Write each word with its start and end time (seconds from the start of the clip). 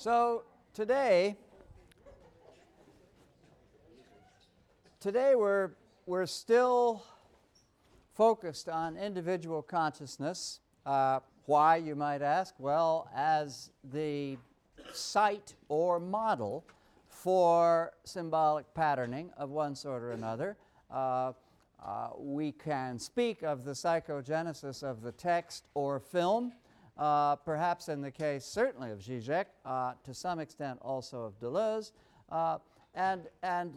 So 0.00 0.44
today, 0.72 1.36
today 4.98 5.34
we're, 5.34 5.72
we're 6.06 6.24
still 6.24 7.04
focused 8.14 8.70
on 8.70 8.96
individual 8.96 9.60
consciousness. 9.60 10.60
Uh, 10.86 11.20
why, 11.44 11.76
you 11.76 11.94
might 11.94 12.22
ask? 12.22 12.54
Well, 12.58 13.10
as 13.14 13.72
the 13.92 14.38
site 14.94 15.54
or 15.68 16.00
model 16.00 16.64
for 17.10 17.92
symbolic 18.04 18.72
patterning 18.72 19.28
of 19.36 19.50
one 19.50 19.74
sort 19.74 20.02
or 20.02 20.12
another. 20.12 20.56
Uh, 20.90 21.32
uh, 21.84 22.08
we 22.16 22.52
can 22.52 22.98
speak 22.98 23.42
of 23.42 23.64
the 23.64 23.72
psychogenesis 23.72 24.82
of 24.82 25.02
the 25.02 25.12
text 25.12 25.66
or 25.74 26.00
film, 26.00 26.54
uh, 27.00 27.34
perhaps 27.36 27.88
in 27.88 28.02
the 28.02 28.10
case 28.10 28.44
certainly 28.44 28.90
of 28.90 28.98
Zizek, 28.98 29.46
uh, 29.64 29.94
to 30.04 30.12
some 30.12 30.38
extent 30.38 30.78
also 30.82 31.22
of 31.24 31.40
Deleuze, 31.40 31.92
uh, 32.30 32.58
and, 32.94 33.22
and 33.42 33.72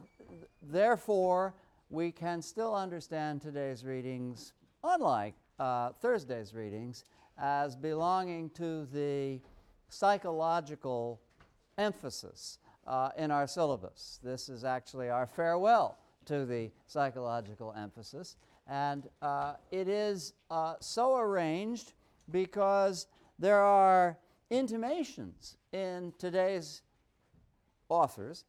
therefore 0.61 1.53
we 1.89 2.11
can 2.11 2.41
still 2.41 2.75
understand 2.75 3.41
today's 3.41 3.85
readings, 3.85 4.51
unlike 4.83 5.35
uh, 5.57 5.91
Thursday's 6.01 6.53
readings, 6.53 7.05
as 7.37 7.75
belonging 7.77 8.49
to 8.51 8.85
the 8.93 9.39
psychological 9.87 11.21
emphasis 11.77 12.57
uh, 12.85 13.09
in 13.17 13.31
our 13.31 13.47
syllabus. 13.47 14.19
This 14.21 14.49
is 14.49 14.65
actually 14.65 15.09
our 15.09 15.25
farewell 15.25 15.97
to 16.25 16.45
the 16.45 16.71
psychological 16.87 17.73
emphasis. 17.77 18.35
And 18.67 19.07
uh, 19.21 19.53
it 19.71 19.87
is 19.87 20.33
so 20.79 21.17
arranged 21.17 21.93
because 22.31 23.07
there 23.43 23.61
are 23.61 24.17
intimations 24.49 25.57
in 25.73 26.13
today's 26.17 26.81
authors 27.89 28.45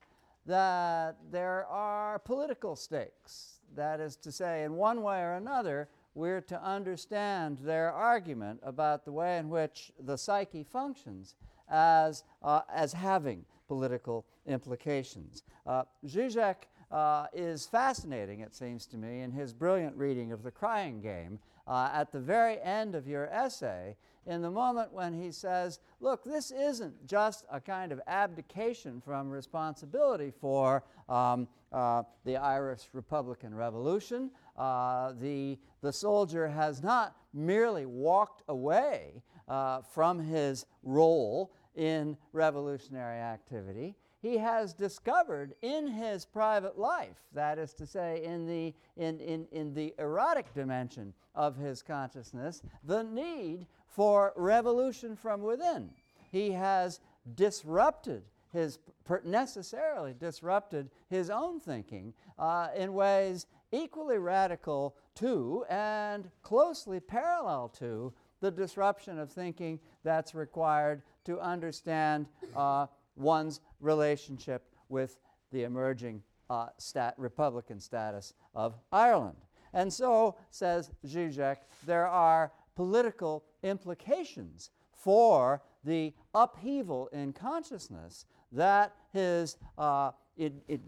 that 0.47 1.17
there 1.33 1.67
are 1.67 2.21
political 2.21 2.77
stakes. 2.77 3.59
That 3.75 3.99
is 3.99 4.15
to 4.19 4.31
say, 4.31 4.63
in 4.63 4.75
one 4.77 5.03
way 5.03 5.19
or 5.21 5.33
another, 5.33 5.89
we're 6.15 6.43
to 6.43 6.63
understand 6.63 7.59
their 7.59 7.91
argument 7.91 8.61
about 8.63 9.05
the 9.05 9.11
way 9.11 9.39
in 9.39 9.49
which 9.49 9.91
the 9.99 10.17
psyche 10.17 10.63
functions 10.63 11.35
as, 11.69 12.23
uh, 12.41 12.61
as 12.73 12.93
having 12.93 13.45
political 13.67 14.25
implications. 14.47 15.43
Uh, 15.67 15.83
Zizek 16.07 16.69
uh, 16.93 17.27
is 17.33 17.67
fascinating, 17.67 18.41
it 18.41 18.55
seems 18.55 18.87
to 18.87 18.97
me, 18.97 19.23
in 19.23 19.33
his 19.33 19.53
brilliant 19.53 19.97
reading 19.97 20.31
of 20.31 20.45
The 20.45 20.53
Crying 20.53 21.01
Game. 21.01 21.41
Uh, 21.67 21.91
at 21.93 22.13
the 22.13 22.21
very 22.21 22.61
end 22.61 22.95
of 22.95 23.09
your 23.09 23.27
essay, 23.27 23.97
in 24.27 24.43
the 24.43 24.51
moment 24.51 24.93
when 24.93 25.13
he 25.13 25.31
says, 25.31 25.81
Look, 26.01 26.25
this 26.25 26.51
isn't 26.51 27.07
just 27.07 27.45
a 27.51 27.61
kind 27.61 27.93
of 27.93 28.01
abdication 28.07 29.01
from 29.01 29.31
responsibility 29.31 30.33
for 30.41 30.85
um, 31.09 31.49
uh, 31.73 32.03
the 32.25 32.37
Irish 32.37 32.89
Republican 32.93 33.55
Revolution. 33.55 34.31
Uh, 34.57 35.13
the, 35.21 35.59
the 35.83 35.93
soldier 35.93 36.49
has 36.49 36.83
not 36.83 37.17
merely 37.33 37.87
walked 37.87 38.43
away 38.49 39.23
uh, 39.49 39.83
from 39.83 40.19
his 40.19 40.67
role 40.83 41.53
in 41.75 42.17
revolutionary 42.33 43.19
activity 43.19 43.97
he 44.25 44.39
has 44.39 44.73
discovered 44.73 45.55
in 45.61 45.87
his 45.87 46.25
private 46.25 46.79
life, 46.79 47.19
that 47.35 47.59
is 47.59 47.75
to 47.75 47.87
say, 47.87 48.25
in 48.25 48.47
the, 48.47 48.73
in, 48.97 49.21
in, 49.21 49.47
in 49.53 49.75
the 49.75 49.95
erotic 49.99 50.55
dimension 50.55 51.13
of 51.35 51.59
his 51.59 51.83
consciousness, 51.83 52.63
the 52.85 53.03
need 53.03 53.67
for 53.95 54.33
revolution 54.35 55.15
from 55.15 55.41
within. 55.41 55.89
He 56.33 56.51
has 56.51 56.99
disrupted 57.37 58.25
his, 58.53 58.81
necessarily 59.25 60.15
disrupted 60.19 60.91
his 61.09 61.31
own 61.31 61.61
thinking 61.61 62.13
uh, 62.37 62.69
in 62.77 62.93
ways 62.93 63.47
equally 63.71 64.19
radical 64.19 64.97
to 65.15 65.65
and 65.71 66.29
closely 66.43 66.99
parallel 66.99 67.69
to 67.69 68.13
the 68.41 68.51
disruption 68.51 69.19
of 69.19 69.31
thinking 69.31 69.79
that's 70.03 70.35
required 70.35 71.03
to 71.25 71.39
understand 71.39 72.27
uh, 72.57 72.87
one's 73.15 73.61
relationship 73.81 74.65
with 74.89 75.21
the 75.53 75.63
emerging 75.63 76.21
uh, 76.51 76.67
stat 76.79 77.15
Republican 77.17 77.79
status 77.79 78.35
of 78.57 78.75
Ireland. 78.91 79.39
And 79.73 79.93
so, 79.93 80.37
says 80.51 80.91
Zizek, 81.07 81.59
there 81.87 82.07
are 82.07 82.53
political 82.75 83.45
implications 83.63 84.71
for 84.93 85.63
the 85.85 86.13
upheaval 86.35 87.09
in 87.09 87.33
consciousness 87.33 88.25
that 88.53 88.95
his 89.13 89.57
uh, 89.79 90.11
it, 90.37 90.53
it 90.69 90.81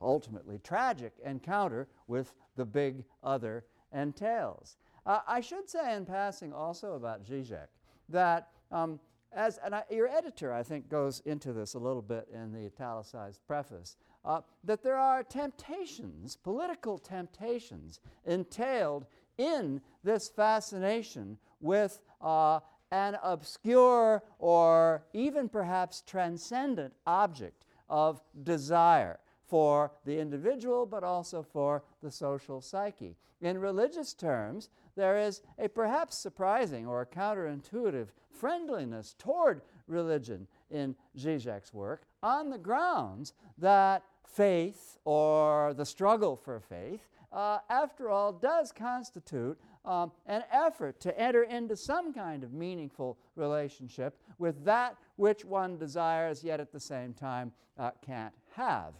ultimately 0.00 0.58
tragic 0.62 1.12
encounter 1.24 1.88
with 2.06 2.32
the 2.56 2.64
big 2.64 3.04
other 3.22 3.64
entails. 3.92 4.76
Uh, 5.04 5.20
I 5.26 5.40
should 5.40 5.68
say 5.70 5.94
in 5.94 6.04
passing 6.04 6.52
also 6.52 6.94
about 6.94 7.24
Zizek 7.24 7.68
that 8.08 8.48
um, 8.70 9.00
as, 9.32 9.58
and 9.64 9.74
I, 9.74 9.84
your 9.90 10.08
editor, 10.08 10.52
I 10.52 10.62
think, 10.62 10.88
goes 10.88 11.20
into 11.26 11.52
this 11.52 11.74
a 11.74 11.78
little 11.78 12.02
bit 12.02 12.26
in 12.32 12.52
the 12.52 12.66
italicized 12.66 13.40
preface, 13.46 13.96
uh, 14.24 14.40
that 14.64 14.82
there 14.82 14.96
are 14.96 15.22
temptations, 15.22 16.36
political 16.36 16.98
temptations, 16.98 18.00
entailed 18.24 19.06
in 19.38 19.80
this 20.04 20.28
fascination 20.28 21.38
with 21.60 22.00
uh, 22.20 22.60
an 22.90 23.18
obscure 23.22 24.22
or 24.38 25.04
even 25.12 25.48
perhaps 25.48 26.02
transcendent 26.06 26.92
object 27.06 27.64
of 27.88 28.20
desire 28.42 29.18
for 29.46 29.92
the 30.04 30.18
individual, 30.18 30.86
but 30.86 31.04
also 31.04 31.42
for 31.42 31.82
the 32.02 32.10
social 32.10 32.60
psyche. 32.60 33.16
In 33.40 33.58
religious 33.58 34.12
terms, 34.14 34.70
there 34.96 35.18
is 35.18 35.42
a 35.58 35.68
perhaps 35.68 36.16
surprising 36.16 36.86
or 36.86 37.06
counterintuitive 37.06 38.08
friendliness 38.30 39.14
toward 39.18 39.62
religion 39.86 40.46
in 40.70 40.94
Zizek's 41.16 41.72
work 41.72 42.02
on 42.22 42.50
the 42.50 42.58
grounds 42.58 43.32
that 43.58 44.02
faith 44.26 44.98
or 45.04 45.74
the 45.74 45.86
struggle 45.86 46.36
for 46.36 46.60
faith, 46.60 47.08
uh, 47.32 47.58
after 47.70 48.08
all, 48.08 48.32
does 48.32 48.72
constitute 48.72 49.58
um, 49.84 50.10
an 50.26 50.42
effort 50.52 51.00
to 51.00 51.18
enter 51.18 51.44
into 51.44 51.76
some 51.76 52.12
kind 52.12 52.42
of 52.42 52.52
meaningful 52.52 53.18
relationship 53.36 54.18
with 54.38 54.64
that 54.64 54.96
which 55.16 55.44
one 55.44 55.78
desires, 55.78 56.42
yet 56.42 56.60
at 56.60 56.72
the 56.72 56.80
same 56.80 57.14
time 57.14 57.52
uh, 57.78 57.90
can't 58.04 58.34
have. 58.54 58.94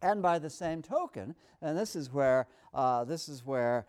And 0.00 0.22
by 0.22 0.38
the 0.38 0.50
same 0.50 0.82
token, 0.82 1.34
and 1.60 1.78
this 1.78 1.94
is 1.94 2.12
where, 2.12 2.46
uh, 2.74 3.04
this 3.04 3.28
is 3.28 3.44
where 3.44 3.86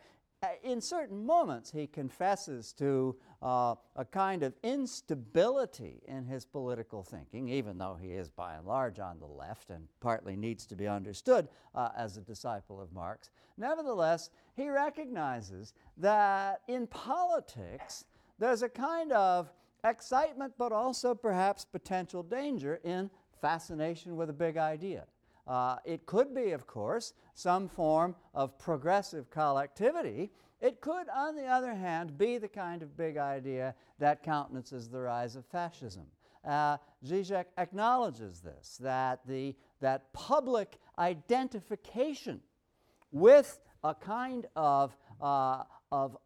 in 0.63 0.81
certain 0.81 1.25
moments, 1.25 1.71
he 1.71 1.87
confesses 1.87 2.73
to 2.73 3.15
uh, 3.41 3.75
a 3.95 4.05
kind 4.05 4.43
of 4.43 4.53
instability 4.63 6.01
in 6.07 6.25
his 6.25 6.45
political 6.45 7.03
thinking, 7.03 7.49
even 7.49 7.77
though 7.77 7.97
he 7.99 8.11
is 8.11 8.29
by 8.29 8.55
and 8.55 8.65
large 8.65 8.99
on 8.99 9.19
the 9.19 9.25
left 9.25 9.69
and 9.69 9.87
partly 9.99 10.35
needs 10.35 10.65
to 10.67 10.75
be 10.75 10.87
understood 10.87 11.47
uh, 11.75 11.89
as 11.97 12.17
a 12.17 12.21
disciple 12.21 12.81
of 12.81 12.91
Marx. 12.93 13.29
Nevertheless, 13.57 14.29
he 14.55 14.69
recognizes 14.69 15.73
that 15.97 16.61
in 16.67 16.87
politics, 16.87 18.05
there's 18.39 18.63
a 18.63 18.69
kind 18.69 19.11
of 19.11 19.51
excitement, 19.83 20.53
but 20.57 20.71
also 20.71 21.13
perhaps 21.13 21.65
potential 21.65 22.23
danger 22.23 22.79
in 22.83 23.09
fascination 23.41 24.15
with 24.15 24.29
a 24.29 24.33
big 24.33 24.57
idea. 24.57 25.05
Uh, 25.45 25.77
it 25.85 26.05
could 26.05 26.33
be, 26.33 26.51
of 26.51 26.65
course, 26.67 27.13
some 27.33 27.67
form 27.67 28.15
of 28.33 28.57
progressive 28.57 29.29
collectivity. 29.29 30.31
It 30.61 30.79
could, 30.79 31.09
on 31.09 31.35
the 31.35 31.45
other 31.45 31.73
hand, 31.73 32.17
be 32.17 32.37
the 32.37 32.47
kind 32.47 32.81
of 32.81 32.95
big 32.95 33.17
idea 33.17 33.75
that 33.99 34.23
countenances 34.23 34.87
the 34.87 35.01
rise 35.01 35.35
of 35.35 35.45
fascism. 35.45 36.05
Uh, 36.45 36.77
Zizek 37.05 37.45
acknowledges 37.57 38.41
this, 38.41 38.77
that, 38.81 39.19
the, 39.27 39.55
that 39.81 40.11
public 40.13 40.77
identification 40.97 42.41
with 43.11 43.59
a 43.83 43.93
kind 43.93 44.45
of, 44.55 44.95
uh, 45.21 45.63
of 45.91 46.17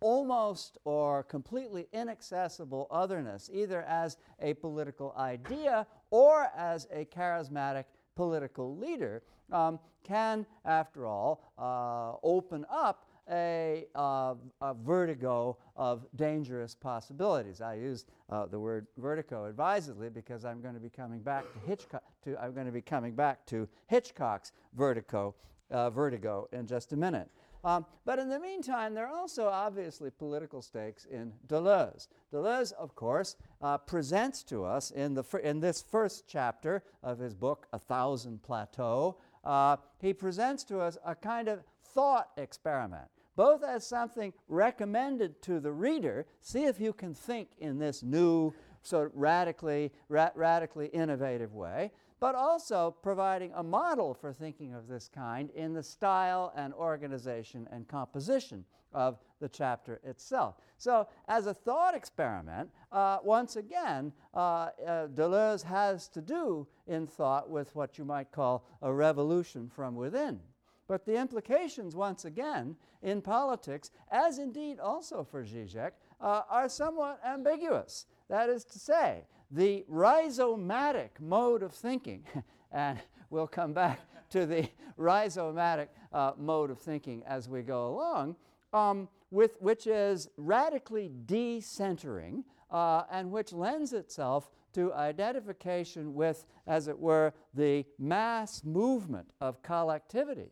almost 0.00 0.78
or 0.84 1.22
completely 1.22 1.88
inaccessible 1.92 2.86
otherness, 2.90 3.50
either 3.52 3.82
as 3.82 4.16
a 4.40 4.54
political 4.54 5.14
idea 5.16 5.86
or 6.12 6.50
as 6.54 6.86
a 6.92 7.06
charismatic 7.06 7.84
political 8.14 8.76
leader, 8.76 9.22
um, 9.50 9.80
can, 10.04 10.46
after 10.64 11.06
all, 11.06 11.52
uh, 11.58 12.16
open 12.22 12.64
up 12.70 13.06
a, 13.30 13.86
uh, 13.94 14.34
a, 14.60 14.74
vertigo 14.74 15.56
of 15.76 16.04
dangerous 16.16 16.74
possibilities. 16.74 17.60
I 17.60 17.74
use 17.74 18.04
uh, 18.30 18.46
the 18.46 18.58
word 18.58 18.88
vertigo 18.98 19.46
advisedly 19.46 20.10
because 20.10 20.44
I'm 20.44 20.60
going 20.60 20.74
to 20.74 20.80
be 20.80 20.90
coming 20.90 21.20
back 21.20 21.44
to 21.52 21.58
Hitchcock. 21.66 22.02
To, 22.24 22.36
I'm 22.42 22.52
going 22.52 22.66
to 22.66 22.72
be 22.72 22.82
coming 22.82 23.14
back 23.14 23.46
to 23.46 23.68
Hitchcock's 23.86 24.52
vertigo, 24.74 25.34
uh, 25.70 25.90
vertigo 25.90 26.48
in 26.52 26.66
just 26.66 26.92
a 26.92 26.96
minute. 26.96 27.30
Um, 27.64 27.86
but 28.04 28.18
in 28.18 28.28
the 28.28 28.40
meantime, 28.40 28.94
there 28.94 29.06
are 29.06 29.16
also 29.16 29.46
obviously 29.46 30.10
political 30.10 30.62
stakes 30.62 31.04
in 31.04 31.32
Deleuze. 31.46 32.08
Deleuze, 32.32 32.72
of 32.72 32.94
course, 32.96 33.36
uh, 33.60 33.78
presents 33.78 34.42
to 34.44 34.64
us 34.64 34.90
in, 34.90 35.14
the 35.14 35.22
fir- 35.22 35.38
in 35.38 35.60
this 35.60 35.80
first 35.80 36.24
chapter 36.26 36.82
of 37.02 37.18
his 37.18 37.34
book, 37.34 37.68
A 37.72 37.78
Thousand 37.78 38.42
Plateaus, 38.42 39.14
uh, 39.44 39.76
he 40.00 40.12
presents 40.12 40.64
to 40.64 40.80
us 40.80 40.98
a 41.04 41.14
kind 41.14 41.48
of 41.48 41.62
thought 41.94 42.30
experiment, 42.36 43.08
both 43.36 43.62
as 43.62 43.86
something 43.86 44.32
recommended 44.48 45.40
to 45.42 45.60
the 45.60 45.72
reader, 45.72 46.26
see 46.40 46.64
if 46.64 46.80
you 46.80 46.92
can 46.92 47.14
think 47.14 47.48
in 47.58 47.78
this 47.78 48.02
new, 48.02 48.52
sort 48.82 49.06
of 49.06 49.12
radically, 49.14 49.92
ra- 50.08 50.30
radically 50.34 50.88
innovative 50.88 51.54
way, 51.54 51.92
but 52.22 52.36
also 52.36 52.94
providing 53.02 53.50
a 53.56 53.62
model 53.64 54.14
for 54.14 54.32
thinking 54.32 54.72
of 54.74 54.86
this 54.86 55.10
kind 55.12 55.50
in 55.56 55.74
the 55.74 55.82
style 55.82 56.52
and 56.54 56.72
organization 56.74 57.68
and 57.72 57.88
composition 57.88 58.64
of 58.94 59.18
the 59.40 59.48
chapter 59.48 60.00
itself. 60.04 60.54
So, 60.78 61.08
as 61.26 61.48
a 61.48 61.54
thought 61.54 61.96
experiment, 61.96 62.70
uh, 62.92 63.18
once 63.24 63.56
again, 63.56 64.12
uh, 64.34 64.38
uh, 64.38 65.08
Deleuze 65.08 65.64
has 65.64 66.06
to 66.10 66.20
do 66.20 66.68
in 66.86 67.08
thought 67.08 67.50
with 67.50 67.74
what 67.74 67.98
you 67.98 68.04
might 68.04 68.30
call 68.30 68.68
a 68.82 68.92
revolution 68.92 69.68
from 69.68 69.96
within. 69.96 70.38
But 70.86 71.04
the 71.04 71.16
implications, 71.16 71.96
once 71.96 72.24
again, 72.24 72.76
in 73.02 73.20
politics, 73.20 73.90
as 74.12 74.38
indeed 74.38 74.78
also 74.78 75.24
for 75.24 75.42
Zizek, 75.42 75.90
uh, 76.20 76.42
are 76.48 76.68
somewhat 76.68 77.18
ambiguous. 77.26 78.06
That 78.28 78.48
is 78.48 78.64
to 78.66 78.78
say, 78.78 79.24
the 79.52 79.84
rhizomatic 79.90 81.10
mode 81.20 81.62
of 81.62 81.72
thinking, 81.72 82.24
and 82.72 82.98
we'll 83.30 83.46
come 83.46 83.72
back 83.72 84.00
to 84.30 84.46
the 84.46 84.68
rhizomatic 84.98 85.88
uh, 86.12 86.32
mode 86.38 86.70
of 86.70 86.78
thinking 86.78 87.22
as 87.26 87.48
we 87.48 87.62
go 87.62 87.88
along, 87.88 88.34
um, 88.72 89.08
with, 89.30 89.60
which 89.60 89.86
is 89.86 90.28
radically 90.36 91.10
decentering 91.26 92.44
uh, 92.70 93.04
and 93.10 93.30
which 93.30 93.52
lends 93.52 93.92
itself 93.92 94.50
to 94.72 94.92
identification 94.94 96.14
with, 96.14 96.46
as 96.66 96.88
it 96.88 96.98
were, 96.98 97.34
the 97.52 97.84
mass 97.98 98.64
movement 98.64 99.28
of 99.40 99.62
collectivity 99.62 100.50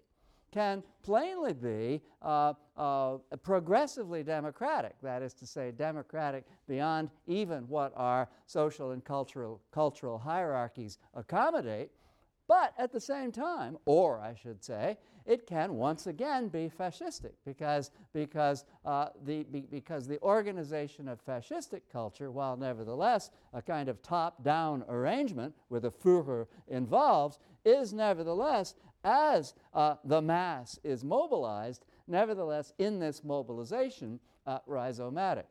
can 0.50 0.82
plainly 1.02 1.52
be 1.52 2.02
uh, 2.22 2.54
uh, 2.76 3.18
progressively 3.42 4.22
democratic, 4.22 4.94
that 5.02 5.22
is 5.22 5.34
to 5.34 5.46
say, 5.46 5.70
democratic 5.70 6.44
beyond 6.68 7.10
even 7.26 7.68
what 7.68 7.92
our 7.96 8.28
social 8.46 8.90
and 8.92 9.04
cultural, 9.04 9.60
cultural 9.72 10.18
hierarchies 10.18 10.98
accommodate. 11.14 11.90
But 12.48 12.74
at 12.78 12.90
the 12.90 13.00
same 13.00 13.30
time, 13.30 13.78
or 13.84 14.18
I 14.18 14.34
should 14.34 14.64
say, 14.64 14.98
it 15.24 15.46
can 15.46 15.74
once 15.74 16.08
again 16.08 16.48
be 16.48 16.68
fascistic 16.68 17.34
because, 17.46 17.92
because, 18.12 18.64
uh, 18.84 19.10
the, 19.24 19.44
be, 19.44 19.60
because 19.70 20.08
the 20.08 20.20
organization 20.20 21.06
of 21.06 21.24
fascistic 21.24 21.82
culture, 21.92 22.32
while 22.32 22.56
nevertheless 22.56 23.30
a 23.52 23.62
kind 23.62 23.88
of 23.88 24.02
top 24.02 24.42
down 24.42 24.84
arrangement 24.88 25.54
where 25.68 25.80
the 25.80 25.92
Führer 25.92 26.46
involves, 26.66 27.38
is 27.64 27.92
nevertheless 27.92 28.74
as 29.04 29.54
uh, 29.74 29.96
the 30.04 30.20
mass 30.20 30.78
is 30.84 31.04
mobilized, 31.04 31.84
nevertheless, 32.06 32.72
in 32.78 32.98
this 32.98 33.24
mobilization, 33.24 34.20
uh, 34.46 34.58
rhizomatic. 34.68 35.46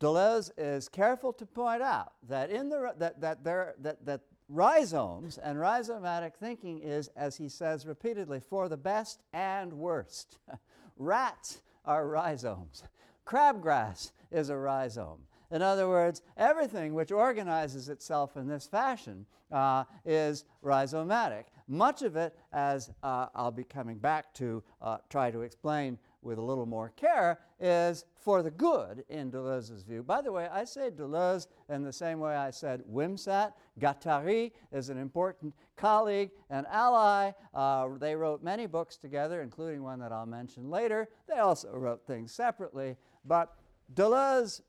Deleuze 0.00 0.50
is 0.58 0.88
careful 0.88 1.32
to 1.32 1.46
point 1.46 1.82
out 1.82 2.12
that, 2.28 2.50
in 2.50 2.68
the, 2.68 2.94
that, 2.98 3.20
that, 3.20 3.44
there, 3.44 3.74
that, 3.80 4.04
that 4.04 4.20
rhizomes 4.48 5.38
and 5.38 5.58
rhizomatic 5.58 6.34
thinking 6.34 6.80
is, 6.80 7.08
as 7.16 7.36
he 7.36 7.48
says 7.48 7.86
repeatedly, 7.86 8.40
for 8.40 8.68
the 8.68 8.76
best 8.76 9.22
and 9.32 9.72
worst. 9.72 10.38
Rats 10.98 11.62
are 11.84 12.06
rhizomes. 12.06 12.82
Crabgrass 13.26 14.12
is 14.30 14.50
a 14.50 14.56
rhizome. 14.56 15.20
In 15.54 15.62
other 15.62 15.88
words, 15.88 16.20
everything 16.36 16.94
which 16.94 17.12
organizes 17.12 17.88
itself 17.88 18.36
in 18.36 18.48
this 18.48 18.66
fashion 18.66 19.24
uh, 19.52 19.84
is 20.04 20.46
rhizomatic. 20.64 21.44
Much 21.68 22.02
of 22.02 22.16
it, 22.16 22.36
as 22.52 22.90
uh, 23.04 23.28
I'll 23.36 23.52
be 23.52 23.62
coming 23.62 23.98
back 23.98 24.34
to 24.34 24.64
uh, 24.82 24.98
try 25.08 25.30
to 25.30 25.42
explain 25.42 25.96
with 26.22 26.38
a 26.38 26.42
little 26.42 26.66
more 26.66 26.88
care, 26.96 27.38
is 27.60 28.04
for 28.16 28.42
the 28.42 28.50
good 28.50 29.04
in 29.08 29.30
Deleuze's 29.30 29.84
view. 29.84 30.02
By 30.02 30.22
the 30.22 30.32
way, 30.32 30.48
I 30.50 30.64
say 30.64 30.90
Deleuze 30.90 31.46
in 31.68 31.84
the 31.84 31.92
same 31.92 32.18
way 32.18 32.34
I 32.34 32.50
said 32.50 32.82
Wimsatt. 32.92 33.52
Guattari 33.78 34.50
is 34.72 34.88
an 34.88 34.98
important 34.98 35.54
colleague 35.76 36.32
and 36.50 36.66
ally. 36.66 37.30
Uh, 37.54 37.90
they 38.00 38.16
wrote 38.16 38.42
many 38.42 38.66
books 38.66 38.96
together, 38.96 39.40
including 39.42 39.84
one 39.84 40.00
that 40.00 40.10
I'll 40.10 40.26
mention 40.26 40.68
later. 40.68 41.08
They 41.28 41.38
also 41.38 41.70
wrote 41.76 42.04
things 42.08 42.32
separately. 42.32 42.96
But 43.24 43.54
Deleuze 43.94 44.60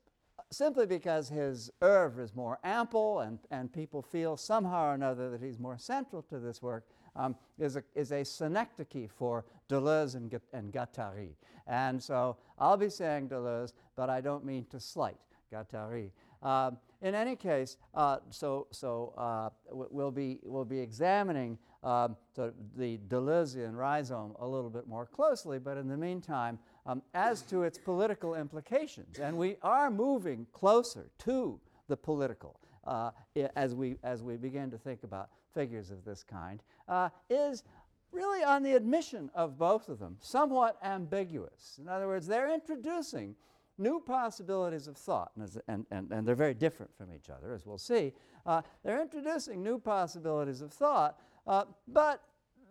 simply 0.55 0.85
because 0.85 1.27
his 1.27 1.69
oeuvre 1.83 2.23
is 2.23 2.33
more 2.33 2.59
ample 2.63 3.19
and, 3.19 3.39
and 3.51 3.71
people 3.71 4.01
feel 4.01 4.37
somehow 4.37 4.91
or 4.91 4.93
another 4.93 5.29
that 5.29 5.41
he's 5.41 5.59
more 5.59 5.77
central 5.77 6.21
to 6.23 6.39
this 6.39 6.61
work, 6.61 6.85
um, 7.15 7.35
is, 7.59 7.75
a, 7.75 7.83
is 7.93 8.11
a 8.11 8.23
synecdoche 8.23 9.09
for 9.09 9.45
Deleuze 9.69 10.15
and, 10.15 10.39
and 10.53 10.71
Guattari. 10.71 11.35
And 11.67 12.01
so 12.01 12.37
I'll 12.57 12.77
be 12.77 12.89
saying 12.89 13.29
Deleuze, 13.29 13.73
but 13.95 14.09
I 14.09 14.21
don't 14.21 14.45
mean 14.45 14.65
to 14.71 14.79
slight 14.79 15.17
Guattari. 15.51 16.11
Um, 16.41 16.77
in 17.01 17.15
any 17.15 17.35
case, 17.35 17.77
uh, 17.93 18.17
so, 18.29 18.67
so 18.71 19.13
uh, 19.17 19.49
we'll, 19.71 20.11
be, 20.11 20.39
we'll 20.43 20.65
be 20.65 20.79
examining 20.79 21.57
um, 21.83 22.15
the 22.35 22.99
Deleuzean 23.09 23.75
rhizome 23.75 24.35
a 24.39 24.47
little 24.47 24.69
bit 24.69 24.87
more 24.87 25.05
closely, 25.05 25.59
but 25.59 25.77
in 25.77 25.87
the 25.87 25.97
meantime, 25.97 26.59
um, 26.85 27.01
as 27.13 27.41
to 27.43 27.63
its 27.63 27.77
political 27.77 28.35
implications. 28.35 29.19
And 29.19 29.37
we 29.37 29.57
are 29.61 29.89
moving 29.89 30.47
closer 30.51 31.09
to 31.19 31.59
the 31.87 31.97
political 31.97 32.59
uh, 32.85 33.11
as, 33.55 33.73
we, 33.73 33.97
as 34.03 34.21
we 34.21 34.37
begin 34.37 34.71
to 34.71 34.77
think 34.77 35.03
about 35.03 35.29
figures 35.53 35.91
of 35.91 36.03
this 36.05 36.23
kind, 36.23 36.61
uh, 36.87 37.09
is 37.29 37.63
really 38.11 38.43
on 38.43 38.63
the 38.63 38.73
admission 38.73 39.29
of 39.35 39.57
both 39.57 39.89
of 39.89 39.99
them, 39.99 40.17
somewhat 40.21 40.77
ambiguous. 40.83 41.79
In 41.81 41.89
other 41.89 42.07
words, 42.07 42.27
they're 42.27 42.53
introducing 42.53 43.35
new 43.77 43.99
possibilities 43.99 44.88
of 44.88 44.95
thought, 44.95 45.31
and, 45.35 45.61
and, 45.67 45.85
and, 45.91 46.11
and 46.11 46.27
they're 46.27 46.35
very 46.35 46.53
different 46.53 46.95
from 46.95 47.13
each 47.13 47.29
other, 47.29 47.53
as 47.53 47.65
we'll 47.65 47.77
see. 47.77 48.13
Uh, 48.45 48.61
they're 48.83 49.01
introducing 49.01 49.61
new 49.61 49.77
possibilities 49.77 50.61
of 50.61 50.71
thought, 50.71 51.19
uh, 51.47 51.65
but 51.88 52.21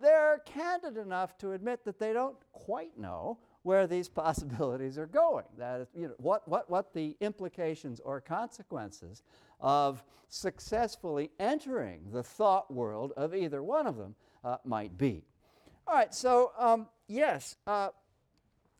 they're 0.00 0.40
candid 0.46 0.96
enough 0.96 1.36
to 1.38 1.52
admit 1.52 1.84
that 1.84 1.98
they 1.98 2.12
don't 2.12 2.36
quite 2.52 2.98
know 2.98 3.38
where 3.64 3.88
these 3.88 4.08
possibilities 4.24 4.96
are 4.96 5.06
going. 5.06 5.44
That 5.58 5.80
is, 5.80 5.88
you 5.94 6.08
know, 6.08 6.14
what, 6.18 6.46
what, 6.48 6.70
what 6.70 6.94
the 6.94 7.16
implications 7.20 8.00
or 8.00 8.20
consequences 8.20 9.24
of 9.60 10.04
successfully 10.28 11.30
entering 11.40 12.02
the 12.12 12.22
thought 12.22 12.72
world 12.72 13.12
of 13.16 13.34
either 13.34 13.62
one 13.62 13.86
of 13.86 13.96
them 13.96 14.14
uh, 14.44 14.58
might 14.64 14.96
be. 14.96 15.24
All 15.86 15.94
right, 15.94 16.14
so 16.14 16.52
um, 16.58 16.86
yes, 17.08 17.56
uh, 17.66 17.88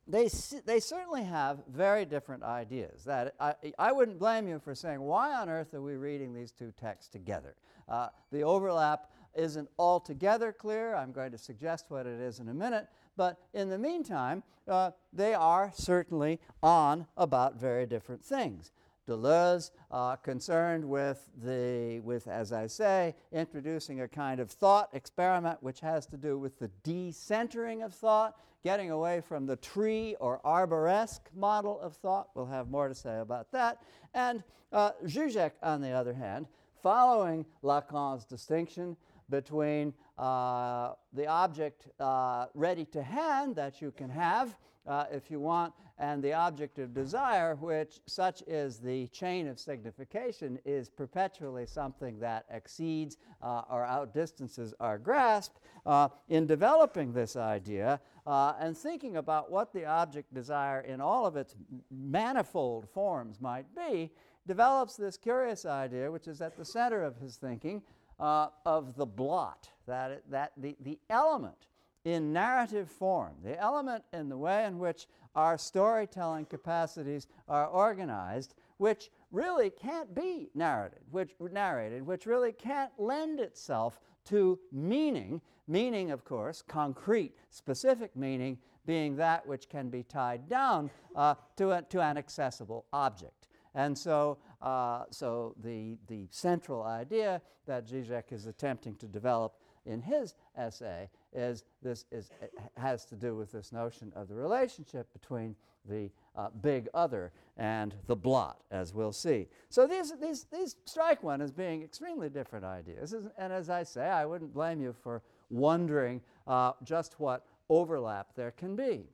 they, 0.07 0.29
they 0.67 0.81
certainly 0.81 1.25
have 1.25 1.63
very 1.69 2.05
different 2.05 2.43
ideas. 2.43 3.05
That 3.05 3.35
I, 3.41 3.55
I 3.79 3.93
wouldn't 3.93 4.19
blame 4.19 4.49
you 4.49 4.59
for 4.59 4.75
saying, 4.75 5.01
why 5.01 5.33
on 5.35 5.49
earth 5.49 5.75
are 5.75 5.83
we 5.83 5.97
reading 5.97 6.35
these 6.35 6.53
two 6.53 6.73
texts 6.79 7.11
together? 7.11 7.57
Uh, 7.89 8.09
the 8.31 8.43
overlap 8.43 9.11
isn't 9.35 9.69
altogether 9.79 10.53
clear. 10.53 10.95
I'm 10.95 11.13
going 11.13 11.33
to 11.33 11.39
suggest 11.39 11.87
what 11.89 12.07
it 12.07 12.21
is 12.21 12.39
in 12.39 12.49
a 12.49 12.55
minute. 12.55 12.87
But 13.17 13.39
in 13.53 13.69
the 13.69 13.79
meantime, 13.79 14.43
uh, 14.67 14.93
they 15.13 15.35
are 15.35 15.71
certainly 15.75 16.41
on 16.63 17.07
about 17.17 17.57
very 17.61 17.87
different 17.87 18.25
things. 18.25 18.73
Deleuze, 19.07 19.71
uh, 19.91 20.17
concerned 20.17 20.85
with 20.85 21.29
the, 21.43 22.01
with, 22.01 22.27
as 22.27 22.53
I 22.53 22.67
say, 22.67 23.15
introducing 23.33 24.01
a 24.01 24.09
kind 24.09 24.41
of 24.41 24.51
thought 24.51 24.89
experiment 24.95 25.63
which 25.63 25.81
has 25.81 26.07
to 26.07 26.17
do 26.17 26.39
with 26.39 26.59
the 26.59 26.71
decentering 26.83 27.85
of 27.85 27.93
thought, 27.93 28.37
getting 28.63 28.91
away 28.91 29.21
from 29.21 29.45
the 29.45 29.57
tree 29.57 30.17
or 30.21 30.41
arboresque 30.45 31.29
model 31.37 31.79
of 31.81 31.97
thought. 31.97 32.31
We'll 32.35 32.47
have 32.47 32.71
more 32.71 32.89
to 32.89 32.95
say 32.95 33.19
about 33.19 33.53
that. 33.53 33.83
And 34.15 34.43
uh, 34.73 34.93
Zizek, 35.05 35.53
on 35.63 35.83
the 35.83 35.91
other 35.91 36.15
hand, 36.15 36.47
following 36.83 37.45
Lacan's 37.63 38.25
distinction 38.25 38.97
between 39.29 39.93
uh, 40.19 40.93
the 41.13 41.27
object 41.27 41.89
uh, 41.99 42.47
ready 42.55 42.85
to 42.87 43.03
hand 43.03 43.57
that 43.57 43.83
you 43.83 43.91
can 43.91 44.11
have 44.11 44.57
uh, 44.87 45.07
if 45.11 45.31
you 45.31 45.41
want, 45.41 45.73
and 45.99 46.23
the 46.23 46.33
object 46.33 46.79
of 46.79 46.93
desire, 46.93 47.55
which, 47.55 48.01
such 48.07 48.43
is 48.47 48.79
the 48.79 49.07
chain 49.09 49.49
of 49.49 49.59
signification, 49.59 50.59
is 50.67 50.91
perpetually 50.91 51.65
something 51.65 52.19
that 52.21 52.45
exceeds 52.51 53.17
uh, 53.41 53.63
or 53.71 53.85
outdistances 53.87 54.75
our 54.81 54.99
grasp. 54.99 55.55
Uh, 55.87 56.09
in 56.29 56.47
developing 56.47 57.13
this 57.13 57.35
idea 57.37 58.01
and 58.27 58.77
thinking 58.77 59.17
about 59.17 59.51
what 59.51 59.73
the 59.73 59.85
object 59.85 60.33
desire 60.35 60.81
in 60.81 61.01
all 61.01 61.27
of 61.27 61.37
its 61.37 61.57
manifold 61.91 62.89
forms 62.89 63.41
might 63.41 63.67
be, 63.75 64.11
develops 64.47 64.97
this 64.97 65.17
curious 65.17 65.65
idea, 65.65 66.11
which 66.11 66.29
is 66.29 66.41
at 66.41 66.57
the 66.57 66.65
center 66.65 67.03
of 67.03 67.17
his 67.17 67.37
thinking, 67.37 67.83
uh, 68.21 68.49
of 68.65 68.97
the 68.97 69.07
blot, 69.07 69.69
that, 69.87 70.23
that 70.31 70.53
the, 70.57 70.77
the 70.81 70.99
element 71.11 71.67
in 72.05 72.33
narrative 72.33 72.91
form, 72.91 73.35
the 73.43 73.59
element 73.59 74.05
in 74.13 74.29
the 74.29 74.37
way 74.37 74.67
in 74.67 74.79
which 74.79 75.07
our 75.35 75.57
storytelling 75.57 76.45
capacities 76.45 77.27
are 77.49 77.67
organized, 77.67 78.55
which 78.77 79.11
really 79.33 79.71
can't 79.71 80.15
be 80.15 80.49
narrated, 80.55 81.01
which 81.11 81.35
narrated, 81.51 82.07
which 82.07 82.27
really 82.27 82.53
can't 82.53 82.93
lend 82.99 83.41
itself 83.41 83.99
to 84.27 84.59
meaning. 84.71 85.41
Meaning, 85.67 86.11
of 86.11 86.25
course, 86.25 86.63
concrete, 86.63 87.33
specific 87.49 88.15
meaning, 88.15 88.59
being 88.85 89.17
that 89.17 89.47
which 89.47 89.69
can 89.71 89.89
be 89.89 90.03
tied 90.03 90.47
down 90.47 90.91
uh, 91.17 91.35
to, 91.57 91.73
a, 91.73 91.83
to 91.83 92.03
an 92.03 92.19
accessible 92.19 92.85
object. 92.93 93.44
And 93.75 93.97
so, 93.97 94.39
uh, 94.63 95.05
so 95.11 95.55
the, 95.63 95.97
the 96.07 96.27
central 96.31 96.83
idea 96.83 97.41
that 97.67 97.87
Zizek 97.87 98.33
is 98.33 98.47
attempting 98.47 98.95
to 98.97 99.07
develop 99.07 99.57
in 99.87 100.01
his 100.01 100.35
essay 100.57 101.09
is 101.33 101.65
this 101.83 102.05
is, 102.11 102.31
has 102.77 103.05
to 103.07 103.17
do 103.17 103.37
with 103.37 103.53
this 103.53 103.73
notion 103.73 104.13
of 104.15 104.29
the 104.29 104.35
relationship 104.35 105.13
between 105.13 105.55
the 105.89 106.11
uh, 106.37 106.49
big 106.63 106.89
other 106.95 107.33
and 107.57 107.95
the 108.07 108.17
blot, 108.17 108.63
as 108.71 108.95
we'll 108.95 109.13
see. 109.13 109.47
So 109.69 109.87
these, 109.87 110.13
these, 110.21 110.47
these 110.53 110.77
strike 110.85 111.23
one 111.23 111.43
as 111.43 111.53
being 111.53 111.83
extremely 111.83 112.29
different 112.29 112.65
ideas. 112.65 113.15
And 113.37 113.53
as 113.53 113.69
I 113.69 113.83
say, 113.83 114.07
I 114.07 114.25
wouldn't 114.25 114.55
blame 114.55 114.81
you 114.81 114.95
for 115.03 115.23
wondering 115.51 116.21
uh, 116.47 116.73
just 116.83 117.21
what 117.21 117.45
overlap 117.69 118.35
there 118.35 118.53
can 118.53 118.77
be. 118.77 119.05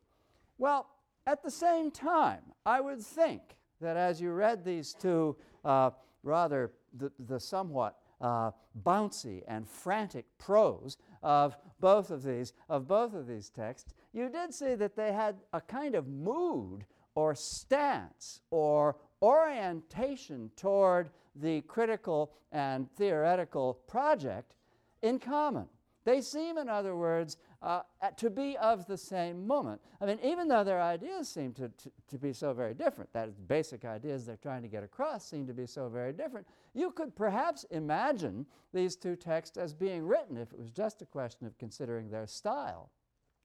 Well, 0.59 0.87
at 1.26 1.43
the 1.43 1.50
same 1.50 1.90
time, 1.90 2.43
I 2.64 2.81
would 2.81 3.00
think 3.00 3.57
that 3.80 3.96
as 3.96 4.20
you 4.20 4.32
read 4.32 4.64
these 4.64 4.94
two 4.94 5.37
uh, 5.64 5.90
rather 6.22 6.72
the, 6.96 7.10
the 7.26 7.40
somewhat 7.40 7.96
uh, 8.20 8.50
bouncy 8.84 9.42
and 9.49 9.66
frantic 9.66 10.26
prose 10.38 10.99
of 11.22 11.56
both 11.80 12.10
of 12.10 12.22
these 12.22 12.52
of 12.68 12.87
both 12.87 13.14
of 13.14 13.26
these 13.26 13.49
texts, 13.49 13.94
you 14.12 14.28
did 14.28 14.52
see 14.52 14.75
that 14.75 14.96
they 14.96 15.12
had 15.12 15.37
a 15.52 15.60
kind 15.60 15.94
of 15.94 16.06
mood 16.06 16.84
or 17.14 17.34
stance 17.34 18.40
or 18.50 18.96
orientation 19.22 20.50
toward 20.56 21.10
the 21.37 21.60
critical 21.62 22.32
and 22.52 22.90
theoretical 22.96 23.75
project 23.87 24.54
in 25.02 25.18
common. 25.18 25.66
They 26.04 26.20
seem, 26.20 26.58
in 26.58 26.68
other 26.68 26.96
words, 26.96 27.37
uh, 27.62 27.83
to 28.17 28.31
be 28.31 28.57
of 28.57 28.87
the 28.87 28.97
same 28.97 29.47
moment. 29.47 29.81
I 30.00 30.07
mean, 30.07 30.19
even 30.25 30.49
though 30.49 30.64
their 30.64 30.81
ideas 30.81 31.29
seem 31.29 31.52
to, 31.55 31.69
to, 31.69 31.90
to, 32.09 32.19
be 32.19 32.33
so 32.33 32.55
very 32.55 32.73
different, 32.73 33.12
that 33.12 33.49
basic 33.49 33.85
ideas 33.85 34.25
they're 34.25 34.37
trying 34.37 34.62
to 34.62 34.69
get 34.69 34.83
across 34.83 35.29
seem 35.29 35.47
to 35.47 35.52
be 35.52 35.67
so 35.67 35.88
very 35.88 36.12
different, 36.12 36.47
you 36.75 36.90
could 36.90 37.14
perhaps 37.14 37.64
imagine 37.71 38.47
these 38.73 38.97
two 38.97 39.14
texts 39.14 39.59
as 39.59 39.75
being 39.75 40.07
written, 40.07 40.38
if 40.38 40.52
it 40.52 40.59
was 40.59 40.71
just 40.71 41.02
a 41.02 41.07
question 41.07 41.47
of 41.47 41.59
considering 41.59 42.11
their 42.11 42.26
style, 42.26 42.90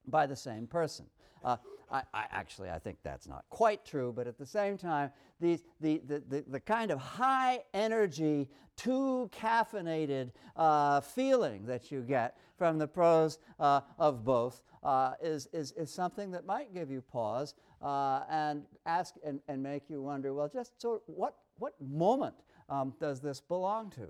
by 0.08 0.26
the 0.26 0.36
same 0.36 0.68
person. 0.68 1.06
Uh, 1.44 1.58
I, 1.92 2.02
I, 2.14 2.26
actually, 2.32 2.70
I 2.70 2.80
think 2.80 2.98
that's 3.04 3.28
not 3.28 3.46
quite 3.50 3.86
true, 3.86 4.12
but 4.16 4.28
at 4.28 4.38
the 4.38 4.46
same 4.46 4.78
time, 4.78 5.12
the, 5.40 5.60
the, 5.80 6.02
the, 6.08 6.44
the 6.48 6.60
kind 6.60 6.92
of 6.92 7.00
high 7.00 7.60
energy, 7.74 8.50
too 8.76 9.30
caffeinated 9.32 10.32
uh, 10.56 11.02
feeling 11.02 11.66
that 11.66 11.92
you 11.92 12.02
get 12.02 12.38
from 12.58 12.78
the 12.78 12.88
prose 12.88 13.40
uh, 13.60 13.82
of 14.00 14.24
both 14.24 14.64
uh, 14.84 15.14
is, 15.22 15.48
is, 15.54 15.72
is 15.74 15.92
something 15.92 16.32
that 16.32 16.46
might 16.46 16.74
give 16.74 16.90
you 16.90 17.02
pause 17.02 17.54
uh, 17.82 18.22
and 18.30 18.64
ask 18.86 19.16
and, 19.26 19.40
and 19.48 19.62
make 19.62 19.90
you 19.90 20.02
wonder 20.02 20.34
well, 20.34 20.50
just 20.52 20.80
sort 20.82 21.02
of 21.08 21.16
what, 21.16 21.36
what 21.58 21.74
moment 21.80 22.36
um, 22.70 22.94
does 23.00 23.20
this 23.20 23.42
belong 23.42 23.90
to? 23.92 24.08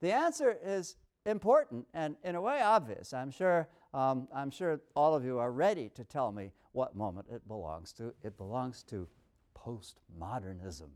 The 0.00 0.12
answer 0.12 0.56
is 0.64 0.96
important 1.26 1.86
and, 1.94 2.16
in 2.24 2.34
a 2.34 2.40
way, 2.40 2.60
obvious. 2.62 3.12
I'm 3.12 3.30
sure, 3.30 3.68
um, 3.94 4.28
I'm 4.34 4.50
sure 4.50 4.80
all 4.96 5.14
of 5.14 5.24
you 5.24 5.38
are 5.38 5.52
ready 5.52 5.88
to 5.94 6.04
tell 6.04 6.32
me 6.32 6.50
what 6.72 6.96
moment 6.96 7.26
it 7.32 7.46
belongs 7.46 7.92
to. 7.94 8.12
It 8.22 8.36
belongs 8.36 8.82
to 8.84 9.06
postmodernism. 9.56 10.88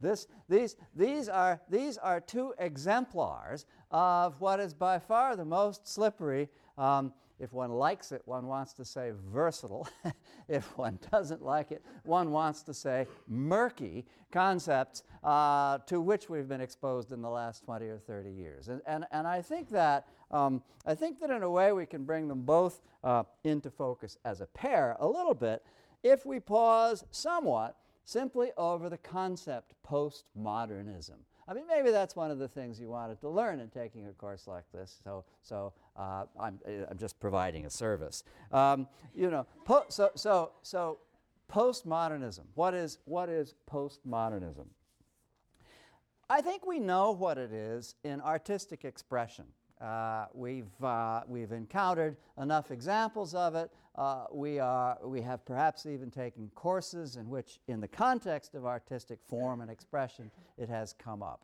This, 0.00 0.26
these, 0.48 0.76
these, 0.94 1.28
are, 1.28 1.60
these 1.70 1.96
are 1.96 2.20
two 2.20 2.52
exemplars 2.58 3.64
of 3.90 4.40
what 4.40 4.60
is 4.60 4.74
by 4.74 4.98
far 4.98 5.34
the 5.36 5.44
most 5.44 5.88
slippery. 5.88 6.48
Um, 6.76 7.14
if 7.38 7.52
one 7.52 7.72
likes 7.72 8.12
it, 8.12 8.22
one 8.24 8.46
wants 8.46 8.72
to 8.74 8.84
say 8.84 9.12
versatile. 9.32 9.88
if 10.48 10.76
one 10.76 10.98
doesn't 11.10 11.42
like 11.42 11.72
it, 11.72 11.84
one 12.04 12.30
wants 12.30 12.62
to 12.64 12.74
say 12.74 13.06
murky 13.26 14.04
concepts 14.30 15.02
uh, 15.24 15.78
to 15.86 16.00
which 16.00 16.28
we've 16.28 16.48
been 16.48 16.60
exposed 16.60 17.12
in 17.12 17.20
the 17.20 17.30
last 17.30 17.64
20 17.64 17.86
or 17.86 17.98
30 17.98 18.30
years. 18.30 18.68
And, 18.68 18.80
and, 18.86 19.06
and 19.10 19.26
I, 19.26 19.42
think 19.42 19.70
that, 19.70 20.06
um, 20.32 20.62
I 20.86 20.94
think 20.94 21.20
that 21.20 21.30
in 21.30 21.42
a 21.42 21.50
way 21.50 21.72
we 21.72 21.86
can 21.86 22.04
bring 22.04 22.28
them 22.28 22.42
both 22.42 22.80
uh, 23.04 23.24
into 23.44 23.70
focus 23.70 24.16
as 24.24 24.40
a 24.40 24.46
pair 24.46 24.96
a 24.98 25.06
little 25.06 25.34
bit 25.34 25.62
if 26.02 26.26
we 26.26 26.40
pause 26.40 27.04
somewhat 27.10 27.76
simply 28.04 28.50
over 28.56 28.88
the 28.88 28.98
concept 28.98 29.74
postmodernism. 29.88 31.16
I 31.48 31.54
mean, 31.54 31.64
maybe 31.66 31.90
that's 31.90 32.14
one 32.14 32.30
of 32.30 32.38
the 32.38 32.48
things 32.48 32.80
you 32.80 32.88
wanted 32.88 33.20
to 33.20 33.28
learn 33.28 33.60
in 33.60 33.68
taking 33.68 34.06
a 34.06 34.12
course 34.12 34.46
like 34.46 34.64
this. 34.72 35.00
So, 35.02 35.24
so 35.42 35.72
uh, 35.96 36.24
I'm, 36.38 36.58
I'm 36.88 36.98
just 36.98 37.18
providing 37.20 37.66
a 37.66 37.70
service. 37.70 38.24
Um, 38.52 38.86
you 39.14 39.30
know, 39.30 39.46
so, 39.88 40.10
so, 40.14 40.52
so 40.62 40.98
postmodernism. 41.52 42.44
What 42.54 42.74
is, 42.74 42.98
what 43.04 43.28
is 43.28 43.54
postmodernism? 43.70 44.66
I 46.30 46.40
think 46.40 46.64
we 46.64 46.78
know 46.78 47.12
what 47.12 47.38
it 47.38 47.52
is 47.52 47.96
in 48.04 48.20
artistic 48.20 48.84
expression. 48.84 49.44
Uh, 49.82 50.26
we've, 50.32 50.84
uh, 50.84 51.22
we've 51.26 51.50
encountered 51.50 52.16
enough 52.40 52.70
examples 52.70 53.34
of 53.34 53.56
it. 53.56 53.70
Uh, 53.96 54.24
we, 54.32 54.60
are, 54.60 54.96
we 55.04 55.20
have 55.20 55.44
perhaps 55.44 55.86
even 55.86 56.08
taken 56.10 56.50
courses 56.54 57.16
in 57.16 57.28
which, 57.28 57.58
in 57.66 57.80
the 57.80 57.88
context 57.88 58.54
of 58.54 58.64
artistic 58.64 59.18
form 59.26 59.60
and 59.60 59.70
expression, 59.70 60.30
it 60.56 60.68
has 60.68 60.92
come 60.92 61.22
up. 61.22 61.42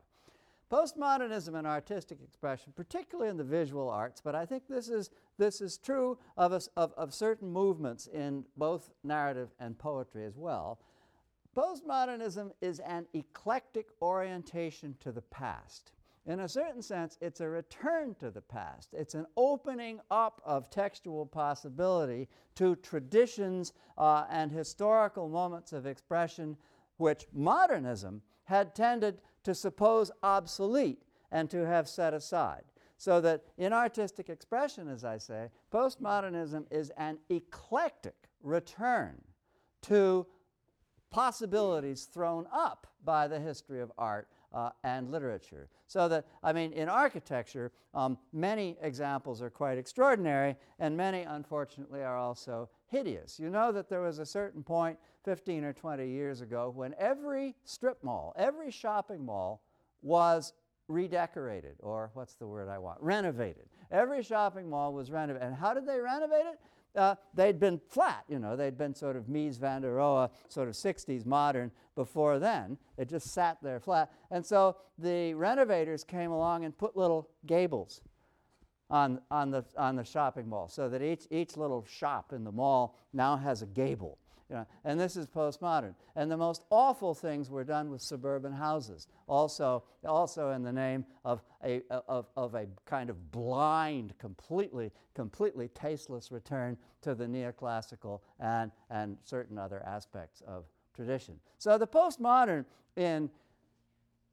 Postmodernism 0.71 1.59
and 1.59 1.66
artistic 1.66 2.18
expression, 2.23 2.73
particularly 2.76 3.30
in 3.30 3.38
the 3.38 3.45
visual 3.45 3.88
arts, 3.88 4.21
but 4.23 4.35
I 4.35 4.47
think 4.47 4.64
this 4.68 4.88
is, 4.88 5.11
this 5.37 5.61
is 5.61 5.78
true 5.78 6.18
of, 6.37 6.52
us, 6.52 6.68
of, 6.76 6.92
of 6.97 7.12
certain 7.12 7.50
movements 7.50 8.07
in 8.07 8.45
both 8.57 8.90
narrative 9.02 9.49
and 9.59 9.76
poetry 9.78 10.25
as 10.25 10.37
well. 10.37 10.78
Postmodernism 11.57 12.52
is 12.61 12.78
an 12.80 13.07
eclectic 13.14 13.88
orientation 14.00 14.95
to 15.00 15.11
the 15.11 15.23
past. 15.23 15.90
In 16.29 16.41
a 16.41 16.49
certain 16.49 16.83
sense, 16.83 17.17
it's 17.23 17.41
a 17.41 17.49
return 17.49 18.15
to 18.17 18.31
the 18.31 18.43
past. 18.43 18.91
It's 18.93 19.15
an 19.15 19.25
opening 19.39 19.99
up 20.11 20.43
of 20.45 20.69
textual 20.69 21.25
possibility 21.25 22.29
to 22.57 22.77
traditions 22.77 23.73
uh, 23.97 24.27
and 24.29 24.53
historical 24.53 25.31
moments 25.31 25.73
of 25.73 25.87
expression 25.87 26.59
which 26.99 27.27
modernism 27.33 28.21
had 28.45 28.75
tended 28.75 29.23
to 29.45 29.55
suppose 29.55 30.11
obsolete 30.23 31.03
and 31.33 31.49
to 31.49 31.67
have 31.67 31.89
set 31.89 32.13
aside. 32.13 32.65
So 32.99 33.23
that 33.23 33.45
in 33.57 33.73
artistic 33.73 34.29
expression, 34.29 34.87
as 34.87 35.05
I 35.05 35.17
say, 35.17 35.49
postmodernism 35.73 36.67
is 36.71 36.91
an 36.99 37.21
eclectic 37.31 38.29
return 38.43 39.23
to 39.83 40.27
possibilities 41.11 42.05
thrown 42.05 42.47
up 42.53 42.87
by 43.03 43.29
the 43.29 43.41
history 43.41 43.81
of 43.81 43.91
art 43.97 44.29
uh, 44.52 44.71
and 44.85 45.11
literature. 45.11 45.69
So 45.87 46.09
that, 46.09 46.26
I 46.43 46.52
mean, 46.52 46.73
in 46.73 46.88
architecture, 46.88 47.73
um, 47.95 48.19
many 48.33 48.76
examples 48.83 49.43
are 49.43 49.50
quite 49.50 49.78
extraordinary, 49.78 50.57
and 50.78 50.97
many, 50.97 51.23
unfortunately, 51.23 52.02
are 52.02 52.17
also 52.17 52.69
hideous. 52.87 53.38
You 53.38 53.50
know 53.50 53.73
that 53.73 53.88
there 53.88 54.00
was 54.00 54.19
a 54.19 54.26
certain 54.26 54.62
point 54.62 54.99
15 55.25 55.64
or 55.64 55.73
20 55.73 56.09
years 56.09 56.40
ago 56.40 56.73
when 56.75 56.95
every 56.99 57.55
strip 57.64 58.02
mall, 58.02 58.35
every 58.37 58.71
shopping 58.71 59.25
mall 59.25 59.62
was 60.02 60.55
redecorated, 60.88 61.76
or 61.81 62.11
what's 62.14 62.35
the 62.35 62.47
word 62.47 62.69
I 62.69 62.78
want? 62.78 62.99
Renovated. 63.00 63.69
Every 63.90 64.23
shopping 64.23 64.69
mall 64.71 64.95
was 64.95 65.11
renovated. 65.11 65.47
And 65.47 65.57
how 65.57 65.75
did 65.75 65.87
they 65.87 66.00
renovate 66.00 66.47
it? 66.47 66.59
Uh, 66.97 67.14
they'd 67.35 67.61
been 67.61 67.80
flat, 67.88 68.25
you 68.28 68.38
know, 68.38 68.57
they'd 68.57 68.78
been 68.78 68.95
sort 68.95 69.16
of 69.16 69.25
Mies 69.25 69.59
van 69.59 69.83
der 69.83 69.97
Rohe, 69.97 70.30
sort 70.49 70.68
of 70.68 70.75
60s 70.75 71.25
modern 71.25 71.71
before 71.95 72.38
then. 72.38 72.78
They 72.97 73.04
just 73.04 73.33
sat 73.33 73.59
there 73.62 73.80
flat. 73.80 74.12
And 74.30 74.45
so 74.45 74.76
the 74.99 75.35
renovators 75.35 76.04
came 76.04 76.30
along 76.30 76.64
and 76.64 76.76
put 76.76 76.97
little 76.97 77.28
gables 77.47 78.00
on, 78.90 79.21
on, 79.30 79.50
the, 79.50 79.64
on 79.76 79.97
the 79.97 80.04
shopping 80.04 80.49
mall 80.49 80.68
so 80.68 80.88
that 80.88 81.02
each, 81.02 81.26
each 81.30 81.57
little 81.57 81.85
shop 81.85 82.33
in 82.33 82.45
the 82.45 82.52
mall 82.52 82.99
now 83.12 83.37
has 83.37 83.62
a 83.62 83.66
gable. 83.66 84.18
You 84.49 84.57
know, 84.57 84.67
and 84.85 84.99
this 84.99 85.17
is 85.17 85.26
postmodern. 85.26 85.95
And 86.17 86.31
the 86.31 86.37
most 86.37 86.64
awful 86.71 87.14
things 87.14 87.50
were 87.50 87.64
done 87.64 87.90
with 87.90 88.00
suburban 88.00 88.52
houses, 88.52 89.07
also, 89.26 89.85
also 90.07 90.50
in 90.52 90.62
the 90.62 90.73
name 90.73 91.05
of 91.25 91.43
a, 91.62 91.83
of, 91.90 92.26
of 92.37 92.55
a 92.55 92.67
kind 92.87 93.11
of 93.11 93.31
blind, 93.31 94.14
completely, 94.19 94.90
completely 95.14 95.69
tasteless 95.69 96.33
return 96.33 96.78
to 97.02 97.14
the 97.14 97.26
neoclassical 97.26 98.21
and, 98.40 98.73
and 98.90 99.19
certain 99.23 99.59
other 99.59 99.83
aspects 99.85 100.43
of 100.47 100.64
tradition. 100.95 101.38
So 101.59 101.76
the 101.76 101.87
postmodern 101.87 102.64
in 102.97 103.31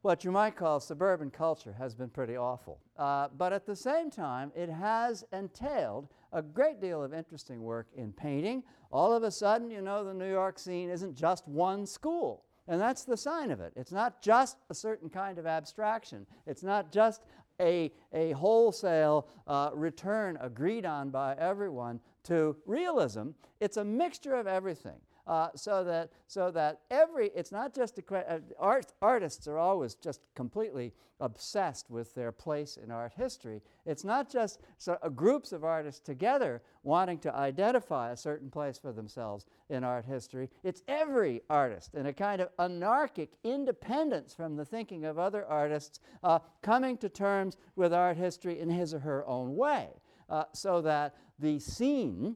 what 0.06 0.24
you 0.24 0.32
might 0.32 0.56
call 0.56 0.80
suburban 0.80 1.32
culture 1.32 1.74
has 1.80 1.96
been 1.96 2.10
pretty 2.10 2.38
awful. 2.38 2.80
Uh, 2.96 3.28
but 3.40 3.52
at 3.52 3.66
the 3.66 3.76
same 3.76 4.12
time, 4.12 4.52
it 4.56 4.70
has 4.70 5.24
entailed 5.34 6.08
a 6.32 6.44
great 6.44 6.80
deal 6.80 7.04
of 7.04 7.12
interesting 7.12 7.64
work 7.64 7.88
in 7.98 8.14
painting. 8.14 8.62
All 8.92 9.14
of 9.14 9.24
a 9.24 9.32
sudden, 9.32 9.72
you 9.72 9.82
know, 9.82 10.04
the 10.04 10.14
New 10.14 10.30
York 10.30 10.60
scene 10.60 10.92
isn't 10.92 11.16
just 11.16 11.48
one 11.48 11.88
school. 11.88 12.44
And 12.68 12.80
that's 12.80 13.04
the 13.04 13.18
sign 13.18 13.50
of 13.50 13.60
it. 13.62 13.74
It's 13.76 13.92
not 13.92 14.22
just 14.22 14.58
a 14.70 14.76
certain 14.76 15.10
kind 15.10 15.40
of 15.40 15.48
abstraction. 15.48 16.28
It's 16.46 16.62
not 16.62 16.92
just 16.92 17.24
a, 17.60 17.92
a 18.14 18.34
wholesale 18.34 19.28
uh, 19.48 19.72
return 19.74 20.38
agreed 20.40 20.86
on 20.86 21.10
by 21.10 21.34
everyone 21.40 22.00
to 22.26 22.56
realism. 22.68 23.30
It's 23.60 23.78
a 23.78 23.84
mixture 23.84 24.36
of 24.36 24.46
everything 24.46 25.00
uh, 25.28 25.50
so 25.56 25.84
that 25.84 26.12
so 26.28 26.52
that 26.52 26.82
every 26.92 27.32
it's 27.36 27.52
not 27.52 27.74
just 27.74 28.00
a 28.00 28.16
uh, 28.16 28.40
art, 28.60 28.94
artists 29.02 29.48
are 29.48 29.58
always 29.58 29.96
just 29.96 30.22
completely 30.36 30.94
obsessed 31.22 31.90
with 31.90 32.14
their 32.14 32.32
place 32.32 32.78
in 32.78 32.92
art 32.92 33.14
history. 33.16 33.62
It's 33.86 34.04
not 34.04 34.30
just 34.30 34.60
so, 34.78 34.98
uh, 35.02 35.10
groups 35.10 35.54
of 35.54 35.64
artists 35.64 36.02
together 36.02 36.62
wanting 36.84 37.20
to 37.20 37.34
identify 37.34 38.12
a 38.12 38.18
certain 38.18 38.50
place 38.50 38.78
for 38.78 38.92
themselves 38.92 39.46
in 39.70 39.84
art 39.84 40.06
history. 40.06 40.50
It's 40.64 40.84
every 40.88 41.42
artist 41.50 41.96
in 41.96 42.08
a 42.08 42.14
kind 42.14 42.42
of 42.42 42.50
anarchic 42.60 43.32
independence 43.44 44.34
from 44.34 44.56
the 44.56 44.66
thinking 44.66 45.06
of 45.06 45.18
other 45.18 45.46
artists 45.46 46.00
uh, 46.24 46.40
coming 46.62 46.98
to 46.98 47.10
terms 47.10 47.58
with 47.76 47.94
art 47.94 48.18
history 48.18 48.60
in 48.60 48.70
his 48.70 48.94
or 48.94 49.00
her 49.00 49.26
own 49.26 49.56
way, 49.56 49.90
uh, 50.30 50.44
so 50.54 50.82
that 50.82 51.16
the 51.40 51.60
scene 51.60 52.36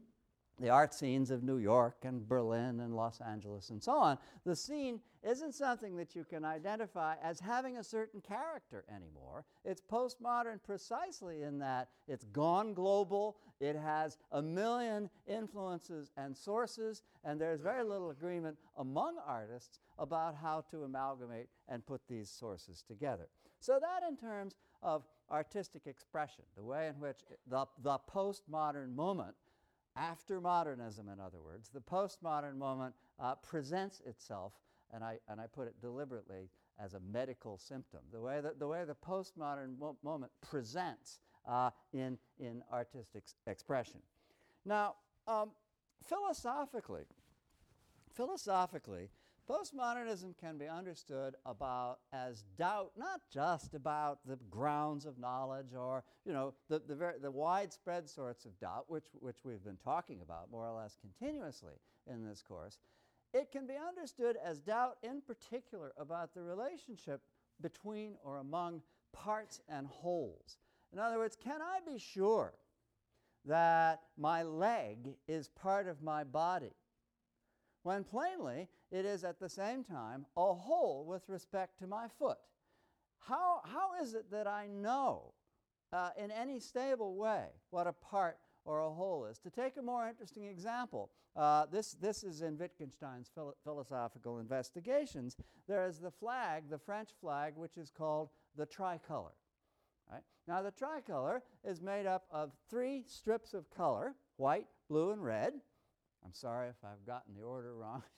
the 0.59 0.69
art 0.69 0.93
scenes 0.93 1.31
of 1.31 1.43
New 1.43 1.57
York 1.57 1.97
and 2.03 2.27
Berlin 2.27 2.81
and 2.81 2.95
Los 2.95 3.21
Angeles 3.21 3.69
and 3.69 3.81
so 3.81 3.93
on, 3.93 4.17
the 4.45 4.55
scene 4.55 4.99
isn't 5.23 5.53
something 5.53 5.95
that 5.97 6.15
you 6.15 6.23
can 6.23 6.45
identify 6.45 7.15
as 7.23 7.39
having 7.39 7.77
a 7.77 7.83
certain 7.83 8.21
character 8.21 8.85
anymore. 8.93 9.45
It's 9.65 9.81
postmodern 9.81 10.61
precisely 10.63 11.43
in 11.43 11.59
that 11.59 11.89
it's 12.07 12.25
gone 12.25 12.73
global, 12.73 13.37
it 13.59 13.75
has 13.75 14.17
a 14.31 14.41
million 14.41 15.09
influences 15.27 16.11
and 16.17 16.35
sources, 16.35 17.03
and 17.23 17.39
there's 17.39 17.61
very 17.61 17.83
little 17.83 18.11
agreement 18.11 18.57
among 18.77 19.17
artists 19.25 19.79
about 19.97 20.35
how 20.35 20.63
to 20.71 20.83
amalgamate 20.83 21.47
and 21.67 21.85
put 21.85 22.01
these 22.07 22.29
sources 22.29 22.83
together. 22.87 23.27
So, 23.59 23.79
that 23.79 24.07
in 24.07 24.15
terms 24.15 24.55
of 24.81 25.03
artistic 25.29 25.85
expression, 25.85 26.45
the 26.55 26.63
way 26.63 26.87
in 26.87 26.99
which 26.99 27.17
the, 27.49 27.65
the 27.83 27.99
postmodern 28.09 28.95
moment 28.95 29.35
after 29.99 30.39
modernism, 30.39 31.09
in 31.09 31.19
other 31.19 31.41
words, 31.43 31.69
the 31.69 31.81
postmodern 31.81 32.57
moment 32.57 32.95
uh, 33.19 33.35
presents 33.35 34.01
itself, 34.05 34.53
and 34.93 35.03
I, 35.03 35.19
and 35.27 35.41
I 35.41 35.47
put 35.47 35.67
it 35.67 35.75
deliberately 35.81 36.49
as 36.79 36.93
a 36.93 36.99
medical 37.11 37.57
symptom, 37.57 37.99
the 38.11 38.21
way 38.21 38.39
that 38.39 38.59
the, 38.59 38.67
way 38.67 38.85
the 38.85 38.95
postmodern 38.95 39.77
mo 39.77 39.97
moment 40.03 40.31
presents 40.49 41.19
uh, 41.47 41.69
in, 41.91 42.17
in 42.39 42.63
artistic 42.71 43.23
expression. 43.47 43.99
Now, 44.65 44.95
um, 45.27 45.51
philosophically, 46.07 47.03
philosophically, 48.13 49.09
Postmodernism 49.49 50.37
can 50.39 50.59
be 50.59 50.67
understood 50.67 51.33
about 51.43 51.99
as 52.13 52.43
doubt, 52.55 52.91
not 52.95 53.21
just 53.33 53.73
about 53.73 54.19
the 54.27 54.37
grounds 54.49 55.05
of 55.05 55.17
knowledge 55.17 55.73
or 55.75 56.03
you 56.23 56.33
know 56.33 56.53
the, 56.69 56.79
the, 56.87 56.93
very, 56.93 57.13
the 57.19 57.31
widespread 57.31 58.07
sorts 58.07 58.45
of 58.45 58.59
doubt, 58.59 58.85
which, 58.89 59.07
which 59.19 59.37
we've 59.43 59.63
been 59.63 59.77
talking 59.83 60.21
about 60.21 60.51
more 60.51 60.67
or 60.67 60.79
less 60.79 60.95
continuously 61.01 61.73
in 62.05 62.23
this 62.27 62.43
course. 62.47 62.77
It 63.33 63.51
can 63.51 63.65
be 63.65 63.73
understood 63.75 64.37
as 64.43 64.59
doubt 64.59 64.97
in 65.01 65.21
particular 65.21 65.93
about 65.97 66.35
the 66.35 66.43
relationship 66.43 67.21
between 67.59 68.17
or 68.23 68.37
among 68.37 68.83
parts 69.13 69.61
and 69.67 69.87
wholes. 69.87 70.57
In 70.93 70.99
other 70.99 71.17
words, 71.17 71.35
can 71.35 71.61
I 71.61 71.79
be 71.91 71.97
sure 71.97 72.53
that 73.45 74.01
my 74.15 74.43
leg 74.43 75.15
is 75.27 75.49
part 75.49 75.87
of 75.87 76.03
my 76.03 76.23
body? 76.23 76.73
when 77.83 78.03
plainly 78.03 78.67
it 78.91 79.05
is 79.05 79.23
at 79.23 79.39
the 79.39 79.49
same 79.49 79.83
time 79.83 80.25
a 80.35 80.53
whole 80.53 81.05
with 81.07 81.23
respect 81.27 81.79
to 81.79 81.87
my 81.87 82.07
foot. 82.17 82.37
How, 83.19 83.61
how 83.65 84.01
is 84.01 84.13
it 84.13 84.31
that 84.31 84.47
I 84.47 84.67
know 84.67 85.33
uh, 85.91 86.09
in 86.17 86.31
any 86.31 86.59
stable 86.59 87.15
way 87.15 87.45
what 87.69 87.87
a 87.87 87.93
part 87.93 88.37
or 88.65 88.79
a 88.79 88.89
whole 88.89 89.25
is? 89.25 89.37
To 89.39 89.49
take 89.49 89.77
a 89.77 89.81
more 89.81 90.07
interesting 90.07 90.45
example, 90.45 91.11
uh, 91.35 91.65
this, 91.71 91.93
this 91.93 92.23
is 92.23 92.41
in 92.41 92.57
Wittgenstein's 92.57 93.29
philo 93.33 93.53
philosophical 93.63 94.39
investigations. 94.39 95.37
There 95.67 95.85
is 95.85 95.99
the 95.99 96.11
flag, 96.11 96.69
the 96.69 96.79
French 96.79 97.09
flag, 97.21 97.53
which 97.55 97.77
is 97.77 97.91
called 97.91 98.29
the 98.55 98.65
tricolor. 98.65 99.33
Right? 100.11 100.23
Now, 100.47 100.63
the 100.63 100.71
tricolor 100.71 101.43
is 101.63 101.81
made 101.81 102.07
up 102.07 102.25
of 102.31 102.51
three 102.69 103.03
strips 103.07 103.53
of 103.53 103.69
color 103.69 104.15
white, 104.37 104.65
blue, 104.89 105.11
and 105.11 105.23
red. 105.23 105.53
I'm 106.25 106.33
sorry 106.33 106.69
if 106.69 106.77
I've 106.83 107.05
gotten 107.05 107.35
the 107.35 107.43
order 107.43 107.75
wrong. 107.75 108.03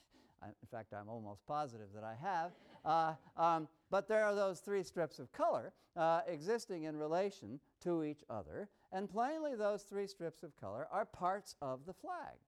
in 0.47 0.67
fact, 0.69 0.93
I'm 0.93 1.09
almost 1.09 1.45
positive 1.45 1.87
that 1.95 2.03
I 2.03 2.15
have. 2.21 2.51
Uh, 2.83 3.13
um, 3.37 3.67
but 3.91 4.07
there 4.07 4.25
are 4.25 4.33
those 4.33 4.59
three 4.59 4.81
strips 4.81 5.19
of 5.19 5.31
color 5.31 5.71
uh, 5.95 6.21
existing 6.27 6.85
in 6.85 6.97
relation 6.97 7.59
to 7.83 8.03
each 8.03 8.23
other, 8.27 8.69
and 8.91 9.07
plainly 9.07 9.53
those 9.53 9.83
three 9.83 10.07
strips 10.07 10.41
of 10.41 10.55
color 10.59 10.87
are 10.91 11.05
parts 11.05 11.55
of 11.61 11.85
the 11.85 11.93
flag. 11.93 12.39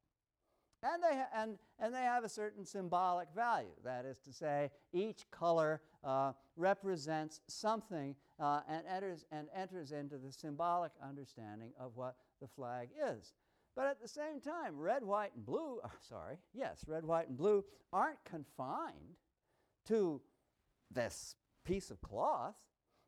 And 0.81 1.01
they, 1.01 1.21
and, 1.33 1.57
and 1.79 1.93
they 1.93 2.01
have 2.01 2.23
a 2.23 2.29
certain 2.29 2.65
symbolic 2.65 3.27
value. 3.33 3.75
That 3.85 4.05
is 4.05 4.17
to 4.21 4.33
say, 4.33 4.71
each 4.91 5.29
color 5.31 5.81
uh, 6.03 6.33
represents 6.57 7.39
something 7.47 8.15
uh, 8.39 8.61
and, 8.67 8.83
enters, 8.87 9.25
and 9.31 9.47
enters 9.55 9.91
into 9.91 10.17
the 10.17 10.31
symbolic 10.31 10.91
understanding 11.01 11.71
of 11.79 11.91
what 11.95 12.15
the 12.41 12.47
flag 12.47 12.89
is. 13.07 13.33
But 13.75 13.87
at 13.87 14.01
the 14.01 14.07
same 14.07 14.39
time, 14.39 14.77
red, 14.77 15.03
white, 15.03 15.31
and 15.35 15.45
blue, 15.45 15.79
uh, 15.83 15.89
sorry, 16.09 16.37
yes, 16.53 16.83
red, 16.87 17.05
white, 17.05 17.27
and 17.27 17.37
blue 17.37 17.63
aren't 17.91 18.23
confined 18.23 19.17
to 19.87 20.21
this 20.91 21.35
piece 21.65 21.89
of 21.91 22.01
cloth. 22.01 22.55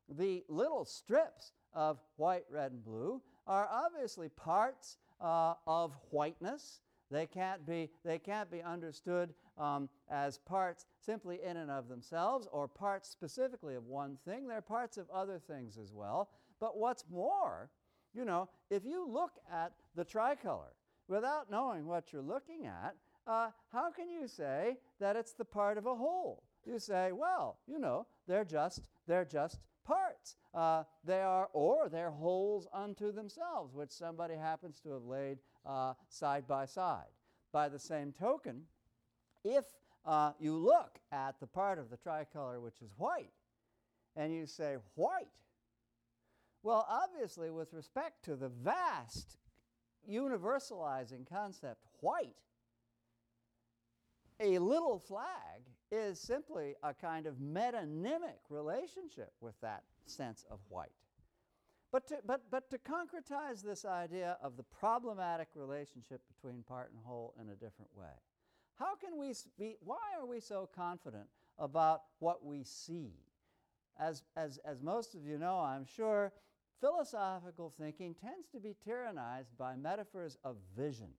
The 0.10 0.44
little 0.50 0.86
strips 0.86 1.54
of 1.74 2.00
white, 2.16 2.46
red, 2.50 2.72
and 2.72 2.84
blue 2.84 3.22
are 3.48 3.68
obviously 3.72 4.30
parts 4.30 4.98
uh, 5.22 5.54
of 5.68 5.94
whiteness. 6.10 6.82
They 7.12 7.28
can't 7.28 7.66
be, 7.66 7.92
they 8.04 8.18
can't 8.18 8.50
be 8.50 8.62
understood 8.62 9.34
um, 9.58 9.90
as 10.10 10.40
parts 10.40 10.86
simply 11.00 11.40
in 11.44 11.58
and 11.58 11.70
of 11.70 11.88
themselves 11.88 12.48
or 12.52 12.68
parts 12.68 13.10
specifically 13.10 13.76
of 13.76 13.86
one 13.86 14.18
thing. 14.26 14.48
They're 14.48 14.62
parts 14.62 14.98
of 14.98 15.10
other 15.12 15.40
things 15.40 15.78
as 15.78 15.94
well. 15.94 16.30
But 16.60 16.78
what's 16.78 17.06
more, 17.10 17.70
you 18.16 18.26
know, 18.26 18.50
if 18.70 18.86
you 18.86 19.08
look 19.08 19.34
at 19.52 19.74
the 19.96 20.06
tricolor 20.06 20.74
without 21.08 21.52
knowing 21.52 21.86
what 21.86 22.12
you're 22.12 22.22
looking 22.22 22.66
at, 22.66 22.96
uh, 23.28 23.50
how 23.72 23.92
can 23.92 24.10
you 24.10 24.28
say 24.28 24.78
that 25.00 25.16
it's 25.16 25.34
the 25.34 25.46
part 25.46 25.78
of 25.78 25.86
a 25.86 25.96
whole? 25.96 26.44
You 26.66 26.80
say, 26.80 27.12
well, 27.12 27.58
you 27.68 27.80
know, 27.80 28.08
they're 28.28 28.46
just, 28.46 28.82
they're 29.08 29.26
just 29.26 29.60
parts. 29.86 30.36
Uh, 30.54 30.84
they 31.04 31.22
are, 31.22 31.50
or 31.54 31.90
they're 31.90 32.12
wholes 32.12 32.68
unto 32.74 33.12
themselves, 33.12 33.74
which 33.74 33.92
somebody 33.92 34.36
happens 34.36 34.80
to 34.82 34.92
have 34.92 35.04
laid 35.04 35.40
uh, 35.66 35.94
side 36.08 36.48
by 36.48 36.66
side. 36.66 37.06
By 37.52 37.70
the 37.70 37.80
same 37.80 38.12
token, 38.12 38.64
if 39.44 39.66
uh, 40.06 40.32
you 40.40 40.56
look 40.58 41.00
at 41.12 41.40
the 41.40 41.48
part 41.48 41.80
of 41.80 41.90
the 41.90 41.98
tricolor 41.98 42.60
which 42.60 42.82
is 42.82 42.92
white, 42.98 43.32
and 44.16 44.34
you 44.34 44.46
say, 44.46 44.78
white, 44.96 45.28
well, 46.66 46.88
obviously, 46.90 47.52
with 47.52 47.74
respect 47.74 48.26
to 48.26 48.36
the 48.36 48.50
vast 48.50 49.38
universalizing 50.10 51.30
concept, 51.30 51.86
white, 52.00 52.36
a 54.40 54.58
little 54.58 54.98
flag 54.98 55.62
is 55.92 56.20
simply 56.20 56.74
a 56.82 56.92
kind 56.92 57.28
of 57.28 57.36
metonymic 57.36 58.40
relationship 58.50 59.32
with 59.42 59.54
that 59.62 59.84
sense 60.08 60.44
of 60.50 60.58
white. 60.68 60.90
But 61.92 62.08
to, 62.08 62.18
but, 62.26 62.42
but 62.50 62.72
to 62.72 62.80
concretize 62.80 63.62
this 63.62 63.86
idea 63.86 64.36
of 64.42 64.58
the 64.58 64.64
problematic 64.64 65.50
relationship 65.54 66.22
between 66.28 66.64
part 66.64 66.92
and 66.92 67.00
whole 67.06 67.36
in 67.40 67.50
a 67.50 67.56
different 67.56 67.92
way, 67.96 68.10
how 68.80 68.96
can 68.96 69.20
we 69.20 69.36
be, 69.60 69.76
why 69.82 70.02
are 70.20 70.26
we 70.26 70.40
so 70.40 70.68
confident 70.76 71.28
about 71.60 72.02
what 72.18 72.44
we 72.44 72.64
see? 72.64 73.14
As, 74.00 74.24
as, 74.36 74.60
as 74.66 74.82
most 74.82 75.14
of 75.14 75.26
you 75.26 75.38
know, 75.38 75.60
I'm 75.60 75.86
sure, 75.86 76.34
philosophical 76.82 77.74
thinking 77.80 78.16
tends 78.16 78.48
to 78.50 78.60
be 78.60 78.76
tyrannized 78.88 79.58
by 79.58 79.76
metaphors 79.76 80.38
of 80.44 80.58
vision. 80.78 81.10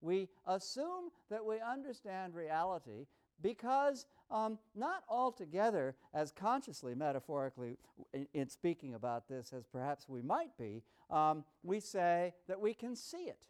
We 0.00 0.28
assume 0.46 1.10
that 1.30 1.44
we 1.44 1.60
understand 1.60 2.34
reality 2.34 3.06
because, 3.40 4.06
um, 4.30 4.58
not 4.74 5.02
altogether 5.08 5.96
as 6.14 6.32
consciously, 6.32 6.94
metaphorically, 6.94 7.78
in, 8.12 8.26
in, 8.34 8.48
speaking 8.48 8.94
about 8.94 9.28
this 9.28 9.52
as 9.52 9.66
perhaps 9.66 10.08
we 10.08 10.22
might 10.22 10.56
be, 10.58 10.82
um, 11.10 11.44
we 11.62 11.80
say 11.80 12.34
that 12.48 12.60
we 12.60 12.74
can 12.74 12.94
see 12.94 13.24
it. 13.28 13.46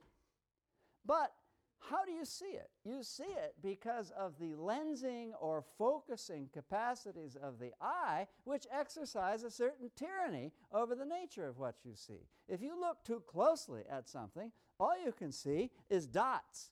But 1.05 1.33
how 1.81 2.05
do 2.05 2.13
you 2.13 2.25
see 2.25 2.47
it? 2.47 2.71
You 2.85 3.03
see 3.03 3.25
it 3.25 3.55
because 3.63 4.13
of 4.19 4.39
the 4.39 4.55
lensing 4.55 5.31
or 5.41 5.65
focusing 5.79 6.49
capacities 6.53 7.37
of 7.41 7.59
the 7.59 7.73
eye, 7.81 8.27
which 8.45 8.67
exercise 8.73 9.43
a 9.43 9.51
certain 9.51 9.91
tyranny 9.97 10.53
over 10.73 10.95
the 10.95 11.07
nature 11.07 11.47
of 11.47 11.59
what 11.59 11.77
you 11.85 11.93
see. 11.95 12.27
If 12.49 12.61
you 12.61 12.79
look 12.79 13.05
too 13.05 13.23
closely 13.27 13.83
at 13.91 14.09
something, 14.09 14.51
all 14.81 15.03
you 15.03 15.13
can 15.13 15.33
see 15.33 15.71
is 15.89 16.07
dots. 16.07 16.71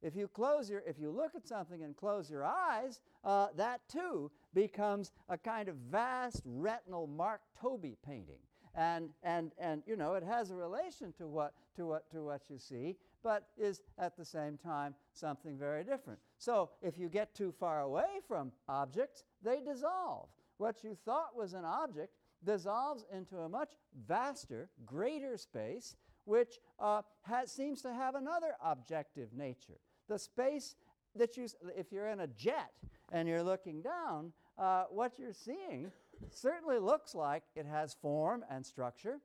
If 0.00 0.14
you 0.14 0.28
close 0.28 0.70
your, 0.70 0.82
if 0.86 0.98
you 0.98 1.10
look 1.10 1.34
at 1.34 1.46
something 1.46 1.82
and 1.82 1.96
close 1.96 2.30
your 2.30 2.44
eyes, 2.44 3.00
uh, 3.24 3.48
that 3.56 3.80
too 3.88 4.30
becomes 4.54 5.12
a 5.28 5.36
kind 5.36 5.68
of 5.68 5.76
vast 5.76 6.42
retinal 6.44 7.06
Mark 7.06 7.40
Tobey 7.60 7.96
painting 8.06 8.38
and 8.78 9.10
and 9.24 9.50
and 9.58 9.82
you 9.86 9.96
know 9.96 10.14
it 10.14 10.22
has 10.22 10.50
a 10.50 10.54
relation 10.54 11.12
to 11.18 11.26
what 11.26 11.52
to 11.74 11.86
what 11.86 12.08
to 12.10 12.22
what 12.22 12.42
you 12.48 12.58
see 12.58 12.96
but 13.22 13.48
is 13.56 13.80
at 13.98 14.16
the 14.16 14.24
same 14.24 14.56
time 14.56 14.94
something 15.12 15.58
very 15.58 15.84
different. 15.84 16.18
So 16.38 16.70
if 16.82 16.98
you 16.98 17.08
get 17.08 17.34
too 17.34 17.52
far 17.58 17.80
away 17.80 18.20
from 18.26 18.52
objects 18.68 19.24
they 19.42 19.60
dissolve. 19.60 20.28
What 20.58 20.82
you 20.82 20.96
thought 21.04 21.36
was 21.36 21.52
an 21.52 21.64
object 21.64 22.14
dissolves 22.44 23.04
into 23.12 23.38
a 23.38 23.48
much 23.48 23.74
vaster 24.06 24.68
greater 24.84 25.36
space 25.36 25.96
which 26.24 26.58
uh, 26.78 27.02
has, 27.22 27.50
seems 27.50 27.80
to 27.82 27.92
have 27.92 28.14
another 28.14 28.52
objective 28.62 29.32
nature. 29.32 29.78
The 30.08 30.18
space 30.18 30.76
that 31.16 31.36
you 31.36 31.48
if 31.76 31.90
you're 31.90 32.08
in 32.08 32.20
a 32.20 32.26
jet 32.26 32.72
and 33.12 33.26
you're 33.26 33.42
looking 33.42 33.80
down 33.80 34.32
uh, 34.58 34.84
what 34.90 35.18
you're 35.18 35.32
seeing 35.32 35.90
certainly 36.30 36.78
looks 36.78 37.14
like 37.14 37.44
it 37.54 37.64
has 37.64 37.94
form 37.94 38.44
and 38.50 38.64
structure, 38.64 39.20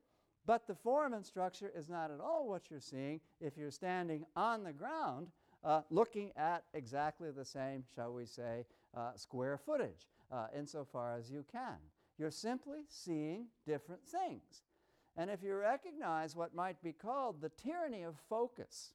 but 0.45 0.67
the 0.67 0.75
form 0.75 1.13
and 1.13 1.25
structure 1.25 1.71
is 1.75 1.89
not 1.89 2.11
at 2.11 2.19
all 2.19 2.47
what 2.47 2.69
you're 2.69 2.79
seeing 2.79 3.19
if 3.39 3.57
you're 3.57 3.71
standing 3.71 4.25
on 4.35 4.63
the 4.63 4.73
ground 4.73 5.27
uh, 5.63 5.81
looking 5.89 6.31
at 6.35 6.63
exactly 6.73 7.31
the 7.31 7.45
same, 7.45 7.83
shall 7.95 8.13
we 8.13 8.25
say, 8.25 8.65
uh, 8.95 9.11
square 9.15 9.57
footage 9.57 10.07
uh, 10.31 10.47
insofar 10.57 11.15
as 11.17 11.31
you 11.31 11.45
can. 11.51 11.77
You're 12.17 12.31
simply 12.31 12.79
seeing 12.89 13.47
different 13.65 14.01
things. 14.05 14.63
And 15.15 15.29
if 15.29 15.43
you 15.43 15.55
recognize 15.55 16.35
what 16.35 16.55
might 16.55 16.81
be 16.81 16.91
called 16.91 17.41
the 17.41 17.49
tyranny 17.49 18.03
of 18.03 18.15
focus 18.29 18.93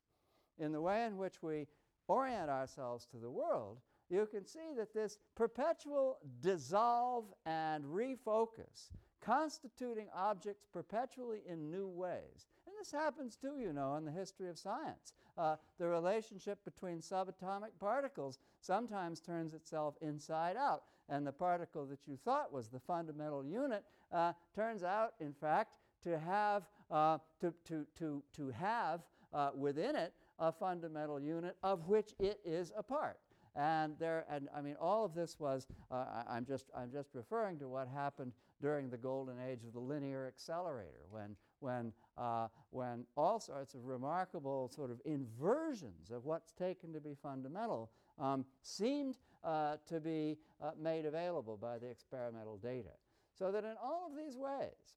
in 0.58 0.72
the 0.72 0.80
way 0.80 1.04
in 1.04 1.16
which 1.16 1.42
we 1.42 1.66
orient 2.08 2.50
ourselves 2.50 3.06
to 3.06 3.18
the 3.18 3.30
world, 3.30 3.78
you 4.10 4.26
can 4.30 4.46
see 4.46 4.72
that 4.76 4.94
this 4.94 5.18
perpetual 5.34 6.18
dissolve 6.40 7.24
and 7.46 7.84
refocus, 7.84 8.90
constituting 9.20 10.06
objects 10.14 10.64
perpetually 10.72 11.40
in 11.46 11.70
new 11.70 11.88
ways. 11.88 12.46
And 12.66 12.74
this 12.78 12.90
happens 12.90 13.36
too, 13.36 13.58
you 13.58 13.72
know, 13.72 13.96
in 13.96 14.04
the 14.04 14.10
history 14.10 14.48
of 14.48 14.58
science. 14.58 15.12
Uh, 15.36 15.56
the 15.78 15.86
relationship 15.86 16.64
between 16.64 16.98
subatomic 16.98 17.70
particles 17.78 18.38
sometimes 18.60 19.20
turns 19.20 19.54
itself 19.54 19.94
inside 20.00 20.56
out, 20.56 20.84
and 21.08 21.26
the 21.26 21.32
particle 21.32 21.86
that 21.86 22.06
you 22.06 22.16
thought 22.24 22.52
was 22.52 22.68
the 22.68 22.80
fundamental 22.80 23.44
unit 23.44 23.84
uh, 24.12 24.32
turns 24.54 24.82
out, 24.82 25.14
in 25.20 25.32
fact, 25.32 25.74
to 26.02 26.18
have, 26.18 26.64
uh, 26.90 27.18
to, 27.40 27.52
to, 27.66 27.86
to, 27.98 28.22
to 28.34 28.48
have 28.50 29.00
uh, 29.32 29.50
within 29.54 29.94
it 29.94 30.14
a 30.38 30.52
fundamental 30.52 31.20
unit 31.20 31.56
of 31.62 31.86
which 31.88 32.14
it 32.18 32.40
is 32.44 32.72
a 32.76 32.82
part. 32.82 33.18
And 33.58 33.94
there, 33.98 34.24
and 34.30 34.48
I 34.56 34.60
mean, 34.60 34.76
all 34.80 35.04
of 35.04 35.14
this 35.14 35.40
was. 35.40 35.66
Uh, 35.90 36.04
I, 36.28 36.36
am 36.36 36.46
just, 36.46 36.66
I'm 36.76 36.92
just 36.92 37.08
referring 37.12 37.58
to 37.58 37.68
what 37.68 37.88
happened 37.88 38.32
during 38.62 38.88
the 38.88 38.96
golden 38.96 39.34
age 39.50 39.64
of 39.66 39.72
the 39.72 39.80
linear 39.80 40.28
accelerator, 40.28 41.06
when, 41.10 41.34
when, 41.58 41.92
uh, 42.16 42.46
when 42.70 43.04
all 43.16 43.40
sorts 43.40 43.74
of 43.74 43.84
remarkable 43.84 44.70
sort 44.72 44.92
of 44.92 45.00
inversions 45.04 46.12
of 46.12 46.24
what's 46.24 46.52
taken 46.52 46.92
to 46.92 47.00
be 47.00 47.16
fundamental 47.20 47.90
um, 48.20 48.44
seemed 48.62 49.16
uh, 49.42 49.76
to 49.88 49.98
be 49.98 50.38
uh, 50.62 50.70
made 50.80 51.04
available 51.04 51.56
by 51.56 51.78
the 51.78 51.88
experimental 51.88 52.58
data. 52.58 52.94
So 53.36 53.50
that 53.50 53.64
in 53.64 53.74
all 53.82 54.08
of 54.08 54.16
these 54.16 54.36
ways, 54.36 54.96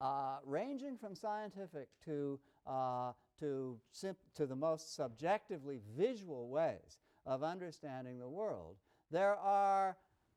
uh, 0.00 0.36
ranging 0.44 0.96
from 0.96 1.16
scientific 1.16 1.88
to, 2.04 2.38
uh, 2.68 3.12
to, 3.40 3.78
to 4.34 4.46
the 4.46 4.56
most 4.56 4.94
subjectively 4.94 5.80
visual 5.96 6.48
ways, 6.48 6.98
of 7.26 7.42
understanding 7.42 8.18
the 8.18 8.28
world, 8.28 8.76
there 9.10 9.36
are 9.36 9.96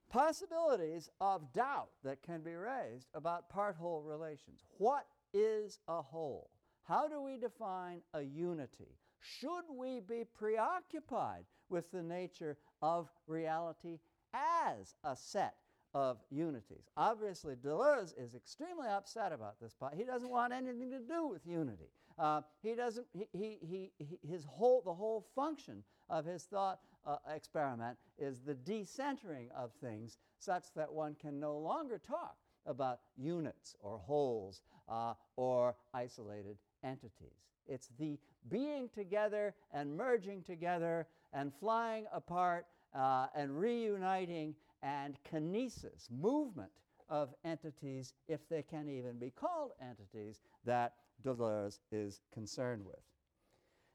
possibilities 0.09 1.09
of 1.21 1.51
doubt 1.53 1.89
that 2.03 2.21
can 2.21 2.41
be 2.41 2.53
raised 2.53 3.07
about 3.13 3.49
part 3.49 3.75
whole 3.75 4.01
relations. 4.01 4.63
What 4.77 5.05
is 5.33 5.79
a 5.87 6.01
whole? 6.01 6.49
How 6.83 7.07
do 7.07 7.21
we 7.21 7.37
define 7.37 8.01
a 8.13 8.21
unity? 8.21 8.97
Should 9.19 9.65
we 9.71 10.01
be 10.01 10.23
preoccupied 10.37 11.45
with 11.69 11.89
the 11.91 12.03
nature 12.03 12.57
of 12.81 13.09
reality 13.27 13.99
as 14.33 14.95
a 15.03 15.15
set 15.15 15.55
of 15.93 16.17
unities. 16.31 16.89
Obviously, 16.97 17.55
Deleuze 17.55 18.13
is 18.17 18.33
extremely 18.33 18.87
upset 18.87 19.31
about 19.31 19.59
this. 19.59 19.75
He 19.95 20.03
doesn't 20.03 20.29
want 20.29 20.53
anything 20.53 20.89
to 20.91 20.99
do 20.99 21.27
with 21.27 21.45
unity. 21.45 21.89
Uh, 22.17 22.41
he 22.61 22.73
doesn't. 22.75 23.05
He, 23.13 23.27
he, 23.31 23.91
he, 23.97 24.19
his 24.27 24.43
whole 24.45 24.81
the 24.83 24.93
whole 24.93 25.25
function 25.35 25.83
of 26.13 26.25
his 26.25 26.43
thought 26.43 26.79
uh, 27.05 27.17
experiment 27.35 27.97
is 28.19 28.39
the 28.41 28.53
decentering 28.53 29.47
of 29.57 29.71
things, 29.81 30.19
such 30.37 30.65
that 30.75 30.93
one 30.93 31.15
can 31.19 31.39
no 31.39 31.57
longer 31.57 31.97
talk 31.97 32.37
about 32.67 32.99
units 33.17 33.75
or 33.81 33.97
wholes 33.97 34.61
uh, 34.87 35.15
or 35.35 35.75
isolated 35.93 36.57
entities. 36.83 37.41
It's 37.67 37.89
the 37.99 38.19
being 38.49 38.89
together 38.89 39.55
and 39.73 39.97
merging 39.97 40.43
together 40.43 41.07
and 41.33 41.51
flying 41.59 42.05
apart 42.13 42.67
uh, 42.93 43.27
and 43.35 43.59
reuniting 43.59 44.53
and 44.83 45.17
kinesis, 45.29 46.11
movement 46.11 46.71
of 47.09 47.33
entities, 47.43 48.13
if 48.27 48.47
they 48.49 48.61
can 48.61 48.87
even 48.87 49.17
be 49.17 49.31
called 49.31 49.71
entities, 49.81 50.41
that 50.65 50.93
Deleuze 51.23 51.79
is 51.91 52.21
concerned 52.33 52.85
with. 52.85 52.99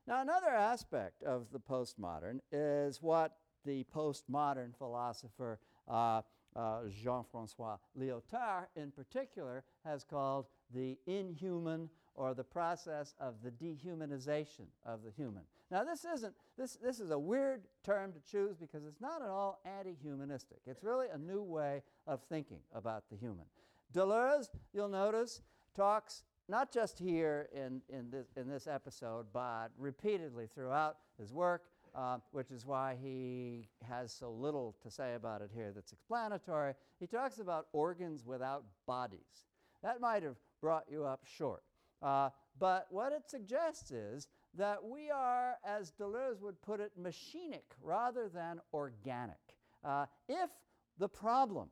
Now, 0.08 0.22
another 0.22 0.48
aspect 0.48 1.22
of 1.22 1.48
the 1.52 1.60
postmodern 1.60 2.40
is 2.50 3.02
what 3.02 3.36
the 3.66 3.84
postmodern 3.94 4.74
philosopher 4.74 5.58
uh, 5.86 6.22
uh, 6.56 6.78
Jean 6.88 7.24
Francois 7.30 7.76
Lyotard, 7.94 8.68
in 8.74 8.90
particular, 8.90 9.64
has 9.84 10.04
called 10.04 10.46
the 10.74 10.96
inhuman 11.06 11.90
or 12.14 12.32
the 12.32 12.42
process 12.42 13.12
of 13.20 13.34
the 13.44 13.50
dehumanization 13.50 14.64
of 14.86 15.00
the 15.04 15.10
human. 15.14 15.42
Now, 15.70 15.84
this 15.84 16.06
isn't, 16.06 16.32
this, 16.56 16.78
this 16.82 17.00
is 17.00 17.10
a 17.10 17.18
weird 17.18 17.64
term 17.84 18.14
to 18.14 18.20
choose 18.20 18.56
because 18.56 18.86
it's 18.86 19.02
not 19.02 19.20
at 19.20 19.28
all 19.28 19.60
anti 19.66 19.94
humanistic. 20.02 20.60
It's 20.66 20.82
really 20.82 21.08
a 21.12 21.18
new 21.18 21.42
way 21.42 21.82
of 22.06 22.22
thinking 22.30 22.60
about 22.74 23.04
the 23.10 23.16
human. 23.18 23.44
Deleuze, 23.92 24.48
you'll 24.72 24.88
notice, 24.88 25.42
talks 25.76 26.22
not 26.48 26.72
just 26.72 26.98
here 26.98 27.48
in, 27.54 27.82
in, 27.88 28.10
this, 28.10 28.26
in 28.36 28.48
this 28.48 28.66
episode, 28.66 29.26
but 29.32 29.68
repeatedly 29.78 30.46
throughout 30.52 30.96
his 31.18 31.32
work, 31.32 31.64
uh, 31.94 32.18
which 32.32 32.50
is 32.50 32.64
why 32.64 32.96
he 33.02 33.68
has 33.86 34.12
so 34.12 34.30
little 34.30 34.76
to 34.82 34.90
say 34.90 35.14
about 35.14 35.42
it 35.42 35.50
here 35.54 35.72
that's 35.74 35.92
explanatory. 35.92 36.74
He 36.98 37.06
talks 37.06 37.38
about 37.38 37.66
organs 37.72 38.24
without 38.24 38.64
bodies. 38.86 39.46
That 39.82 40.00
might 40.00 40.22
have 40.22 40.36
brought 40.60 40.84
you 40.90 41.04
up 41.04 41.20
short. 41.24 41.62
Uh, 42.00 42.30
but 42.58 42.86
what 42.90 43.12
it 43.12 43.28
suggests 43.28 43.90
is 43.90 44.28
that 44.56 44.82
we 44.82 45.10
are, 45.10 45.56
as 45.64 45.92
Deleuze 45.92 46.40
would 46.40 46.60
put 46.62 46.80
it, 46.80 46.92
machinic 47.00 47.64
rather 47.82 48.28
than 48.28 48.60
organic. 48.72 49.36
Uh, 49.84 50.06
if 50.28 50.50
the 50.98 51.08
problem 51.08 51.68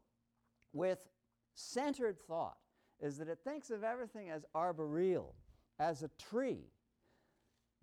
with 0.72 0.98
centered 1.54 2.18
thought 2.20 2.58
is 3.00 3.18
that 3.18 3.28
it 3.28 3.38
thinks 3.44 3.70
of 3.70 3.84
everything 3.84 4.30
as 4.30 4.44
arboreal, 4.54 5.34
as 5.78 6.02
a 6.02 6.10
tree, 6.18 6.70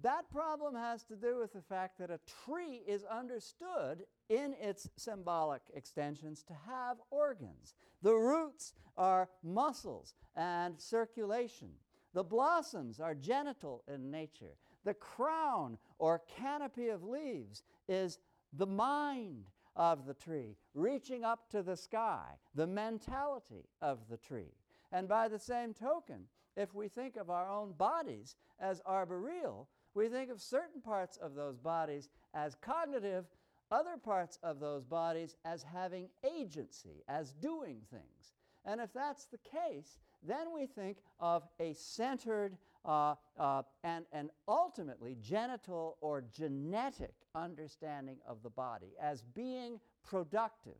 that 0.03 0.29
problem 0.29 0.75
has 0.75 1.03
to 1.05 1.15
do 1.15 1.39
with 1.39 1.53
the 1.53 1.61
fact 1.61 1.97
that 1.99 2.11
a 2.11 2.19
tree 2.45 2.83
is 2.85 3.05
understood 3.05 4.03
in 4.27 4.53
its 4.59 4.89
symbolic 4.97 5.61
extensions 5.73 6.43
to 6.43 6.53
have 6.67 6.97
organs. 7.09 7.75
The 8.01 8.13
roots 8.13 8.73
are 8.97 9.29
muscles 9.43 10.13
and 10.35 10.79
circulation. 10.79 11.69
The 12.13 12.23
blossoms 12.23 12.99
are 12.99 13.15
genital 13.15 13.83
in 13.87 14.11
nature. 14.11 14.57
The 14.83 14.93
crown 14.93 15.77
or 15.99 16.21
canopy 16.37 16.89
of 16.89 17.03
leaves 17.03 17.63
is 17.87 18.19
the 18.51 18.67
mind 18.67 19.45
of 19.77 20.05
the 20.05 20.13
tree, 20.13 20.57
reaching 20.73 21.23
up 21.23 21.49
to 21.51 21.63
the 21.63 21.77
sky, 21.77 22.25
the 22.53 22.67
mentality 22.67 23.69
of 23.81 23.99
the 24.09 24.17
tree. 24.17 24.51
And 24.93 25.07
by 25.07 25.27
the 25.27 25.39
same 25.39 25.73
token, 25.73 26.27
if 26.55 26.73
we 26.75 26.87
think 26.87 27.17
of 27.17 27.31
our 27.31 27.49
own 27.49 27.73
bodies 27.73 28.35
as 28.59 28.79
arboreal, 28.85 29.67
we 29.95 30.07
think 30.07 30.29
of 30.29 30.39
certain 30.39 30.81
parts 30.81 31.17
of 31.17 31.33
those 31.33 31.57
bodies 31.57 32.09
as 32.35 32.55
cognitive, 32.61 33.25
other 33.71 33.97
parts 33.97 34.37
of 34.43 34.59
those 34.59 34.85
bodies 34.85 35.35
as 35.45 35.63
having 35.63 36.09
agency, 36.23 37.03
as 37.09 37.33
doing 37.33 37.81
things. 37.89 38.33
And 38.65 38.79
if 38.79 38.93
that's 38.93 39.25
the 39.25 39.39
case, 39.39 39.97
then 40.21 40.53
we 40.53 40.67
think 40.67 40.97
of 41.19 41.43
a 41.59 41.73
centered 41.73 42.57
uh, 42.85 43.15
uh, 43.39 43.63
and, 43.83 44.05
and 44.11 44.29
ultimately 44.47 45.17
genital 45.21 45.97
or 46.01 46.23
genetic 46.35 47.15
understanding 47.33 48.17
of 48.27 48.43
the 48.43 48.49
body 48.49 48.93
as 49.01 49.23
being 49.33 49.79
productive. 50.03 50.77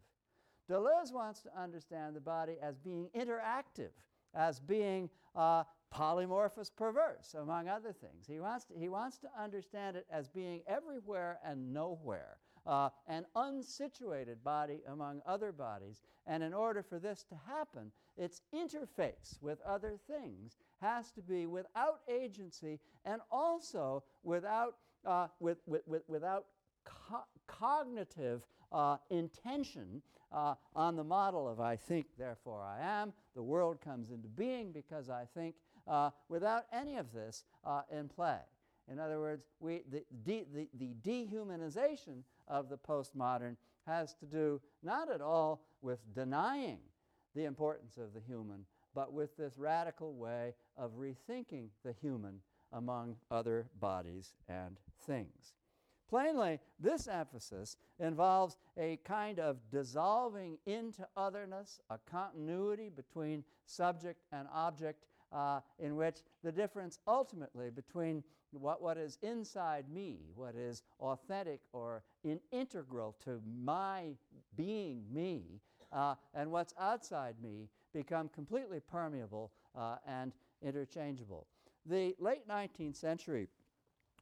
Deleuze 0.70 1.14
wants 1.14 1.42
to 1.42 1.50
understand 1.60 2.16
the 2.16 2.22
body 2.22 2.56
as 2.62 2.78
being 2.78 3.10
interactive, 3.16 3.92
as 4.34 4.60
being 4.60 5.10
uh, 5.36 5.64
polymorphous 5.94 6.72
perverse, 6.76 7.36
among 7.40 7.68
other 7.68 7.94
things. 7.94 8.26
He 8.28 8.40
wants, 8.40 8.66
to, 8.66 8.74
he 8.78 8.90
wants 8.90 9.18
to 9.20 9.28
understand 9.40 9.96
it 9.96 10.06
as 10.12 10.28
being 10.28 10.62
everywhere 10.68 11.40
and 11.46 11.74
nowhere, 11.74 12.38
uh, 12.66 12.90
an 13.08 13.26
unsituated 13.36 14.44
body 14.44 14.82
among 14.88 15.22
other 15.26 15.52
bodies. 15.52 16.02
And 16.26 16.42
in 16.42 16.54
order 16.54 16.82
for 16.82 16.98
this 16.98 17.24
to 17.30 17.36
happen, 17.48 17.92
its 18.18 18.42
interface 18.56 19.42
with 19.42 19.60
other 19.62 20.00
things 20.08 20.58
has 20.82 21.12
to 21.12 21.22
be 21.22 21.46
without 21.46 22.00
agency 22.08 22.80
and 23.06 23.22
also 23.32 24.04
without, 24.24 24.78
uh, 25.06 25.28
with, 25.40 25.58
with, 25.66 25.82
with, 25.86 26.04
without 26.08 26.46
co- 26.86 27.26
cognitive 27.60 28.46
uh, 28.72 28.98
intention 29.10 30.02
uh, 30.32 30.56
on 30.76 30.96
the 30.96 31.04
model 31.04 31.48
of 31.48 31.60
I 31.60 31.76
think, 31.76 32.08
therefore 32.18 32.62
I 32.62 32.82
am. 32.82 33.14
The 33.36 33.44
world 33.44 33.80
comes 33.82 34.10
into 34.10 34.28
being 34.28 34.72
because 34.72 35.10
I 35.10 35.26
think, 35.34 35.56
uh, 35.88 36.10
without 36.30 36.66
any 36.74 36.98
of 36.98 37.14
this 37.14 37.44
uh, 37.66 37.82
in 37.92 38.10
play. 38.10 38.40
In 38.92 39.00
other 39.00 39.20
words, 39.20 39.46
we, 39.60 39.84
the, 39.90 40.04
de, 40.26 40.46
the, 40.54 40.68
the 40.78 40.94
dehumanization 41.04 42.24
of 42.48 42.70
the 42.70 42.78
postmodern 42.78 43.56
has 43.86 44.14
to 44.16 44.26
do 44.26 44.60
not 44.82 45.10
at 45.10 45.22
all 45.22 45.66
with 45.82 46.00
denying 46.14 46.80
the 47.36 47.46
importance 47.46 47.98
of 47.98 48.14
the 48.14 48.20
human, 48.20 48.66
but 48.94 49.14
with 49.14 49.36
this 49.38 49.58
radical 49.58 50.14
way 50.14 50.54
of 50.78 50.92
rethinking 50.98 51.68
the 51.84 51.94
human 52.02 52.40
among 52.72 53.16
other 53.32 53.68
bodies 53.80 54.34
and 54.50 54.78
things. 55.06 55.54
Plainly, 56.14 56.60
this 56.80 57.08
emphasis 57.08 57.76
involves 57.98 58.58
a 58.78 59.00
kind 59.04 59.40
of 59.40 59.58
dissolving 59.72 60.60
into 60.68 61.08
otherness, 61.18 61.80
a 61.90 61.98
continuity 62.08 62.90
between 62.96 63.44
subject 63.66 64.22
and 64.32 64.48
object, 64.54 65.06
uh, 65.32 65.62
in 65.80 65.96
which 65.96 66.18
the 66.44 66.52
difference 66.52 67.00
ultimately 67.08 67.72
between 67.72 68.24
what, 68.52 68.80
what 68.80 68.96
is 68.96 69.18
inside 69.24 69.86
me, 69.92 70.20
what 70.36 70.54
is 70.54 70.84
authentic 71.00 71.62
or 71.72 72.04
in, 72.24 72.40
integral 72.52 73.16
to 73.24 73.42
my 73.64 74.10
being 74.56 75.02
me, 75.12 75.62
uh, 75.92 76.14
and 76.36 76.52
what's 76.52 76.76
outside 76.80 77.34
me 77.42 77.70
become 77.92 78.30
completely 78.30 78.80
permeable 78.80 79.52
uh, 79.76 79.96
and 80.08 80.32
interchangeable. 80.62 81.48
The 81.88 82.16
late 82.20 82.48
19th 82.48 82.98
century 82.98 83.48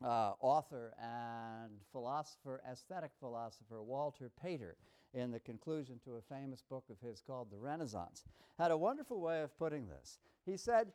uh, 0.03 0.33
author 0.39 0.93
and 1.01 1.71
philosopher, 1.91 2.61
aesthetic 2.69 3.11
philosopher 3.19 3.81
Walter 3.81 4.31
Pater, 4.41 4.75
in 5.13 5.31
the 5.31 5.39
conclusion 5.39 5.99
to 6.05 6.15
a 6.15 6.21
famous 6.21 6.63
book 6.69 6.85
of 6.89 6.97
his 7.05 7.21
called 7.21 7.49
The 7.51 7.57
Renaissance, 7.57 8.23
had 8.57 8.71
a 8.71 8.77
wonderful 8.77 9.19
way 9.19 9.41
of 9.41 9.57
putting 9.57 9.87
this. 9.87 10.19
He 10.45 10.57
said, 10.57 10.93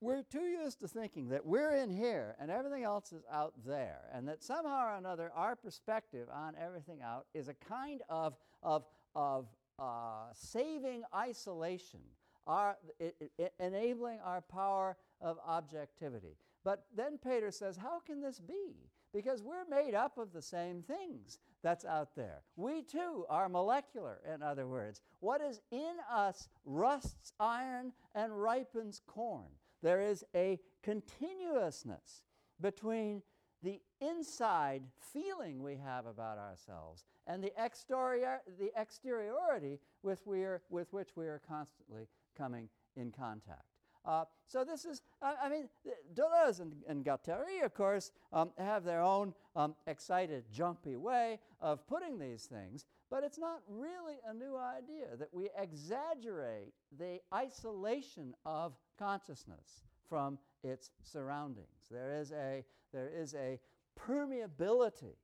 We're 0.00 0.22
too 0.22 0.46
used 0.46 0.80
to 0.80 0.88
thinking 0.88 1.28
that 1.28 1.44
we're 1.44 1.74
in 1.74 1.90
here 1.90 2.34
and 2.40 2.50
everything 2.50 2.84
else 2.84 3.12
is 3.12 3.24
out 3.30 3.52
there, 3.66 4.00
and 4.12 4.26
that 4.28 4.42
somehow 4.42 4.86
or 4.86 4.96
another 4.96 5.30
our 5.34 5.54
perspective 5.54 6.28
on 6.32 6.54
everything 6.56 7.00
out 7.02 7.26
is 7.34 7.48
a 7.48 7.54
kind 7.54 8.00
of, 8.08 8.34
of, 8.62 8.84
of 9.14 9.46
uh, 9.78 10.32
saving 10.32 11.02
isolation, 11.14 12.00
our, 12.46 12.76
it, 12.98 13.16
it, 13.38 13.52
enabling 13.60 14.20
our 14.24 14.40
power 14.40 14.96
of 15.20 15.38
objectivity. 15.46 16.36
But 16.68 16.84
then 16.94 17.16
Pater 17.16 17.50
says, 17.50 17.78
How 17.78 18.00
can 18.00 18.20
this 18.20 18.40
be? 18.40 18.90
Because 19.14 19.42
we're 19.42 19.64
made 19.70 19.94
up 19.94 20.18
of 20.18 20.34
the 20.34 20.42
same 20.42 20.82
things 20.82 21.38
that's 21.62 21.86
out 21.86 22.14
there. 22.14 22.42
We 22.56 22.82
too 22.82 23.24
are 23.30 23.48
molecular, 23.48 24.20
in 24.34 24.42
other 24.42 24.66
words. 24.66 25.00
What 25.20 25.40
is 25.40 25.62
in 25.70 25.94
us 26.12 26.50
rusts 26.66 27.32
iron 27.40 27.94
and 28.14 28.42
ripens 28.42 29.00
corn. 29.06 29.46
There 29.82 30.02
is 30.02 30.26
a 30.34 30.60
continuousness 30.82 32.24
between 32.60 33.22
the 33.62 33.80
inside 34.02 34.82
feeling 34.98 35.62
we 35.62 35.76
have 35.76 36.04
about 36.04 36.36
ourselves 36.36 37.06
and 37.26 37.42
the, 37.42 37.52
exterior, 37.56 38.42
the 38.60 38.78
exteriority 38.78 39.80
with, 40.02 40.26
we 40.26 40.42
are, 40.42 40.60
with 40.68 40.92
which 40.92 41.16
we 41.16 41.28
are 41.28 41.40
constantly 41.48 42.08
coming 42.36 42.68
in 42.94 43.10
contact. 43.10 43.77
Uh, 44.04 44.24
so 44.46 44.64
this 44.64 44.84
is, 44.84 45.02
uh, 45.20 45.34
I 45.42 45.48
mean, 45.48 45.68
Deleuze 46.14 46.60
and, 46.60 46.72
and 46.88 47.04
Guattari, 47.04 47.62
of 47.64 47.74
course, 47.74 48.12
um, 48.32 48.50
have 48.56 48.84
their 48.84 49.02
own 49.02 49.34
um, 49.54 49.74
excited, 49.86 50.44
jumpy 50.52 50.96
way 50.96 51.38
of 51.60 51.86
putting 51.86 52.18
these 52.18 52.44
things, 52.44 52.86
but 53.10 53.24
it's 53.24 53.38
not 53.38 53.60
really 53.68 54.16
a 54.26 54.32
new 54.32 54.56
idea 54.56 55.16
that 55.18 55.28
we 55.32 55.50
exaggerate 55.58 56.72
the 56.98 57.18
isolation 57.34 58.34
of 58.46 58.72
consciousness 58.98 59.82
from 60.08 60.38
its 60.62 60.90
surroundings. 61.02 61.88
There 61.90 62.18
is 62.18 62.32
a, 62.32 62.64
there 62.92 63.10
is 63.14 63.34
a 63.34 63.58
permeability 63.98 65.16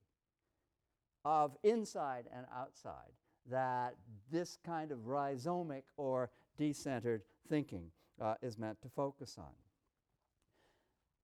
of 1.23 1.57
inside 1.63 2.25
and 2.35 2.45
outside 2.55 3.11
that 3.49 3.95
this 4.31 4.57
kind 4.63 4.91
of 4.91 5.07
rhizomic 5.07 5.85
or 5.97 6.29
decentered 6.59 7.21
thinking 7.49 7.91
uh, 8.21 8.35
is 8.41 8.57
meant 8.57 8.81
to 8.81 8.89
focus 8.89 9.37
on. 9.37 9.53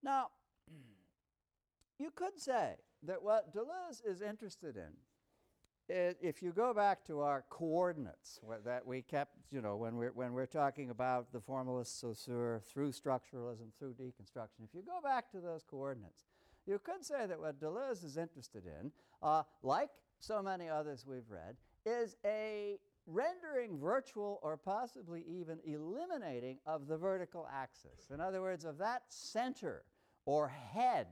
Now, 0.04 0.27
you 1.99 2.12
could 2.12 2.39
say 2.39 2.75
that 3.04 3.21
what 3.21 3.54
Deleuze 3.54 4.01
is 4.06 4.21
interested 4.21 4.75
in, 4.75 4.91
if 5.89 6.41
you 6.41 6.51
go 6.51 6.73
back 6.73 7.04
to 7.06 7.19
our 7.19 7.43
coordinates 7.49 8.39
that 8.63 8.86
we 8.86 9.01
kept, 9.01 9.36
you 9.51 9.62
know, 9.62 9.75
when 9.75 9.97
we're, 9.97 10.12
when 10.12 10.32
we're 10.34 10.45
talking 10.45 10.89
about 10.89 11.32
the 11.34 11.39
formalist 11.39 11.99
Saussure 11.99 12.62
through 12.65 12.91
structuralism, 12.91 13.73
through 13.77 13.93
deconstruction, 13.93 14.63
if 14.63 14.73
you 14.73 14.82
go 14.82 15.01
back 15.04 15.30
to 15.32 15.41
those 15.41 15.63
coordinates, 15.69 16.25
you 16.65 16.80
could 16.80 17.04
say 17.04 17.25
that 17.25 17.39
what 17.39 17.60
Deleuze 17.60 18.06
is 18.06 18.17
interested 18.17 18.63
in, 18.65 18.91
uh, 19.21 19.43
like 19.63 19.89
so 20.19 20.41
many 20.41 20.69
others 20.69 21.06
we've 21.06 21.30
read, 21.30 21.58
is 21.86 22.15
a 22.23 22.77
rendering 23.07 23.77
virtual 23.79 24.39
or 24.41 24.57
possibly 24.57 25.23
even 25.27 25.59
eliminating 25.65 26.59
of 26.65 26.87
the 26.87 26.97
vertical 26.97 27.47
axis. 27.51 28.09
In 28.13 28.19
other 28.19 28.41
words, 28.41 28.65
of 28.65 28.77
that 28.77 29.03
center 29.09 29.83
or 30.25 30.47
head 30.47 31.07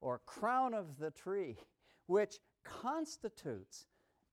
or 0.00 0.20
crown 0.26 0.74
of 0.74 0.98
the 0.98 1.10
tree, 1.10 1.56
which 2.06 2.38
constitutes 2.64 3.86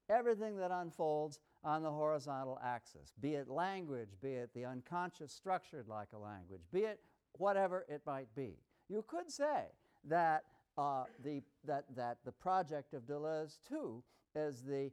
everything 0.09 0.57
that 0.57 0.71
unfolds 0.71 1.39
on 1.63 1.83
the 1.83 1.91
horizontal 1.91 2.59
axis, 2.63 3.13
be 3.21 3.35
it 3.35 3.47
language, 3.47 4.09
be 4.21 4.33
it 4.33 4.49
the 4.53 4.65
unconscious 4.65 5.31
structured 5.31 5.87
like 5.87 6.09
a 6.13 6.17
language, 6.17 6.61
be 6.73 6.81
it 6.81 6.99
whatever 7.37 7.85
it 7.87 8.01
might 8.05 8.33
be. 8.35 8.57
You 8.89 9.05
could 9.07 9.31
say 9.31 9.65
that, 10.09 10.43
uh, 10.77 11.03
the, 11.23 11.41
that, 11.65 11.85
that 11.95 12.17
the 12.25 12.31
project 12.31 12.93
of 12.93 13.03
Deleuze, 13.03 13.59
too, 13.67 14.03
is 14.35 14.63
the 14.63 14.91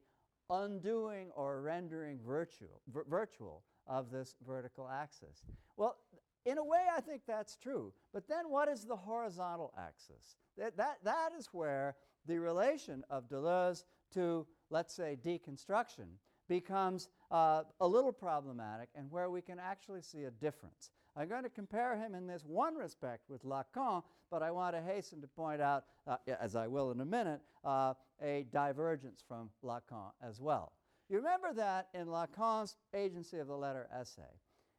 undoing 0.51 1.31
or 1.35 1.61
rendering 1.61 2.19
virtual, 2.27 2.81
virtual 3.09 3.63
of 3.87 4.11
this 4.11 4.35
vertical 4.47 4.89
axis. 4.89 5.43
Well, 5.77 5.97
in 6.45 6.59
a 6.59 6.65
way, 6.65 6.85
I 6.95 7.01
think 7.01 7.23
that's 7.27 7.57
true. 7.57 7.93
But 8.13 8.29
then 8.29 8.49
what 8.49 8.69
is 8.69 8.85
the 8.85 8.97
horizontal 8.97 9.73
axis? 9.79 10.37
That, 10.57 10.77
that, 10.77 10.99
that 11.05 11.31
is 11.39 11.49
where 11.53 11.97
the 12.27 12.39
relation 12.39 13.05
of 13.11 13.29
Deleuze 13.29 13.85
to, 14.15 14.47
let's 14.71 14.95
say, 14.95 15.17
deconstruction 15.23 16.07
becomes 16.49 17.09
uh, 17.31 17.65
a 17.81 17.87
little 17.87 18.13
problematic 18.13 18.89
and 18.95 19.11
where 19.11 19.29
we 19.29 19.43
can 19.43 19.59
actually 19.59 20.03
see 20.03 20.25
a 20.25 20.31
difference. 20.31 20.91
I'm 21.17 21.29
going 21.29 21.43
to 21.43 21.51
compare 21.51 21.97
him 21.97 22.15
in 22.15 22.27
this 22.27 22.45
one 22.45 22.77
respect 22.77 23.29
with 23.29 23.45
Lacan, 23.45 24.03
but 24.31 24.43
I 24.43 24.51
want 24.51 24.77
to 24.77 24.83
hasten 24.83 25.21
to 25.21 25.27
point 25.27 25.61
out, 25.61 25.85
uh, 26.07 26.17
as 26.41 26.55
I 26.55 26.67
will 26.67 26.91
in 26.91 27.01
a 27.01 27.05
minute, 27.05 27.41
uh, 27.65 27.95
a 28.23 28.47
divergence 28.53 29.23
from 29.27 29.51
Lacan 29.65 30.13
as 30.23 30.41
well. 30.41 30.73
You 31.09 31.17
remember 31.17 31.53
that 31.55 31.89
in 31.95 32.07
Lacan's 32.07 32.77
Agency 32.95 33.39
of 33.39 33.47
the 33.47 33.57
Letter 33.57 33.89
essay, 33.93 34.23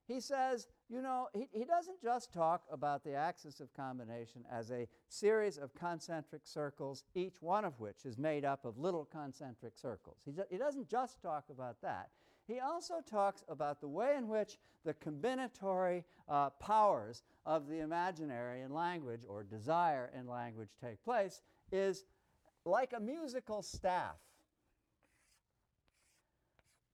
he 0.07 0.19
says, 0.19 0.67
you 0.89 1.03
know, 1.03 1.27
he, 1.33 1.47
he 1.51 1.65
doesn't 1.65 2.01
just 2.01 2.33
talk 2.33 2.63
about 2.71 3.03
the 3.03 3.13
axis 3.13 3.59
of 3.59 3.71
combination 3.75 4.43
as 4.51 4.71
a 4.71 4.87
series 5.07 5.57
of 5.57 5.73
concentric 5.75 6.41
circles, 6.45 7.03
each 7.13 7.41
one 7.41 7.63
of 7.63 7.79
which 7.79 8.05
is 8.05 8.17
made 8.17 8.43
up 8.43 8.65
of 8.65 8.79
little 8.79 9.05
concentric 9.05 9.77
circles. 9.77 10.17
He, 10.25 10.33
he 10.49 10.57
doesn't 10.57 10.89
just 10.89 11.21
talk 11.21 11.45
about 11.51 11.79
that. 11.83 12.09
He 12.49 12.59
also 12.59 12.95
talks 13.07 13.43
about 13.47 13.79
the 13.79 13.87
way 13.87 14.15
in 14.17 14.27
which 14.27 14.57
the 14.83 14.95
combinatory 14.95 16.03
uh, 16.27 16.49
powers 16.49 17.21
of 17.45 17.67
the 17.67 17.81
imaginary 17.81 18.61
in 18.61 18.73
language 18.73 19.21
or 19.29 19.43
desire 19.43 20.11
in 20.17 20.27
language 20.27 20.69
take 20.83 21.03
place 21.03 21.41
is 21.71 22.05
like 22.65 22.93
a 22.97 22.99
musical 22.99 23.61
staff. 23.61 24.15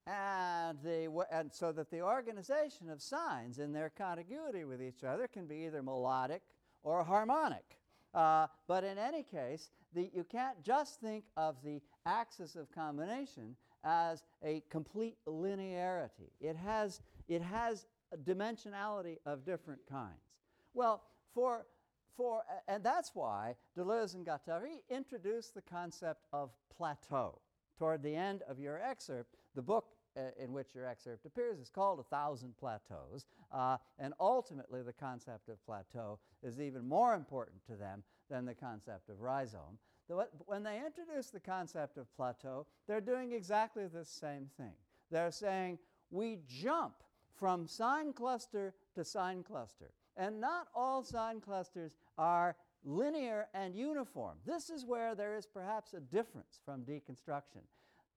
And, 0.06 0.78
the, 0.84 1.26
and 1.32 1.52
so 1.54 1.72
that 1.72 1.90
the 1.90 2.02
organization 2.02 2.90
of 2.90 3.02
signs 3.02 3.58
in 3.58 3.72
their 3.72 3.90
contiguity 3.90 4.66
with 4.66 4.82
each 4.82 5.06
other 5.06 5.26
can 5.28 5.48
be 5.48 5.66
either 5.66 5.82
melodic 5.82 6.42
or 6.84 7.02
harmonic. 7.02 7.78
Uh, 8.14 8.48
but 8.68 8.84
in 8.84 8.98
any 8.98 9.24
case, 9.24 9.70
the, 9.94 10.12
you 10.14 10.26
can't 10.26 10.62
just 10.62 11.00
think 11.00 11.24
of 11.38 11.56
the 11.64 11.82
axis 12.06 12.58
of 12.58 12.70
combination 12.74 13.56
as 13.86 14.24
a 14.44 14.64
complete 14.70 15.18
linearity. 15.28 16.32
It 16.42 16.58
has, 16.58 17.02
it 17.30 17.42
has 17.42 17.86
a 18.12 18.18
dimensionality 18.18 19.18
of 19.26 19.46
different 19.46 19.82
kinds. 19.90 20.34
Well, 20.74 21.04
for, 21.34 21.68
for, 22.18 22.42
and 22.68 22.84
that's 22.84 23.12
why 23.14 23.56
Deleuze 23.78 24.16
and 24.16 24.26
Guattari 24.26 24.82
introduced 24.90 25.54
the 25.54 25.62
concept 25.62 26.26
of 26.34 26.50
plateau. 26.76 27.40
Toward 27.78 28.02
the 28.02 28.16
end 28.16 28.42
of 28.50 28.60
your 28.60 28.82
excerpt, 28.82 29.36
the 29.54 29.62
book 29.62 29.86
uh, 30.18 30.22
in 30.42 30.54
which 30.54 30.70
your 30.74 30.86
excerpt 30.86 31.26
appears 31.26 31.60
is 31.60 31.70
called 31.70 32.00
A 32.00 32.04
Thousand 32.04 32.56
Plateaus, 32.58 33.26
uh, 33.52 33.78
and 34.00 34.14
ultimately 34.20 34.82
the 34.82 34.94
concept 34.94 35.50
of 35.50 35.64
plateau 35.66 36.20
is 36.42 36.62
even 36.62 36.88
more 36.88 37.16
important 37.16 37.66
to 37.66 37.76
them 37.76 38.04
than 38.30 38.46
the 38.46 38.56
concept 38.56 39.10
of 39.10 39.20
rhizome. 39.20 39.78
When 40.46 40.64
they 40.64 40.82
introduce 40.86 41.32
the 41.32 41.40
concept 41.40 41.98
of 41.98 42.14
plateau, 42.16 42.68
they're 42.88 43.02
doing 43.02 43.32
exactly 43.32 43.88
the 43.88 44.06
same 44.06 44.50
thing. 44.58 44.74
They're 45.12 45.32
saying 45.32 45.80
we 46.12 46.40
jump 46.48 46.96
from 47.34 47.68
sign 47.68 48.14
cluster 48.14 48.74
to 48.96 49.04
sign 49.04 49.44
cluster. 49.44 49.92
And 50.18 50.40
not 50.40 50.68
all 50.74 51.04
sign 51.04 51.42
clusters 51.42 51.96
are 52.18 52.56
linear 52.84 53.48
and 53.54 53.76
uniform. 53.76 54.38
This 54.46 54.70
is 54.70 54.86
where 54.86 55.16
there 55.16 55.36
is 55.36 55.46
perhaps 55.46 55.94
a 55.94 56.00
difference 56.00 56.62
from 56.64 56.84
deconstruction. 56.84 57.64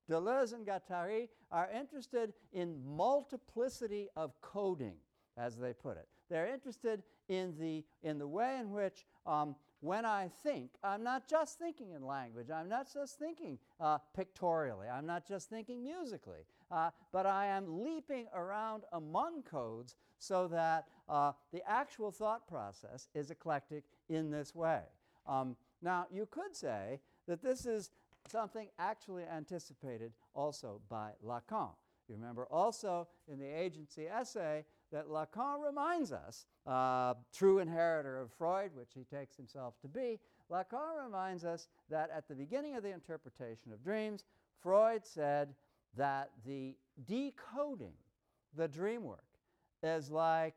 Deleuze 0.09 0.53
and 0.53 0.67
Guattari 0.67 1.29
are 1.51 1.69
interested 1.71 2.33
in 2.53 2.77
multiplicity 2.85 4.09
of 4.17 4.41
coding, 4.41 4.95
as 5.37 5.57
they 5.57 5.73
put 5.73 5.97
it. 5.97 6.09
They're 6.31 6.47
interested 6.53 7.03
in 7.29 7.55
the, 7.59 7.85
in 8.03 8.19
the 8.19 8.27
way 8.27 8.59
in 8.61 8.71
which 8.71 9.07
um, 9.27 9.57
when 9.81 10.05
I 10.05 10.31
think, 10.43 10.71
I'm 10.83 11.05
not 11.05 11.29
just 11.29 11.59
thinking 11.59 11.93
in 11.93 12.05
language, 12.05 12.51
I'm 12.51 12.69
not 12.69 12.93
just 12.93 13.19
thinking 13.19 13.59
uh, 13.81 13.99
pictorially, 14.15 14.89
I'm 14.89 15.07
not 15.07 15.27
just 15.27 15.49
thinking 15.49 15.83
musically, 15.83 16.41
uh, 16.71 16.91
but 17.13 17.27
I 17.27 17.47
am 17.47 17.85
leaping 17.85 18.27
around 18.35 18.85
among 18.93 19.43
codes 19.43 19.97
so 20.19 20.49
that 20.49 20.87
uh, 21.09 21.33
the 21.53 21.63
actual 21.69 22.11
thought 22.11 22.49
process 22.49 23.09
is 23.15 23.31
eclectic 23.31 23.85
in 24.09 24.31
this 24.31 24.55
way. 24.55 24.83
Um, 25.27 25.57
now, 25.81 26.07
you 26.11 26.27
could 26.27 26.57
say 26.57 27.01
that 27.29 27.43
this 27.43 27.67
is 27.67 27.91
something 28.27 28.69
actually 28.79 29.25
anticipated 29.25 30.13
also 30.35 30.81
by 30.89 31.11
Lacan. 31.25 31.71
You 32.09 32.17
remember 32.17 32.47
also 32.47 33.07
in 33.31 33.39
the 33.39 33.47
agency 33.47 34.07
essay 34.07 34.65
that 34.93 35.09
Lacan 35.09 35.65
reminds 35.65 36.13
us, 36.13 36.47
uh, 36.67 37.15
true 37.35 37.59
inheritor 37.59 38.21
of 38.21 38.33
Freud, 38.33 38.71
which 38.75 38.91
he 38.95 39.05
takes 39.05 39.37
himself 39.37 39.75
to 39.83 39.89
be, 39.89 40.19
Lacan 40.51 41.05
reminds 41.05 41.45
us 41.45 41.69
that 41.91 42.11
at 42.15 42.27
the 42.29 42.35
beginning 42.35 42.75
of 42.77 42.83
the 42.83 42.93
interpretation 42.93 43.73
of 43.73 43.83
dreams, 43.83 44.25
Freud 44.63 45.05
said 45.05 45.55
that 45.97 46.31
the 46.47 46.75
decoding 47.07 47.93
the 48.57 48.69
dream 48.69 49.05
work 49.05 49.25
is 49.83 50.11
like 50.11 50.55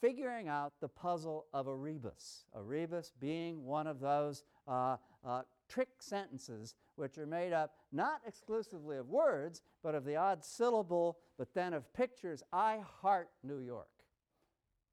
figuring 0.00 0.48
out 0.48 0.72
the 0.80 0.88
puzzle 0.88 1.46
of 1.52 1.66
a 1.66 1.74
rebus. 1.74 2.44
A 2.54 2.62
rebus 2.62 3.12
being 3.20 3.64
one 3.64 3.86
of 3.86 4.00
those 4.00 4.44
uh, 4.68 4.96
uh, 5.24 5.42
trick 5.68 5.88
sentences 5.98 6.74
which 6.96 7.18
are 7.18 7.26
made 7.26 7.52
up 7.52 7.74
not 7.92 8.20
exclusively 8.26 8.96
of 8.96 9.08
words, 9.08 9.62
but 9.82 9.94
of 9.94 10.04
the 10.04 10.16
odd 10.16 10.44
syllable, 10.44 11.18
but 11.38 11.52
then 11.54 11.72
of 11.72 11.92
pictures. 11.92 12.42
I 12.52 12.80
heart 13.00 13.28
New 13.42 13.58
York. 13.58 13.88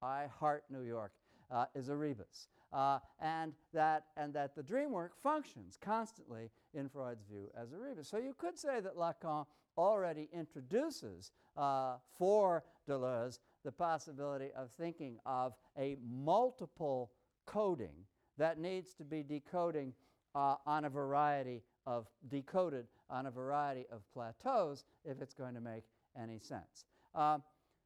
I 0.01 0.25
heart 0.39 0.63
New 0.69 0.81
York 0.83 1.13
uh, 1.51 1.65
is 1.75 1.89
a 1.89 1.95
rebus. 1.95 2.47
Uh, 2.71 2.99
and, 3.19 3.53
that, 3.73 4.05
and 4.17 4.33
that 4.33 4.55
the 4.55 4.63
dream 4.63 4.91
work 4.91 5.13
functions 5.21 5.77
constantly, 5.79 6.49
in 6.73 6.89
Freud's 6.89 7.23
view, 7.23 7.49
as 7.55 7.71
a 7.71 7.77
rebus. 7.77 8.07
So 8.07 8.17
you 8.17 8.33
could 8.37 8.57
say 8.57 8.79
that 8.79 8.97
Lacan 8.97 9.45
already 9.77 10.27
introduces 10.33 11.31
uh, 11.55 11.95
for 12.17 12.63
Deleuze 12.87 13.39
the 13.63 13.71
possibility 13.71 14.49
of 14.56 14.69
thinking 14.71 15.17
of 15.26 15.54
a 15.78 15.97
multiple 16.04 17.12
coding 17.45 18.06
that 18.38 18.60
needs 18.60 18.93
to 18.93 19.04
be 19.04 19.23
decoding 19.23 19.93
uh, 20.36 20.56
on 20.65 20.86
a 20.86 20.89
variety 20.89 21.62
of 21.86 22.08
decoded 22.30 22.88
on 23.10 23.26
a 23.26 23.32
variety 23.32 23.86
of 23.91 24.02
plateaus 24.13 24.86
if 25.06 25.21
it's 25.21 25.34
going 25.34 25.54
to 25.54 25.62
make 25.62 25.84
any 26.19 26.39
sense. 26.39 26.86
Uh, 27.13 27.38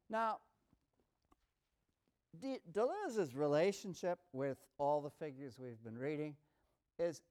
now, 0.08 0.38
De- 2.40 2.60
Deleuze's 2.72 3.34
relationship 3.34 4.18
with 4.32 4.58
all 4.78 5.00
the 5.00 5.10
figures 5.10 5.58
we've 5.58 5.82
been 5.82 5.98
reading 5.98 6.34
is 6.98 7.22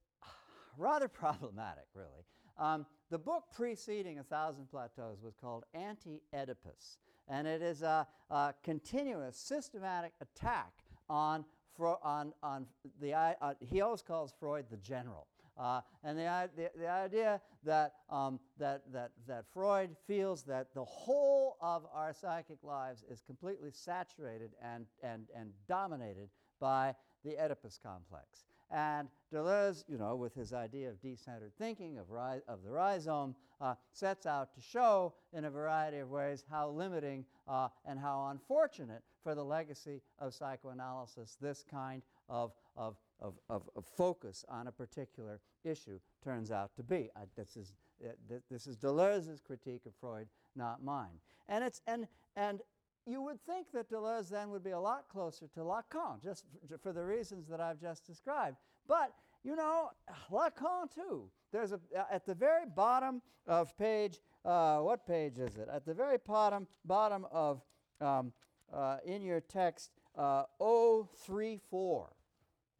rather 0.77 1.07
problematic, 1.07 1.85
really. 1.93 2.25
Um, 2.57 2.85
the 3.09 3.17
book 3.17 3.45
preceding 3.55 4.19
A 4.19 4.23
Thousand 4.23 4.69
Plateaus 4.69 5.19
was 5.23 5.35
called 5.39 5.63
Anti 5.73 6.21
Oedipus, 6.33 6.97
and 7.27 7.47
it 7.47 7.61
is 7.61 7.81
a, 7.81 8.07
a 8.29 8.53
continuous, 8.63 9.37
systematic 9.37 10.13
attack 10.21 10.71
on, 11.09 11.45
Fro- 11.75 11.99
on, 12.03 12.33
on 12.41 12.65
the. 12.99 13.13
Uh, 13.13 13.53
he 13.59 13.81
always 13.81 14.01
calls 14.01 14.33
Freud 14.39 14.65
the 14.69 14.77
general. 14.77 15.27
Uh, 15.57 15.81
and 16.03 16.17
the, 16.19 16.49
the, 16.55 16.69
the, 16.77 16.87
idea 16.87 17.41
that, 17.63 17.93
um, 18.11 18.39
that, 18.59 18.83
that, 18.93 19.11
that 19.27 19.43
Freud 19.51 19.89
feels 20.05 20.43
that 20.43 20.71
the 20.75 20.85
whole 20.85 21.57
of 21.61 21.83
our 21.91 22.13
psychic 22.13 22.59
lives 22.61 23.03
is 23.09 23.21
completely 23.21 23.71
saturated 23.71 24.51
and, 24.61 24.85
and, 25.01 25.25
and 25.35 25.49
dominated 25.67 26.29
by 26.59 26.93
the 27.25 27.35
Oedipus 27.39 27.79
complex. 27.81 28.45
And 28.69 29.07
Deleuze, 29.33 29.83
you 29.87 29.97
know, 29.97 30.15
with 30.15 30.33
his 30.33 30.53
idea 30.53 30.89
of 30.89 31.01
decentered 31.01 31.53
thinking, 31.57 31.97
of, 31.97 32.09
ri- 32.09 32.41
of 32.47 32.63
the 32.63 32.71
rhizome, 32.71 33.35
uh, 33.59 33.75
sets 33.91 34.25
out 34.25 34.53
to 34.53 34.61
show 34.61 35.13
in 35.33 35.45
a 35.45 35.49
variety 35.49 35.97
of 35.97 36.09
ways 36.09 36.43
how 36.49 36.69
limiting 36.69 37.25
uh, 37.47 37.69
and 37.85 37.99
how 37.99 38.27
unfortunate 38.31 39.03
for 39.23 39.35
the 39.35 39.43
legacy 39.43 40.01
of 40.19 40.33
psychoanalysis 40.33 41.37
this 41.41 41.63
kind 41.69 42.01
of, 42.29 42.53
of, 42.75 42.97
of, 43.19 43.35
of, 43.49 43.69
of 43.75 43.85
focus 43.85 44.45
on 44.49 44.67
a 44.67 44.71
particular 44.71 45.39
issue 45.63 45.99
turns 46.23 46.51
out 46.51 46.75
to 46.75 46.83
be. 46.83 47.09
Uh, 47.15 47.21
this, 47.35 47.57
is, 47.57 47.73
uh, 48.03 48.09
th- 48.29 48.41
this 48.49 48.67
is 48.67 48.77
Deleuze's 48.77 49.41
critique 49.41 49.85
of 49.85 49.93
Freud, 49.99 50.27
not 50.55 50.83
mine. 50.83 51.19
And, 51.49 51.63
it's, 51.63 51.81
and, 51.87 52.07
and 52.35 52.61
you 53.07 53.21
would 53.21 53.39
think 53.45 53.67
that 53.73 53.89
Deleuze 53.89 54.29
then 54.29 54.49
would 54.49 54.63
be 54.63 54.71
a 54.71 54.79
lot 54.79 55.05
closer 55.09 55.47
to 55.53 55.61
Lacan, 55.61 56.21
just 56.21 56.43
for, 56.81 56.91
the 56.91 57.03
reasons 57.03 57.47
that 57.47 57.61
I've 57.61 57.79
just 57.79 58.05
described. 58.05 58.57
But, 58.87 59.13
you 59.43 59.55
know, 59.55 59.91
Lacan 60.29 60.93
too. 60.93 61.29
There's 61.53 61.71
a, 61.71 61.79
at 62.11 62.25
the 62.25 62.35
very 62.35 62.65
bottom 62.65 63.21
of 63.47 63.75
page, 63.77 64.19
uh, 64.43 64.79
what 64.79 65.07
page 65.07 65.39
is 65.39 65.55
it? 65.55 65.69
At 65.71 65.85
the 65.85 65.93
very 65.93 66.17
bottom, 66.25 66.67
bottom 66.83 67.25
of, 67.31 67.61
um, 68.01 68.33
uh, 68.73 68.97
in 69.05 69.21
your 69.21 69.39
text, 69.39 69.91
uh, 70.17 70.43
034, 70.59 72.11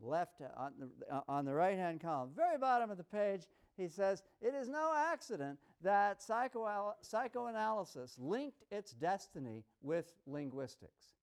left 0.02 0.42
uh, 0.42 0.46
on 0.58 0.74
the, 0.78 1.16
uh, 1.16 1.22
on 1.30 1.46
the 1.46 1.54
right 1.54 1.78
hand 1.78 2.02
column, 2.02 2.32
very 2.36 2.58
bottom 2.58 2.92
of 2.92 2.98
the 2.98 3.04
page, 3.04 3.44
he 3.78 3.88
says, 3.88 4.24
It 4.42 4.54
is 4.54 4.68
no 4.68 4.94
accident 4.96 5.60
that 5.84 6.22
psychoanalysis 6.22 8.18
linked 8.20 8.64
its 8.72 8.92
destiny 8.94 9.64
with 9.82 10.14
linguistics. 10.26 11.14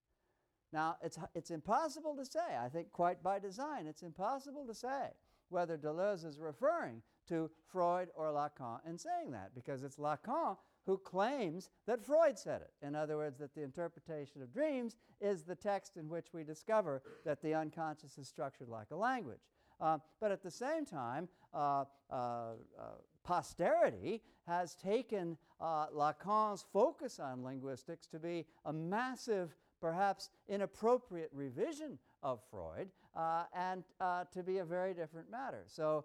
Now, 0.73 0.97
it's, 1.03 1.19
it's 1.35 1.51
impossible 1.51 2.17
to 2.17 2.25
say, 2.25 2.57
I 2.61 2.69
think 2.69 2.90
quite 2.90 3.23
by 3.23 3.38
design, 3.38 3.87
it's 3.87 4.03
impossible 4.03 4.67
to 4.67 4.75
say 4.75 5.11
whether 5.49 5.77
Deleuze 5.77 6.25
is 6.25 6.40
referring 6.40 7.03
to 7.29 7.51
Freud 7.69 8.09
or 8.17 8.27
Lacan 8.33 8.81
in 8.88 8.99
saying 8.99 9.31
that, 9.33 9.55
because 9.55 9.83
it's 9.83 9.97
Lacan 9.97 10.57
who 10.87 10.99
claims 10.99 11.71
that 11.87 12.05
Freud 12.05 12.38
said 12.38 12.61
it. 12.61 12.87
In 12.87 12.95
other 12.95 13.17
words, 13.17 13.38
that 13.38 13.55
the 13.55 13.62
interpretation 13.62 14.43
of 14.43 14.53
dreams 14.53 14.97
is 15.21 15.43
the 15.43 15.55
text 15.55 15.97
in 15.97 16.09
which 16.09 16.27
we 16.33 16.45
discover 16.45 17.03
that 17.25 17.40
the 17.40 17.55
unconscious 17.55 18.19
is 18.19 18.29
structured 18.29 18.69
like 18.69 18.90
a 18.90 18.97
language. 18.97 19.38
Uh, 19.81 19.99
but 20.21 20.31
at 20.31 20.43
the 20.43 20.51
same 20.51 20.85
time, 20.85 21.29
uh, 21.53 21.85
uh, 22.11 22.15
uh 22.15 22.53
posterity 23.25 24.21
has 24.47 24.75
taken 24.75 25.37
uh, 25.61 25.87
Lacan's 25.89 26.65
focus 26.73 27.19
on 27.19 27.43
linguistics 27.43 28.07
to 28.07 28.19
be 28.19 28.45
a 28.67 28.73
massive, 28.73 29.57
perhaps 29.81 30.31
inappropriate 30.49 31.31
revision 31.33 31.99
of 32.23 32.41
Freud 32.51 32.91
uh, 33.17 33.45
and 33.55 33.85
to 34.31 34.43
be 34.43 34.59
a 34.59 34.65
very 34.65 34.93
different 34.93 35.31
matter. 35.31 35.63
So 35.67 36.05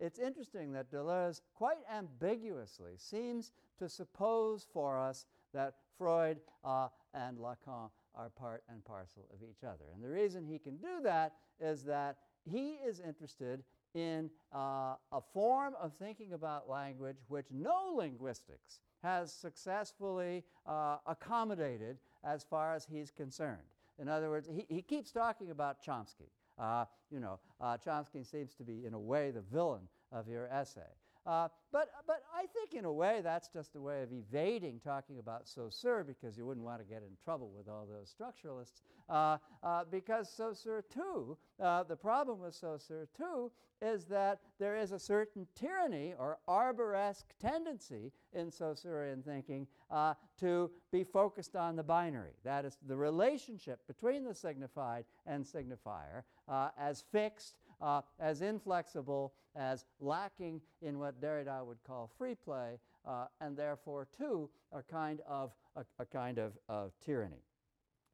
it's 0.00 0.18
interesting 0.18 0.72
that 0.72 0.90
Deleuze 0.90 1.42
quite 1.54 1.78
ambiguously 1.92 2.92
seems 2.96 3.52
to 3.78 3.90
suppose 3.90 4.66
for 4.72 4.98
us 4.98 5.26
that 5.52 5.74
Freud 5.98 6.38
uh, 6.64 6.88
and 7.14 7.38
Lacan 7.38 7.90
are 8.14 8.30
part 8.30 8.62
and 8.68 8.84
parcel 8.84 9.24
of 9.32 9.42
each 9.42 9.64
other. 9.64 9.84
And 9.92 10.02
the 10.02 10.08
reason 10.08 10.44
he 10.44 10.58
can 10.58 10.76
do 10.76 11.00
that 11.02 11.34
is 11.60 11.84
that 11.84 12.18
he 12.44 12.78
is 12.86 13.00
interested 13.00 13.62
in 13.94 14.30
uh, 14.54 14.94
a 15.12 15.20
form 15.32 15.74
of 15.80 15.94
thinking 15.94 16.32
about 16.32 16.68
language 16.68 17.16
which 17.28 17.46
no 17.50 17.94
linguistics 17.96 18.80
has 19.02 19.32
successfully 19.32 20.44
uh, 20.66 20.96
accommodated 21.06 21.98
as 22.24 22.44
far 22.44 22.74
as 22.74 22.84
he's 22.84 23.10
concerned. 23.10 23.58
In 23.98 24.08
other 24.08 24.30
words, 24.30 24.48
he, 24.50 24.66
he 24.68 24.82
keeps 24.82 25.10
talking 25.10 25.50
about 25.50 25.82
Chomsky. 25.84 26.30
Uh, 26.58 26.84
you 27.10 27.20
know, 27.20 27.38
uh, 27.60 27.76
Chomsky 27.76 28.28
seems 28.28 28.54
to 28.54 28.64
be, 28.64 28.84
in 28.84 28.94
a 28.94 28.98
way, 28.98 29.30
the 29.30 29.40
villain 29.40 29.88
of 30.12 30.28
your 30.28 30.48
essay. 30.48 30.80
Uh, 31.28 31.48
but, 31.72 31.90
but 32.06 32.22
I 32.34 32.46
think, 32.46 32.72
in 32.72 32.86
a 32.86 32.92
way, 32.92 33.20
that's 33.22 33.48
just 33.48 33.76
a 33.76 33.80
way 33.80 34.02
of 34.02 34.08
evading 34.10 34.80
talking 34.82 35.18
about 35.18 35.46
Saussure 35.46 36.02
because 36.02 36.38
you 36.38 36.46
wouldn't 36.46 36.64
want 36.64 36.80
to 36.80 36.86
get 36.86 37.02
in 37.02 37.14
trouble 37.22 37.52
with 37.54 37.68
all 37.68 37.86
those 37.86 38.14
structuralists. 38.18 38.80
Uh, 39.10 39.36
uh, 39.62 39.84
because 39.90 40.30
Saussure, 40.30 40.82
too, 40.90 41.36
uh, 41.62 41.82
the 41.82 41.96
problem 41.96 42.40
with 42.40 42.54
Saussure, 42.54 43.08
too, 43.14 43.52
is 43.82 44.06
that 44.06 44.40
there 44.58 44.76
is 44.76 44.92
a 44.92 44.98
certain 44.98 45.46
tyranny 45.54 46.14
or 46.18 46.38
arboresque 46.48 47.26
tendency 47.40 48.10
in 48.32 48.50
Saussurean 48.50 49.22
thinking 49.22 49.66
uh, 49.90 50.14
to 50.40 50.70
be 50.90 51.04
focused 51.04 51.56
on 51.56 51.76
the 51.76 51.82
binary. 51.82 52.32
That 52.42 52.64
is, 52.64 52.78
the 52.86 52.96
relationship 52.96 53.86
between 53.86 54.24
the 54.24 54.34
signified 54.34 55.04
and 55.26 55.44
signifier 55.44 56.22
uh, 56.48 56.70
as 56.78 57.04
fixed 57.12 57.58
uh, 57.80 58.02
as 58.18 58.42
inflexible, 58.42 59.32
as 59.56 59.84
lacking 60.00 60.60
in 60.82 60.98
what 60.98 61.20
Derrida 61.20 61.64
would 61.64 61.82
call 61.86 62.10
free 62.18 62.34
play, 62.34 62.78
uh, 63.06 63.26
and 63.40 63.56
therefore, 63.56 64.06
too, 64.16 64.50
a 64.72 64.82
kind 64.82 65.20
of, 65.26 65.52
a, 65.76 65.84
a 65.98 66.04
kind 66.04 66.38
of, 66.38 66.52
of 66.68 66.92
tyranny. 67.04 67.42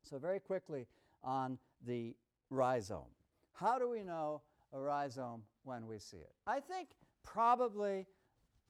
So, 0.02 0.18
very 0.18 0.40
quickly 0.40 0.86
on 1.22 1.58
the 1.86 2.14
rhizome. 2.50 3.10
How 3.52 3.78
do 3.78 3.88
we 3.88 4.02
know 4.02 4.42
a 4.72 4.78
rhizome 4.78 5.42
when 5.64 5.86
we 5.86 5.98
see 5.98 6.18
it? 6.18 6.32
I 6.46 6.60
think 6.60 6.88
probably 7.22 8.06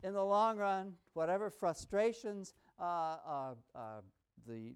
in 0.03 0.13
the 0.13 0.25
long 0.25 0.59
run, 0.59 0.93
whatever 1.15 1.51
frustrations 1.51 2.55
uh, 2.79 3.17
uh, 3.27 3.55
uh, 3.75 3.81
the 4.47 4.75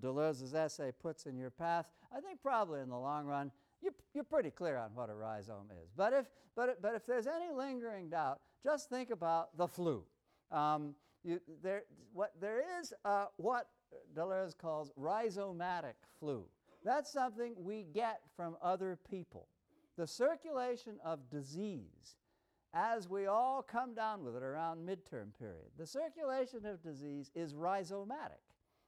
Deleuze's 0.00 0.54
essay 0.54 0.92
puts 1.00 1.26
in 1.26 1.36
your 1.36 1.50
path, 1.50 1.86
I 2.14 2.20
think 2.20 2.40
probably 2.40 2.80
in 2.80 2.88
the 2.88 2.98
long 2.98 3.26
run, 3.26 3.52
you, 3.84 3.94
you're 4.14 4.24
pretty 4.24 4.50
clear 4.50 4.76
on 4.76 4.90
what 4.94 5.10
a 5.10 5.14
rhizome 5.14 5.70
is. 5.82 5.90
But 5.96 6.12
if, 6.12 6.26
but, 6.56 6.80
but 6.80 6.94
if 6.94 7.06
there's 7.06 7.26
any 7.26 7.52
lingering 7.52 8.08
doubt, 8.08 8.40
just 8.62 8.88
think 8.88 9.10
about 9.10 9.56
the 9.56 9.68
flu. 9.68 10.02
Um, 10.50 10.94
you, 11.22 11.40
there, 11.62 11.84
what, 12.12 12.32
there 12.40 12.62
is 12.80 12.92
uh, 13.04 13.26
what 13.36 13.68
Deleuze 14.16 14.56
calls 14.56 14.90
rhizomatic 14.98 15.94
flu. 16.18 16.44
That's 16.84 17.12
something 17.12 17.54
we 17.56 17.86
get 17.94 18.20
from 18.36 18.56
other 18.62 18.98
people. 19.08 19.48
The 19.96 20.06
circulation 20.06 20.98
of 21.04 21.30
disease, 21.30 22.16
as 22.74 23.08
we 23.08 23.26
all 23.26 23.62
come 23.62 23.94
down 23.94 24.24
with 24.24 24.36
it 24.36 24.42
around 24.42 24.86
midterm 24.86 25.28
period, 25.38 25.70
the 25.78 25.86
circulation 25.86 26.66
of 26.66 26.82
disease 26.82 27.30
is 27.34 27.54
rhizomatic. 27.54 28.42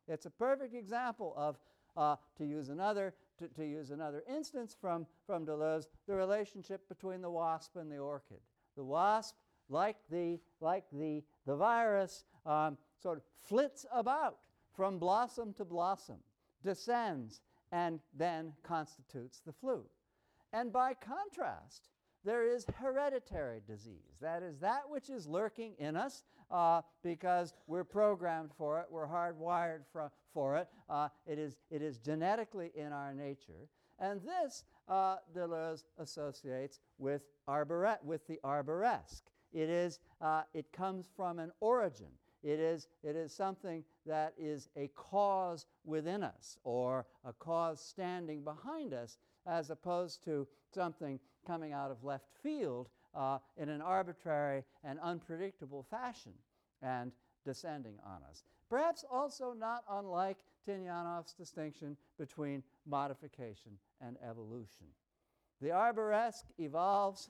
It's 0.09 0.27
a 0.27 0.31
perfect 0.31 0.75
example 0.75 1.33
of, 1.37 1.59
uh, 1.97 2.17
to 2.39 2.45
use 2.45 2.69
another 2.69 3.15
to, 3.39 3.49
to 3.49 3.65
use 3.65 3.91
another 3.91 4.23
instance 4.29 4.77
from, 4.81 5.07
from 5.27 5.45
Deleuze, 5.45 5.87
the 6.07 6.15
relationship 6.15 6.89
between 6.89 7.21
the 7.21 7.31
wasp 7.31 7.77
and 7.77 7.91
the 7.91 7.99
orchid. 7.99 8.41
The 8.77 8.85
wasp, 8.85 9.37
like 9.69 9.97
the, 10.11 10.39
like 10.61 10.85
the, 10.93 11.23
the 11.47 11.57
virus, 11.57 12.25
um, 12.45 12.77
sort 13.03 13.19
of 13.19 13.25
flits 13.43 13.87
about 13.93 14.39
from 14.75 14.99
blossom 14.99 15.55
to 15.55 15.65
blossom, 15.65 16.19
descends, 16.63 17.41
and 17.73 18.01
then 18.15 18.53
constitutes 18.63 19.41
the 19.45 19.53
flu. 19.53 19.85
And 20.53 20.73
by 20.73 20.95
contrast, 20.95 21.89
there 22.27 22.45
is 22.45 22.67
hereditary 22.81 23.63
disease. 23.67 24.19
That 24.21 24.43
is 24.43 24.59
that 24.59 24.83
which 24.89 25.09
is 25.09 25.27
lurking 25.27 25.75
in 25.79 25.97
us 25.97 26.25
uh, 26.51 26.83
because 27.03 27.55
we're 27.69 27.85
programmed 27.85 28.51
for 28.59 28.81
it, 28.81 28.87
we're 28.91 29.07
hardwired 29.07 29.83
for, 29.93 30.11
for 30.35 30.57
it, 30.57 30.69
uh, 30.91 31.09
it, 31.27 31.39
is, 31.39 31.57
it 31.71 31.83
is 31.83 31.99
genetically 31.99 32.73
in 32.75 32.93
our 32.93 33.15
nature. 33.15 33.69
And 34.01 34.21
this 34.21 34.65
uh, 34.89 35.17
Deleuze 35.35 35.85
associates 35.99 36.81
with, 36.99 37.23
arbore- 37.49 38.03
with 38.05 38.27
the 38.27 38.39
arboresque. 38.45 39.23
It, 39.53 39.71
is, 39.71 40.01
uh, 40.21 40.43
it 40.53 40.71
comes 40.73 41.07
from 41.17 41.39
an 41.39 41.53
origin. 41.61 42.11
It 42.43 42.61
is, 42.61 42.89
it 43.03 43.17
is 43.17 43.33
something 43.33 43.85
that 44.05 44.35
is 44.37 44.69
a 44.77 44.89
cause 44.95 45.67
within 45.85 46.23
us 46.23 46.59
or 46.65 47.07
a 47.25 47.33
cause 47.33 47.81
standing 47.81 48.43
behind 48.45 48.93
us 48.93 49.19
as 49.47 49.71
opposed 49.71 50.25
to 50.25 50.47
something 50.75 51.19
coming 51.47 51.73
out 51.73 51.91
of 51.91 52.03
left 52.05 52.27
field 52.43 52.89
uh, 53.15 53.39
in 53.57 53.69
an 53.69 53.81
arbitrary 53.81 54.65
and 54.85 54.99
unpredictable 55.01 55.83
fashion 55.89 56.33
and 56.83 57.13
descending 57.45 57.99
on 58.05 58.21
us. 58.29 58.43
Perhaps 58.69 59.05
also 59.11 59.55
not 59.57 59.85
unlike 59.91 60.39
Tynyanov's 60.69 61.33
distinction 61.33 61.97
between 62.19 62.63
modification 62.87 63.73
and 64.01 64.17
evolution. 64.29 64.87
The 65.61 65.69
arboresque 65.69 66.47
evolves. 66.59 67.29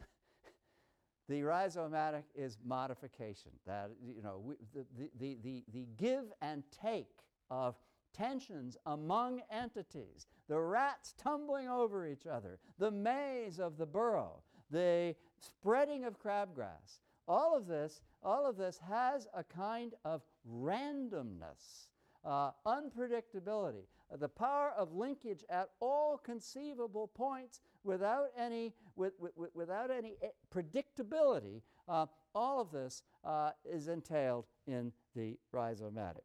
the 1.28 1.42
rhizomatic 1.42 2.24
is 2.34 2.58
modification. 2.64 3.52
That 3.66 3.90
you 4.02 4.22
know, 4.22 4.40
we, 4.42 4.54
the, 4.74 5.10
the, 5.18 5.38
the, 5.42 5.64
the 5.72 5.86
give 5.96 6.32
and 6.40 6.62
take 6.82 7.20
of 7.50 7.76
tensions 8.16 8.76
among 8.86 9.42
entities, 9.50 10.26
the 10.48 10.58
rats 10.58 11.14
tumbling 11.18 11.68
over 11.68 12.06
each 12.06 12.26
other, 12.26 12.58
the 12.78 12.90
maze 12.90 13.58
of 13.58 13.76
the 13.76 13.86
burrow, 13.86 14.42
the 14.70 15.14
spreading 15.40 16.04
of 16.04 16.20
crabgrass. 16.20 17.00
All 17.28 17.56
of 17.56 17.66
this, 17.66 18.02
all 18.22 18.46
of 18.46 18.56
this 18.56 18.78
has 18.88 19.26
a 19.34 19.42
kind 19.42 19.94
of 20.04 20.22
randomness, 20.48 21.88
uh, 22.24 22.50
unpredictability, 22.66 23.86
uh, 24.12 24.16
the 24.16 24.28
power 24.28 24.72
of 24.76 24.92
linkage 24.92 25.42
at 25.50 25.70
all 25.80 26.18
conceivable 26.18 27.08
points 27.08 27.60
without 27.82 28.28
any, 28.38 28.72
with, 28.94 29.14
with, 29.18 29.50
without 29.54 29.90
any 29.90 30.16
eh, 30.22 30.28
predictability. 30.54 31.62
Uh, 31.88 32.06
all 32.34 32.60
of 32.60 32.70
this 32.70 33.02
uh, 33.24 33.50
is 33.64 33.88
entailed 33.88 34.44
in 34.66 34.92
the 35.16 35.36
rhizomatic. 35.52 36.22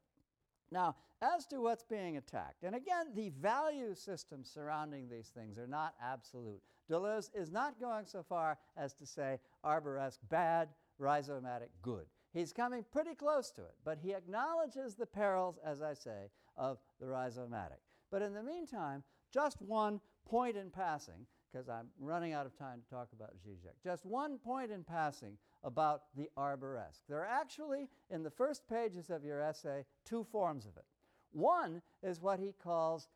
Now, 0.72 0.95
as 1.22 1.45
to 1.47 1.61
what's 1.61 1.84
being 1.84 2.17
attacked, 2.17 2.63
and 2.63 2.76
again, 2.76 3.07
the 3.13 3.30
value 3.30 3.93
systems 3.93 4.49
surrounding 4.49 5.09
these 5.09 5.28
things 5.28 5.57
are 5.57 5.67
not 5.67 5.93
absolute. 6.01 6.61
Deleuze 6.89 7.30
is 7.36 7.51
not 7.51 7.80
going 7.80 8.05
so 8.05 8.24
far 8.24 8.57
as 8.78 8.93
to 8.95 9.05
say 9.05 9.39
arboresque 9.65 10.19
bad, 10.30 10.69
rhizomatic 10.99 11.69
good. 11.82 12.05
He's 12.34 12.53
coming 12.53 12.86
pretty 12.91 13.15
close 13.15 13.51
to 13.51 13.61
it, 13.61 13.76
but 13.84 13.97
he 14.01 14.13
acknowledges 14.13 14.95
the 14.95 15.05
perils, 15.05 15.59
as 15.65 15.82
I 15.82 15.93
say, 15.93 16.30
of 16.55 16.78
the 16.99 17.05
rhizomatic. 17.05 17.82
But 18.09 18.22
in 18.22 18.34
the 18.34 18.43
meantime, 18.43 19.03
just 19.34 19.61
one 19.61 19.99
point 20.26 20.55
in 20.55 20.69
passing, 20.69 21.26
because 21.51 21.67
I'm 21.67 21.88
running 21.99 22.32
out 22.32 22.45
of 22.45 22.57
time 22.57 22.82
to 22.82 22.89
talk 22.89 23.09
about 23.13 23.34
Zizek, 23.36 23.76
just 23.84 24.05
one 24.05 24.38
point 24.38 24.72
in 24.72 24.84
passing 24.84 25.38
about 25.64 26.03
the 26.16 26.30
arboresque. 26.38 27.03
There 27.07 27.20
are 27.20 27.26
actually, 27.26 27.88
in 28.09 28.24
the 28.24 28.30
first 28.30 28.68
pages 28.68 29.09
of 29.09 29.24
your 29.24 29.41
essay, 29.41 29.86
two 30.05 30.24
forms 30.32 30.66
of 30.66 30.76
it. 30.78 30.86
One 31.32 31.82
is 32.03 32.22
what 32.22 32.39
he 32.39 32.53
calls 32.62 33.07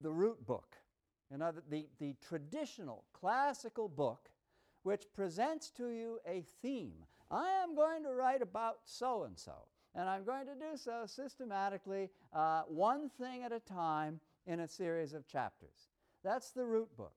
the 0.00 0.10
root 0.10 0.44
book, 0.46 0.76
other, 1.40 1.62
the, 1.68 1.86
the 1.98 2.14
traditional 2.26 3.04
classical 3.12 3.88
book 3.88 4.30
which 4.82 5.04
presents 5.14 5.70
to 5.70 5.88
you 5.88 6.18
a 6.26 6.44
theme. 6.62 6.94
I 7.30 7.48
am 7.62 7.74
going 7.74 8.02
to 8.04 8.14
write 8.14 8.42
about 8.42 8.78
so 8.84 9.24
and 9.24 9.38
so, 9.38 9.52
and 9.94 10.08
I'm 10.08 10.24
going 10.24 10.46
to 10.46 10.54
do 10.54 10.76
so 10.76 11.02
systematically, 11.06 12.10
uh, 12.32 12.62
one 12.62 13.10
thing 13.20 13.42
at 13.42 13.52
a 13.52 13.60
time 13.60 14.20
in 14.46 14.60
a 14.60 14.68
series 14.68 15.12
of 15.12 15.26
chapters. 15.26 15.88
That's 16.24 16.50
the 16.50 16.64
root 16.64 16.96
book. 16.96 17.14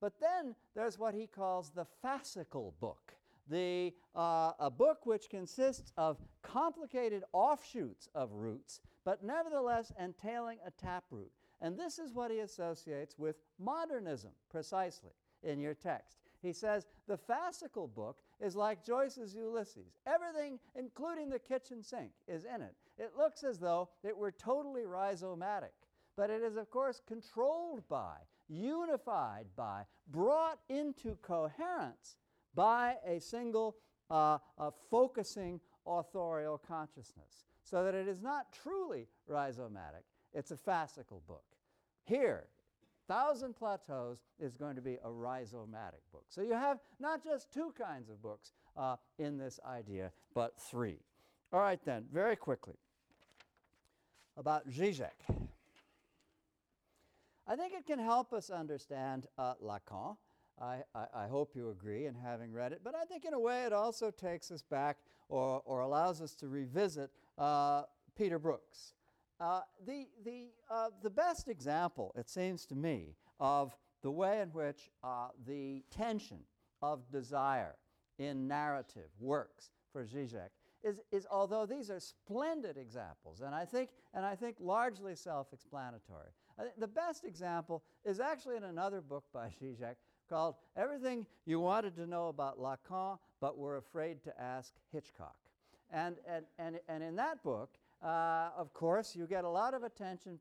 But 0.00 0.14
then 0.20 0.54
there's 0.74 0.98
what 0.98 1.14
he 1.14 1.26
calls 1.26 1.70
the 1.70 1.86
fascicle 2.04 2.72
book, 2.80 3.14
the, 3.48 3.92
uh, 4.14 4.52
a 4.58 4.70
book 4.70 5.04
which 5.04 5.28
consists 5.28 5.92
of 5.96 6.18
complicated 6.42 7.24
offshoots 7.32 8.08
of 8.14 8.32
roots, 8.32 8.80
but 9.04 9.22
nevertheless 9.22 9.92
entailing 10.00 10.58
a 10.66 10.70
taproot. 10.70 11.30
And 11.60 11.78
this 11.78 11.98
is 11.98 12.12
what 12.12 12.30
he 12.30 12.40
associates 12.40 13.18
with 13.18 13.36
modernism, 13.58 14.30
precisely, 14.50 15.12
in 15.42 15.60
your 15.60 15.74
text. 15.74 16.18
He 16.42 16.52
says 16.52 16.86
the 17.08 17.18
fascicle 17.18 17.92
book 17.92 18.18
is 18.40 18.54
like 18.54 18.84
Joyce's 18.84 19.34
Ulysses. 19.34 19.96
Everything, 20.06 20.58
including 20.76 21.30
the 21.30 21.38
kitchen 21.38 21.82
sink, 21.82 22.10
is 22.28 22.44
in 22.44 22.60
it. 22.60 22.74
It 22.98 23.12
looks 23.16 23.44
as 23.44 23.58
though 23.58 23.88
it 24.02 24.16
were 24.16 24.30
totally 24.30 24.82
rhizomatic, 24.82 25.72
but 26.16 26.30
it 26.30 26.42
is, 26.42 26.56
of 26.56 26.70
course, 26.70 27.00
controlled 27.06 27.82
by, 27.88 28.16
unified 28.48 29.46
by, 29.56 29.84
brought 30.10 30.58
into 30.68 31.16
coherence 31.22 32.16
by 32.54 32.96
a 33.06 33.20
single 33.20 33.76
uh, 34.10 34.38
uh, 34.58 34.70
focusing 34.90 35.60
authorial 35.86 36.58
consciousness, 36.58 37.44
so 37.62 37.84
that 37.84 37.94
it 37.94 38.08
is 38.08 38.22
not 38.22 38.46
truly 38.52 39.08
rhizomatic, 39.30 40.04
it's 40.32 40.50
a 40.50 40.56
fascicle 40.56 41.20
book. 41.26 41.44
Here, 42.04 42.44
Thousand 43.06 43.54
Plateaus 43.54 44.18
is 44.38 44.54
going 44.54 44.76
to 44.76 44.82
be 44.82 44.94
a 45.04 45.08
rhizomatic 45.08 46.02
book. 46.10 46.24
So 46.28 46.40
you 46.40 46.52
have 46.54 46.78
not 46.98 47.22
just 47.22 47.52
two 47.52 47.74
kinds 47.78 48.08
of 48.08 48.22
books 48.22 48.52
uh, 48.76 48.96
in 49.18 49.36
this 49.36 49.60
idea, 49.66 50.10
but 50.34 50.58
three. 50.58 50.98
All 51.52 51.60
right, 51.60 51.78
then, 51.84 52.06
very 52.12 52.36
quickly 52.36 52.74
about 54.36 54.68
Zizek. 54.68 55.10
I 57.46 57.56
think 57.56 57.74
it 57.74 57.86
can 57.86 57.98
help 57.98 58.32
us 58.32 58.50
understand 58.50 59.26
uh, 59.36 59.54
Lacan. 59.62 60.16
I, 60.60 60.82
I, 60.94 61.26
hope 61.26 61.56
you 61.56 61.70
agree 61.70 62.06
in 62.06 62.14
having 62.14 62.52
read 62.52 62.72
it, 62.72 62.80
but 62.84 62.94
I 62.94 63.04
think 63.04 63.24
in 63.24 63.34
a 63.34 63.40
way 63.40 63.64
it 63.64 63.72
also 63.72 64.10
takes 64.10 64.50
us 64.52 64.62
back 64.62 64.98
or, 65.28 65.60
or 65.64 65.80
allows 65.80 66.20
us 66.20 66.34
to 66.36 66.48
revisit 66.48 67.10
uh, 67.38 67.82
Peter 68.16 68.38
Brooks. 68.38 68.94
Uh, 69.40 69.62
the, 69.84 70.06
the, 70.24 70.50
uh, 70.70 70.90
the 71.02 71.10
best 71.10 71.48
example, 71.48 72.14
it 72.16 72.30
seems 72.30 72.66
to 72.66 72.76
me, 72.76 73.16
of 73.40 73.76
the 74.02 74.10
way 74.10 74.40
in 74.40 74.48
which 74.50 74.90
uh, 75.02 75.28
the 75.44 75.82
tension 75.90 76.38
of 76.82 77.10
desire 77.10 77.74
in 78.18 78.46
narrative 78.46 79.10
works 79.18 79.70
for 79.92 80.04
Zizek 80.04 80.50
is, 80.84 81.00
is 81.10 81.26
although 81.30 81.66
these 81.66 81.90
are 81.90 81.98
splendid 81.98 82.76
examples, 82.76 83.40
and 83.40 83.54
I 83.54 83.64
think, 83.64 83.90
and 84.12 84.24
I 84.24 84.36
think 84.36 84.56
largely 84.60 85.16
self-explanatory. 85.16 86.28
the 86.78 86.86
best 86.86 87.24
example 87.24 87.82
is 88.04 88.20
actually 88.20 88.56
in 88.56 88.64
another 88.64 89.00
book 89.00 89.24
by 89.32 89.48
Zizek 89.60 89.96
called 90.28 90.56
Everything 90.76 91.26
You 91.46 91.60
Wanted 91.60 91.96
to 91.96 92.06
Know 92.06 92.28
About 92.28 92.58
Lacan 92.58 93.18
But 93.40 93.58
Were 93.58 93.76
Afraid 93.76 94.22
to 94.24 94.40
Ask 94.40 94.72
Hitchcock. 94.92 95.36
And, 95.92 96.16
and, 96.28 96.44
and, 96.58 96.80
and 96.88 97.02
in 97.02 97.16
that 97.16 97.42
book, 97.42 97.70
uh, 98.02 98.50
of 98.56 98.72
course, 98.74 99.14
you 99.16 99.26
get 99.26 99.44
a 99.44 99.48
lot 99.48 99.74
of 99.74 99.82
attention 99.82 100.38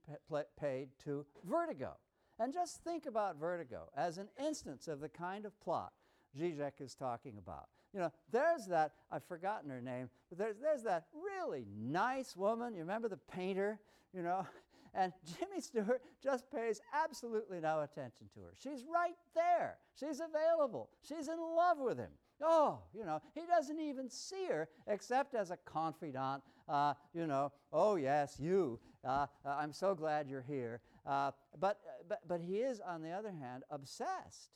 paid 0.59 0.89
to 1.05 1.25
vertigo. 1.43 1.93
And 2.39 2.51
just 2.53 2.83
think 2.83 3.05
about 3.05 3.39
vertigo 3.39 3.89
as 3.95 4.17
an 4.17 4.27
instance 4.43 4.87
of 4.87 4.99
the 4.99 5.09
kind 5.09 5.45
of 5.45 5.57
plot 5.61 5.93
Zizek 6.37 6.81
is 6.81 6.95
talking 6.95 7.37
about. 7.37 7.67
You 7.93 7.99
know, 7.99 8.11
there's 8.31 8.65
that, 8.67 8.93
I've 9.11 9.23
forgotten 9.23 9.69
her 9.69 9.81
name, 9.81 10.09
but 10.29 10.39
there's, 10.39 10.55
there's 10.59 10.83
that 10.83 11.05
really 11.13 11.67
nice 11.77 12.35
woman. 12.35 12.73
You 12.73 12.81
remember 12.81 13.07
the 13.07 13.17
painter, 13.17 13.79
you 14.13 14.23
know? 14.23 14.47
And 14.95 15.11
Jimmy 15.25 15.59
Stewart 15.59 16.01
just 16.21 16.45
pays 16.51 16.79
absolutely 16.93 17.59
no 17.59 17.81
attention 17.81 18.27
to 18.35 18.41
her. 18.41 18.53
She's 18.61 18.85
right 18.91 19.15
there. 19.33 19.77
She's 19.99 20.21
available. 20.21 20.89
She's 21.01 21.27
in 21.27 21.39
love 21.39 21.77
with 21.79 21.97
him. 21.97 22.11
Oh, 22.41 22.79
you 22.93 23.05
know, 23.05 23.21
he 23.33 23.41
doesn't 23.47 23.79
even 23.79 24.09
see 24.09 24.47
her 24.47 24.67
except 24.87 25.33
as 25.33 25.51
a 25.51 25.57
confidant. 25.57 26.43
Uh, 26.67 26.93
you 27.13 27.25
know, 27.25 27.51
oh, 27.71 27.95
yes, 27.95 28.37
you. 28.39 28.79
Uh, 29.03 29.27
uh, 29.45 29.49
I'm 29.49 29.73
so 29.73 29.95
glad 29.95 30.29
you're 30.29 30.41
here. 30.41 30.81
Uh, 31.05 31.31
but, 31.59 31.79
but, 32.07 32.21
but 32.27 32.41
he 32.41 32.57
is, 32.57 32.79
on 32.79 33.01
the 33.01 33.11
other 33.11 33.31
hand, 33.31 33.63
obsessed 33.69 34.51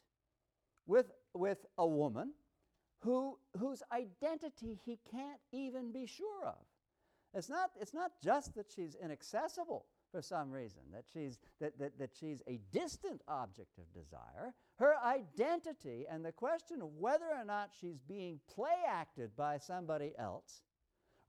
with, 0.86 1.12
with 1.34 1.66
a 1.78 1.88
woman 1.88 2.34
who, 3.00 3.38
whose 3.58 3.84
identity 3.92 4.80
he 4.86 5.00
can't 5.12 5.40
even 5.52 5.92
be 5.92 6.06
sure 6.06 6.46
of. 6.46 6.66
It's 7.34 7.50
not, 7.50 7.72
it's 7.80 7.94
not 7.94 8.12
just 8.24 8.56
that 8.56 8.68
she's 8.74 8.96
inaccessible 8.96 9.86
for 10.18 10.22
some 10.24 10.49
reason, 10.49 10.82
that 10.91 11.03
she's, 11.13 11.38
that, 11.61 11.78
that, 11.78 11.99
that 11.99 12.09
she's 12.20 12.41
a 12.47 12.59
distant 12.74 13.22
object 13.28 13.78
of 13.78 13.93
desire. 13.93 14.51
Her 14.80 14.95
identity 15.05 16.05
and 16.09 16.26
the 16.26 16.32
question 16.32 16.82
of 16.82 16.89
whether 16.97 17.26
or 17.26 17.45
not 17.45 17.70
she's 17.80 17.99
being 17.99 18.39
play 18.51 18.82
acted 18.89 19.36
by 19.38 19.59
somebody 19.59 20.13
else 20.18 20.63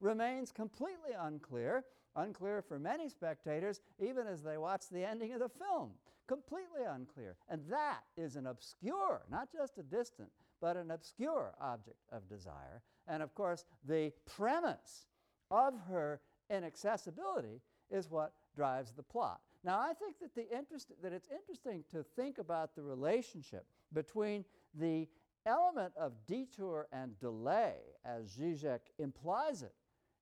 remains 0.00 0.52
completely 0.52 1.12
unclear, 1.20 1.84
unclear 2.16 2.62
for 2.62 2.78
many 2.78 3.10
spectators, 3.10 3.82
even 3.98 4.26
as 4.26 4.42
they 4.42 4.56
watch 4.56 4.84
the 4.90 5.06
ending 5.06 5.34
of 5.34 5.40
the 5.40 5.50
film. 5.50 5.90
Completely 6.26 6.84
unclear. 6.88 7.36
And 7.50 7.60
that 7.68 8.00
is 8.16 8.36
an 8.36 8.46
obscure, 8.46 9.20
not 9.30 9.52
just 9.52 9.76
a 9.76 9.82
distant, 9.82 10.30
but 10.62 10.78
an 10.78 10.92
obscure 10.92 11.52
object 11.60 11.98
of 12.10 12.26
desire. 12.26 12.80
And 13.06 13.22
of 13.22 13.34
course, 13.34 13.66
the 13.86 14.12
premise 14.24 15.08
of 15.50 15.74
her 15.90 16.22
inaccessibility 16.48 17.60
is 17.90 18.10
what 18.10 18.32
drives 18.54 18.92
the 18.92 19.02
plot. 19.02 19.40
Now, 19.64 19.80
I 19.80 19.92
think 19.92 20.18
that, 20.20 20.34
the 20.34 20.48
interest, 20.56 20.92
that 21.02 21.12
it's 21.12 21.28
interesting 21.30 21.84
to 21.90 22.04
think 22.16 22.38
about 22.38 22.74
the 22.74 22.82
relationship 22.82 23.66
between 23.92 24.44
the 24.74 25.08
element 25.46 25.92
of 25.96 26.12
detour 26.26 26.86
and 26.92 27.18
delay, 27.18 27.74
as 28.04 28.36
Zizek 28.36 28.80
implies 28.98 29.62
it 29.62 29.74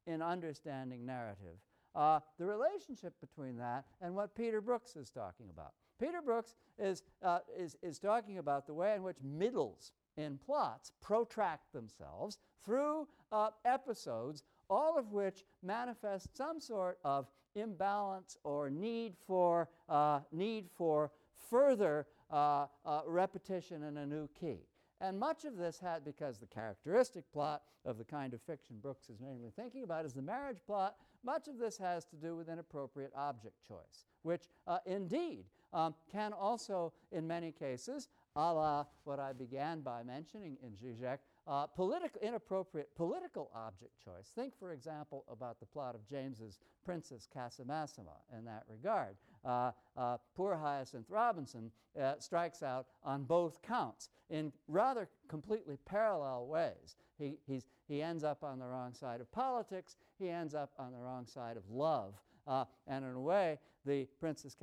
in 0.06 0.22
understanding 0.22 1.04
narrative, 1.04 1.58
uh, 1.94 2.20
the 2.38 2.46
relationship 2.46 3.14
between 3.20 3.56
that 3.56 3.84
and 4.00 4.14
what 4.14 4.34
Peter 4.34 4.60
Brooks 4.60 4.96
is 4.96 5.10
talking 5.10 5.50
about. 5.50 5.72
Peter 5.98 6.20
Brooks 6.22 6.54
is, 6.78 7.02
uh, 7.22 7.38
is, 7.58 7.76
is 7.82 7.98
talking 7.98 8.38
about 8.38 8.66
the 8.66 8.74
way 8.74 8.94
in 8.94 9.02
which 9.02 9.16
middles 9.22 9.92
in 10.16 10.38
plots 10.38 10.92
protract 11.00 11.72
themselves 11.72 12.38
through 12.64 13.08
uh, 13.32 13.50
episodes, 13.64 14.44
all 14.68 14.98
of 14.98 15.12
which 15.12 15.44
manifest 15.62 16.36
some 16.36 16.60
sort 16.60 16.98
of 17.04 17.28
imbalance 17.57 18.36
or 18.44 18.70
need 18.70 19.14
for, 19.26 19.68
uh, 19.88 20.20
need 20.32 20.68
for 20.76 21.11
further 21.50 22.07
uh, 22.30 22.66
uh, 22.84 23.00
repetition 23.07 23.82
in 23.84 23.96
a 23.96 24.07
new 24.07 24.28
key. 24.38 24.61
And 25.00 25.18
much 25.18 25.44
of 25.44 25.57
this 25.57 25.78
had, 25.78 26.04
because 26.04 26.38
the 26.38 26.46
characteristic 26.46 27.30
plot 27.32 27.62
of 27.84 27.98
the 27.98 28.04
kind 28.04 28.32
of 28.32 28.40
fiction 28.42 28.76
Brooks 28.80 29.11
is 29.11 29.20
mainly 29.20 29.50
thinking 29.54 29.82
about 29.84 30.07
is 30.07 30.14
the 30.14 30.22
marriage 30.22 30.59
plot, 30.66 30.96
much 31.22 31.48
of 31.48 31.59
this 31.59 31.76
has 31.76 32.04
to 32.07 32.16
do 32.16 32.36
with 32.36 32.48
inappropriate 32.48 33.12
object 33.14 33.57
choice, 33.66 34.07
which 34.22 34.44
uh, 34.66 34.78
indeed 34.86 35.44
um, 35.72 35.94
can 36.11 36.32
also, 36.32 36.92
in 37.12 37.26
many 37.26 37.52
cases, 37.52 38.09
a 38.36 38.52
la 38.52 38.86
what 39.04 39.18
I 39.18 39.32
began 39.32 39.80
by 39.80 40.02
mentioning 40.02 40.57
in 40.62 40.70
Zizek, 40.70 41.18
uh, 41.47 41.66
political, 41.66 42.20
inappropriate 42.20 42.88
political 42.97 43.51
object 43.55 43.92
choice. 44.05 44.32
Think, 44.34 44.59
for 44.59 44.72
example, 44.72 45.24
about 45.30 45.61
the 45.61 45.66
plot 45.66 45.94
of 45.94 46.09
James's 46.09 46.59
Princess 46.84 47.28
Casamassima 47.34 48.16
in 48.36 48.44
that 48.44 48.64
regard. 48.68 49.16
Uh, 49.44 49.70
uh, 49.97 50.16
poor 50.34 50.57
Hyacinth 50.57 51.07
Robinson 51.09 51.70
uh, 52.01 52.14
strikes 52.18 52.62
out 52.62 52.86
on 53.05 53.24
both 53.24 53.62
counts 53.62 54.09
in 54.28 54.53
rather 54.66 55.09
completely 55.28 55.78
parallel 55.86 56.47
ways. 56.47 56.97
He, 57.18 57.38
he 57.88 58.03
ends 58.03 58.24
up 58.24 58.42
on 58.42 58.59
the 58.59 58.66
wrong 58.66 58.92
side 58.92 59.20
of 59.20 59.30
politics, 59.30 59.97
he 60.18 60.28
ends 60.28 60.55
up 60.55 60.72
on 60.78 60.92
the 60.92 60.99
wrong 60.99 61.26
side 61.26 61.57
of 61.57 61.62
love. 61.70 62.14
Uh, 62.47 62.64
and 62.86 63.05
in 63.05 63.12
a 63.12 63.20
way, 63.20 63.59
the 63.84 64.07
Princess 64.20 64.57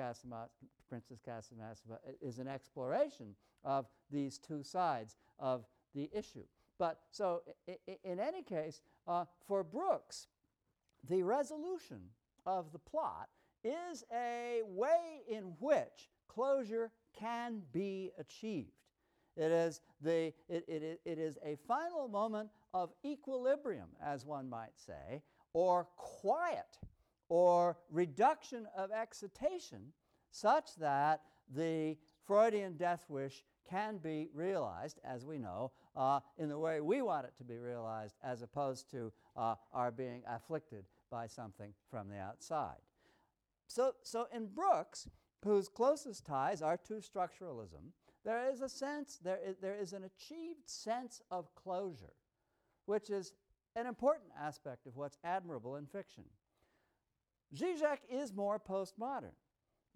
Princess 0.89 1.19
Casamassima 1.27 1.97
is 2.21 2.39
an 2.39 2.47
exploration 2.47 3.35
of 3.63 3.85
these 4.11 4.37
two 4.37 4.63
sides 4.63 5.15
of 5.39 5.65
the 5.95 6.09
issue. 6.13 6.43
But 6.83 6.99
so 7.11 7.43
in 8.03 8.19
any 8.19 8.43
case, 8.43 8.81
uh, 9.07 9.23
for 9.47 9.63
Brooks, 9.63 10.27
the 11.09 11.23
resolution 11.23 12.01
of 12.45 12.73
the 12.73 12.77
plot 12.77 13.29
is 13.63 14.03
a 14.13 14.59
way 14.65 15.21
in 15.29 15.53
which 15.61 16.09
closure 16.27 16.91
can 17.17 17.61
be 17.71 18.11
achieved. 18.19 18.83
It 19.37 19.49
is, 19.49 19.79
the, 20.01 20.33
it, 20.49 20.65
it, 20.67 20.99
it 21.05 21.19
is 21.19 21.37
a 21.45 21.55
final 21.65 22.09
moment 22.09 22.49
of 22.73 22.91
equilibrium, 23.05 23.87
as 24.03 24.25
one 24.25 24.49
might 24.49 24.77
say, 24.77 25.21
or 25.53 25.87
quiet, 25.95 26.79
or 27.29 27.77
reduction 27.91 28.67
of 28.75 28.91
excitation, 28.91 29.93
such 30.31 30.75
that 30.81 31.21
the 31.55 31.95
Freudian 32.27 32.75
death 32.75 33.05
wish 33.07 33.45
can 33.69 33.99
be 33.99 34.27
realized, 34.33 34.99
as 35.05 35.25
we 35.25 35.37
know, 35.37 35.71
uh, 35.95 36.19
in 36.37 36.49
the 36.49 36.57
way 36.57 36.81
we 36.81 37.01
want 37.01 37.25
it 37.25 37.33
to 37.37 37.43
be 37.43 37.57
realized, 37.57 38.15
as 38.23 38.41
opposed 38.41 38.89
to 38.91 39.11
uh, 39.35 39.55
our 39.73 39.91
being 39.91 40.23
afflicted 40.27 40.85
by 41.11 41.27
something 41.27 41.73
from 41.89 42.09
the 42.09 42.17
outside. 42.17 42.81
So, 43.67 43.93
so 44.03 44.27
in 44.33 44.47
Brooks, 44.47 45.07
whose 45.43 45.69
closest 45.69 46.25
ties 46.25 46.61
are 46.61 46.77
to 46.77 46.95
structuralism, 46.95 47.91
there 48.25 48.49
is 48.49 48.61
a 48.61 48.69
sense, 48.69 49.19
there 49.23 49.39
is, 49.45 49.55
there 49.61 49.75
is 49.75 49.93
an 49.93 50.03
achieved 50.03 50.67
sense 50.67 51.21
of 51.29 51.53
closure, 51.55 52.13
which 52.85 53.09
is 53.09 53.33
an 53.75 53.85
important 53.85 54.31
aspect 54.39 54.85
of 54.85 54.95
what's 54.95 55.17
admirable 55.23 55.75
in 55.75 55.85
fiction. 55.85 56.23
Zizek 57.55 57.99
is 58.09 58.33
more 58.33 58.59
postmodern. 58.59 59.35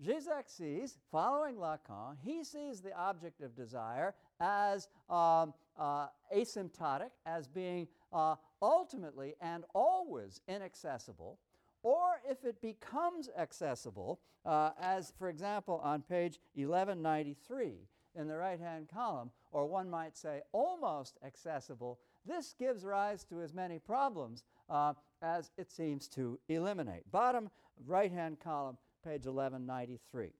Zizek 0.04 0.48
sees, 0.48 0.98
following 1.12 1.56
Lacan, 1.56 2.18
he 2.22 2.44
sees 2.44 2.82
the 2.82 2.96
object 2.96 3.42
of 3.42 3.56
desire 3.56 4.14
as 4.40 4.88
um, 5.10 5.54
uh, 5.78 6.08
asymptotic, 6.36 7.12
as 7.26 7.48
being 7.48 7.88
uh, 8.14 8.36
ultimately 8.62 9.36
and 9.42 9.64
always 9.74 10.42
inaccessible, 10.48 11.40
or 11.84 12.22
if 12.30 12.44
it 12.44 12.62
becomes 12.62 13.30
accessible, 13.38 14.20
uh, 14.46 14.72
as 14.82 15.14
for 15.18 15.30
example 15.30 15.80
on 15.84 16.02
page 16.02 16.40
1193 16.56 17.88
in 18.16 18.28
the 18.28 18.36
right 18.36 18.60
hand 18.60 18.88
column, 18.94 19.32
or 19.52 19.66
one 19.66 19.90
might 19.90 20.18
say 20.18 20.42
almost 20.52 21.18
accessible, 21.26 22.00
this 22.26 22.54
gives 22.58 22.84
rise 22.84 23.24
to 23.26 23.42
as 23.42 23.54
many 23.54 23.80
problems 23.80 24.44
uh, 24.70 24.94
as 25.22 25.52
it 25.58 25.72
seems 25.72 26.08
to 26.10 26.40
eliminate. 26.50 27.10
Bottom 27.12 27.50
right 27.86 28.12
hand 28.12 28.40
column, 28.40 28.78
page 29.04 29.26
1193. 29.26 30.32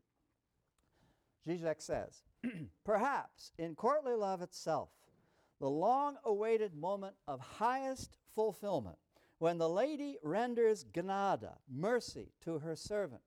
Zizek 1.48 1.82
says, 1.82 2.24
Perhaps 2.84 3.52
in 3.58 3.76
courtly 3.76 4.14
love 4.14 4.42
itself, 4.42 4.90
the 5.60 5.70
long 5.70 6.18
awaited 6.24 6.76
moment 6.76 7.16
of 7.28 7.40
highest 7.40 8.18
fulfillment, 8.36 8.98
when 9.40 9.58
the 9.58 9.70
lady 9.70 10.18
renders 10.24 10.86
gnade, 10.94 11.50
mercy, 11.70 12.32
to 12.42 12.60
her 12.60 12.76
servant, 12.76 13.22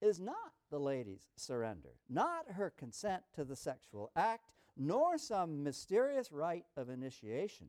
is 0.00 0.20
not 0.20 0.52
the 0.70 0.78
lady's 0.78 1.28
surrender, 1.36 1.90
not 2.08 2.52
her 2.52 2.70
consent 2.70 3.22
to 3.34 3.44
the 3.44 3.56
sexual 3.56 4.10
act, 4.16 4.50
nor 4.76 5.18
some 5.18 5.62
mysterious 5.62 6.30
rite 6.30 6.66
of 6.76 6.88
initiation, 6.88 7.68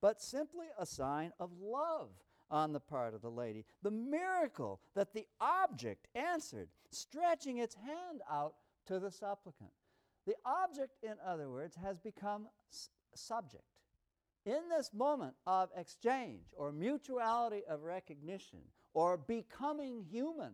but 0.00 0.20
simply 0.20 0.66
a 0.78 0.86
sign 0.86 1.32
of 1.38 1.50
love 1.60 2.10
on 2.50 2.72
the 2.72 2.80
part 2.80 3.14
of 3.14 3.22
the 3.22 3.30
lady. 3.30 3.64
The 3.82 3.90
miracle 3.90 4.80
that 4.94 5.12
the 5.12 5.26
object 5.40 6.08
answered, 6.14 6.68
stretching 6.90 7.58
its 7.58 7.76
hand 7.76 8.22
out 8.30 8.54
to 8.86 8.98
the 8.98 9.10
supplicant. 9.10 9.70
The 10.30 10.36
object, 10.48 10.92
in 11.02 11.14
other 11.26 11.50
words, 11.50 11.74
has 11.82 11.98
become 11.98 12.46
subject. 13.16 13.64
In 14.46 14.68
this 14.68 14.90
moment 14.94 15.34
of 15.44 15.70
exchange 15.76 16.44
or 16.52 16.70
mutuality 16.70 17.62
of 17.68 17.82
recognition 17.82 18.60
or 18.94 19.16
becoming 19.16 20.04
human 20.08 20.52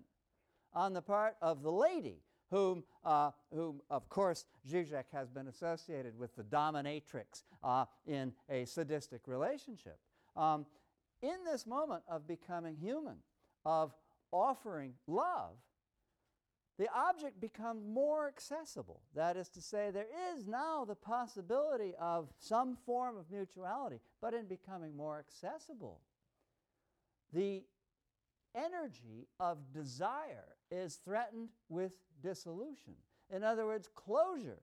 on 0.73 0.95
the 0.95 1.03
part 1.03 1.37
of 1.43 1.63
the 1.63 1.71
lady, 1.71 2.23
whom, 2.51 2.85
uh, 3.05 3.33
whom 3.53 3.83
of 3.91 4.09
course, 4.09 4.47
Zizek 4.67 5.05
has 5.13 5.29
been 5.29 5.49
associated 5.49 6.19
with 6.19 6.35
the 6.37 6.45
dominatrix 6.45 7.43
uh, 7.63 7.85
in 8.07 8.33
a 8.49 8.65
sadistic 8.65 9.29
relationship. 9.29 9.99
Um, 10.37 10.65
in 11.21 11.37
this 11.45 11.67
moment 11.67 12.03
of 12.09 12.27
becoming 12.27 12.77
human, 12.77 13.17
of 13.67 13.93
offering 14.33 14.95
love, 15.07 15.57
the 16.79 16.89
object 16.95 17.41
becomes 17.41 17.87
more 17.87 18.29
accessible. 18.29 19.01
That 19.15 19.37
is 19.37 19.49
to 19.51 19.63
say, 19.63 19.91
there 19.91 20.07
is 20.35 20.47
now 20.47 20.85
the 20.85 20.95
possibility 20.95 21.95
of 21.99 22.29
some 22.39 22.77
form 22.85 23.17
of 23.17 23.31
mutuality, 23.31 24.01
but 24.21 24.35
in 24.35 24.47
becoming 24.47 24.97
more 24.97 25.19
accessible, 25.19 26.01
the 27.33 27.65
energy 28.55 29.27
of 29.41 29.59
desire 29.73 30.57
is 30.71 30.97
threatened 30.97 31.49
with 31.69 31.93
dissolution. 32.23 32.95
In 33.35 33.43
other 33.43 33.67
words, 33.67 33.89
closure 33.95 34.61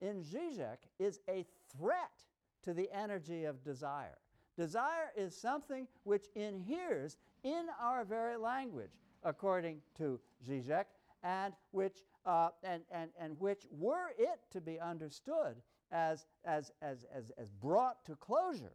in 0.00 0.22
Zizek 0.22 0.78
is 0.98 1.20
a 1.28 1.46
threat 1.76 2.24
to 2.64 2.74
the 2.74 2.88
energy 2.92 3.44
of 3.44 3.64
desire. 3.64 4.18
Desire 4.56 5.10
is 5.16 5.34
something 5.36 5.86
which 6.04 6.26
inheres 6.34 7.16
in 7.42 7.66
our 7.80 8.04
very 8.04 8.36
language, 8.36 8.90
according 9.24 9.80
to 9.96 10.20
Zizek, 10.46 10.84
and 11.22 11.54
which, 11.70 11.98
uh, 12.26 12.48
and, 12.62 12.82
and, 12.90 13.10
and 13.18 13.38
which, 13.38 13.66
were 13.70 14.10
it 14.18 14.40
to 14.50 14.60
be 14.60 14.78
understood 14.80 15.56
as, 15.90 16.26
as, 16.44 16.72
as, 16.80 17.04
as, 17.14 17.30
as 17.38 17.50
brought 17.52 18.04
to 18.06 18.16
closure, 18.16 18.72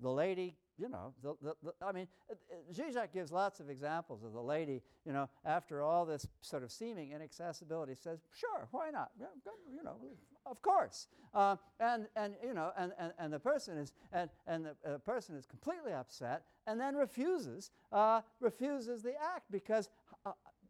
the 0.00 0.10
lady, 0.10 0.56
you 0.78 0.88
know, 0.90 1.14
the, 1.22 1.34
the, 1.42 1.54
the, 1.62 1.72
I 1.84 1.92
mean, 1.92 2.06
uh, 2.30 2.34
uh, 2.34 2.72
Zizek 2.72 3.12
gives 3.12 3.32
lots 3.32 3.60
of 3.60 3.70
examples 3.70 4.22
of 4.24 4.32
the 4.32 4.42
lady, 4.42 4.82
you 5.06 5.12
know, 5.12 5.28
after 5.44 5.82
all 5.82 6.04
this 6.04 6.26
sort 6.42 6.62
of 6.62 6.70
seeming 6.70 7.12
inaccessibility, 7.12 7.94
says, 7.94 8.20
sure, 8.30 8.68
why 8.72 8.90
not? 8.90 9.10
You 9.18 9.82
know, 9.82 9.96
of 10.44 10.60
course. 10.60 11.08
Uh, 11.32 11.56
and, 11.80 12.06
and, 12.14 12.34
you 12.44 12.52
know, 12.52 12.72
and, 12.78 12.92
and, 12.98 13.12
and 13.18 13.32
the 13.32 13.38
person 13.38 13.78
is, 13.78 13.92
and, 14.12 14.28
and 14.46 14.66
the 14.66 14.94
uh, 14.94 14.98
person 14.98 15.34
is 15.34 15.46
completely 15.46 15.92
upset 15.92 16.42
and 16.66 16.78
then 16.78 16.94
refuses, 16.94 17.70
uh, 17.92 18.20
refuses 18.40 19.02
the 19.02 19.14
act 19.14 19.50
because 19.50 19.88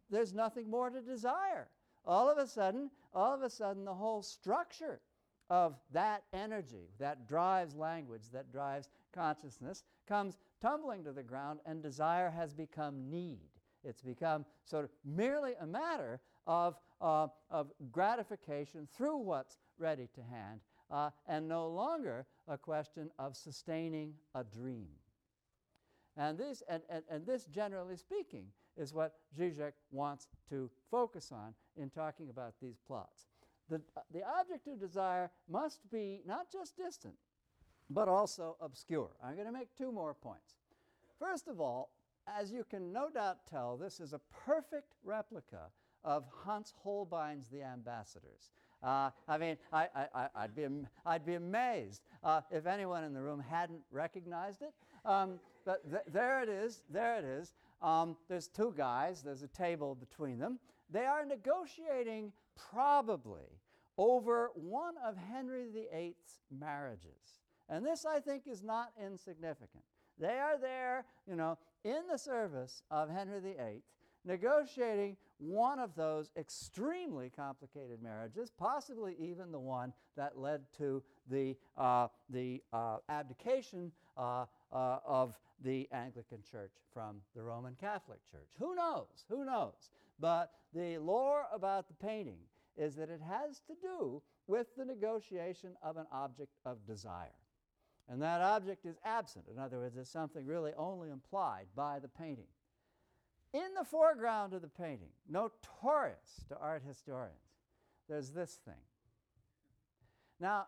there's 0.09 0.33
nothing 0.33 0.69
more 0.69 0.89
to 0.89 1.01
desire. 1.01 1.67
All 2.05 2.29
of 2.29 2.37
a 2.37 2.47
sudden, 2.47 2.89
all 3.13 3.33
of 3.33 3.41
a 3.41 3.49
sudden, 3.49 3.83
the 3.83 3.93
whole 3.93 4.21
structure 4.21 5.01
of 5.49 5.75
that 5.91 6.23
energy 6.33 6.89
that 6.99 7.27
drives 7.27 7.75
language, 7.75 8.23
that 8.33 8.51
drives 8.51 8.89
consciousness, 9.13 9.83
comes 10.07 10.37
tumbling 10.61 11.03
to 11.03 11.11
the 11.11 11.23
ground, 11.23 11.59
and 11.65 11.81
desire 11.81 12.29
has 12.29 12.53
become 12.53 13.09
need. 13.09 13.49
It's 13.83 14.01
become 14.01 14.45
sort 14.65 14.85
of 14.85 14.91
merely 15.05 15.53
a 15.59 15.65
matter 15.65 16.19
of, 16.45 16.79
uh, 17.01 17.27
of 17.49 17.71
gratification 17.91 18.87
through 18.95 19.17
what's 19.17 19.57
ready 19.77 20.09
to 20.15 20.21
hand, 20.21 20.61
uh, 20.89 21.11
and 21.27 21.47
no 21.47 21.67
longer 21.67 22.25
a 22.47 22.57
question 22.57 23.09
of 23.19 23.35
sustaining 23.35 24.13
a 24.35 24.43
dream. 24.43 24.87
And 26.15 26.37
this, 26.37 26.63
and, 26.67 26.81
and, 26.89 27.03
and 27.09 27.25
this, 27.25 27.45
generally 27.45 27.95
speaking, 27.95 28.45
is 28.77 28.93
what 28.93 29.15
Zizek 29.37 29.73
wants 29.91 30.27
to 30.49 30.69
focus 30.89 31.31
on 31.31 31.53
in 31.75 31.89
talking 31.89 32.29
about 32.29 32.53
these 32.61 32.77
plots. 32.87 33.27
The, 33.69 33.81
uh, 33.95 34.01
the 34.13 34.21
object 34.39 34.67
of 34.67 34.79
desire 34.79 35.29
must 35.49 35.79
be 35.91 36.21
not 36.25 36.51
just 36.51 36.77
distant, 36.77 37.15
but 37.89 38.07
also 38.07 38.55
obscure. 38.61 39.09
I'm 39.23 39.35
going 39.35 39.47
to 39.47 39.53
make 39.53 39.75
two 39.77 39.91
more 39.91 40.13
points. 40.13 40.55
First 41.19 41.47
of 41.47 41.59
all, 41.59 41.91
as 42.27 42.51
you 42.51 42.63
can 42.69 42.91
no 42.91 43.09
doubt 43.09 43.39
tell, 43.49 43.77
this 43.77 43.99
is 43.99 44.13
a 44.13 44.21
perfect 44.45 44.93
replica 45.03 45.69
of 46.03 46.25
Hans 46.43 46.73
Holbein's 46.83 47.47
The 47.49 47.63
Ambassadors. 47.63 48.51
Uh, 48.83 49.09
I 49.27 49.37
mean, 49.37 49.57
I, 49.73 49.87
would 50.41 50.55
be, 50.55 50.67
I'd 51.05 51.25
be 51.25 51.33
amazed 51.33 52.03
uh, 52.23 52.41
if 52.51 52.67
anyone 52.67 53.03
in 53.03 53.13
the 53.13 53.21
room 53.21 53.43
hadn't 53.49 53.81
recognized 53.91 54.61
it. 54.61 54.73
Um, 55.03 55.39
but 55.65 55.89
th- 55.89 56.03
there 56.11 56.43
it 56.43 56.49
is, 56.49 56.83
there 56.89 57.17
it 57.17 57.25
is. 57.25 57.53
Um, 57.81 58.17
there's 58.27 58.47
two 58.47 58.73
guys, 58.75 59.21
there's 59.21 59.43
a 59.43 59.47
table 59.47 59.95
between 59.95 60.39
them. 60.39 60.59
They 60.89 61.05
are 61.05 61.25
negotiating 61.25 62.31
probably 62.71 63.59
over 63.97 64.51
one 64.55 64.95
of 65.05 65.15
Henry 65.17 65.67
VIII's 65.71 66.39
marriages. 66.51 67.41
And 67.69 67.85
this, 67.85 68.05
I 68.05 68.19
think, 68.19 68.43
is 68.47 68.63
not 68.63 68.91
insignificant. 69.03 69.83
They 70.19 70.39
are 70.39 70.57
there, 70.57 71.05
you 71.27 71.35
know, 71.35 71.57
in 71.83 72.01
the 72.09 72.17
service 72.17 72.81
of 72.89 73.09
Henry 73.09 73.39
VIII, 73.39 73.81
negotiating 74.25 75.17
one 75.39 75.77
of 75.79 75.93
those 75.95 76.31
extremely 76.37 77.29
complicated 77.29 78.01
marriages, 78.01 78.51
possibly 78.57 79.15
even 79.19 79.51
the 79.51 79.59
one 79.59 79.93
that 80.15 80.37
led 80.37 80.61
to 80.77 81.03
the, 81.29 81.55
uh, 81.77 82.07
the 82.29 82.61
uh, 82.73 82.97
abdication 83.09 83.91
uh, 84.17 84.45
uh 84.71 84.99
of 85.05 85.37
the 85.63 85.87
Anglican 85.91 86.39
Church 86.49 86.71
from 86.93 87.17
the 87.35 87.41
Roman 87.41 87.75
Catholic 87.79 88.19
Church. 88.29 88.49
Who 88.59 88.75
knows? 88.75 89.25
Who 89.29 89.45
knows? 89.45 89.89
But 90.19 90.51
the 90.73 90.97
lore 90.97 91.45
about 91.53 91.87
the 91.87 91.93
painting 91.95 92.39
is 92.75 92.95
that 92.95 93.09
it 93.09 93.21
has 93.27 93.61
to 93.67 93.73
do 93.81 94.21
with 94.45 94.67
the 94.77 94.85
negotiation 94.85 95.71
of 95.81 95.97
an 95.97 96.05
object 96.11 96.53
of 96.65 96.85
desire. 96.85 97.33
And 98.09 98.21
that 98.21 98.41
object 98.41 98.85
is 98.85 98.97
absent. 99.03 99.45
In 99.51 99.59
other 99.59 99.79
words, 99.79 99.97
it's 99.97 100.09
something 100.09 100.45
really 100.45 100.71
only 100.77 101.09
implied 101.09 101.65
by 101.75 101.99
the 101.99 102.07
painting. 102.07 102.47
In 103.53 103.73
the 103.77 103.83
foreground 103.83 104.53
of 104.53 104.61
the 104.61 104.67
painting, 104.67 105.09
notorious 105.29 106.45
to 106.49 106.57
art 106.57 106.83
historians, 106.87 107.35
there's 108.07 108.29
this 108.31 108.59
thing. 108.63 108.75
Now, 110.39 110.67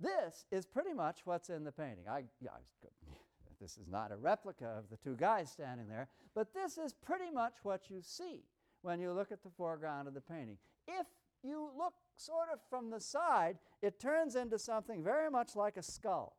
this 0.00 0.44
is 0.50 0.66
pretty 0.66 0.92
much 0.92 1.20
what's 1.24 1.48
in 1.48 1.64
the 1.64 1.72
painting. 1.72 2.04
I, 2.10 2.24
yeah, 2.40 2.50
this 3.60 3.76
is 3.78 3.88
not 3.88 4.12
a 4.12 4.16
replica 4.16 4.66
of 4.66 4.88
the 4.90 4.96
two 4.96 5.16
guys 5.16 5.50
standing 5.50 5.88
there, 5.88 6.08
but 6.34 6.52
this 6.52 6.78
is 6.78 6.92
pretty 6.92 7.30
much 7.30 7.54
what 7.62 7.90
you 7.90 8.00
see 8.02 8.44
when 8.82 9.00
you 9.00 9.12
look 9.12 9.32
at 9.32 9.42
the 9.42 9.50
foreground 9.56 10.06
of 10.08 10.14
the 10.14 10.20
painting. 10.20 10.58
If 10.86 11.06
you 11.42 11.70
look 11.76 11.94
sort 12.16 12.48
of 12.52 12.60
from 12.68 12.90
the 12.90 13.00
side, 13.00 13.58
it 13.82 14.00
turns 14.00 14.36
into 14.36 14.58
something 14.58 15.02
very 15.02 15.30
much 15.30 15.56
like 15.56 15.76
a 15.76 15.82
skull. 15.82 16.36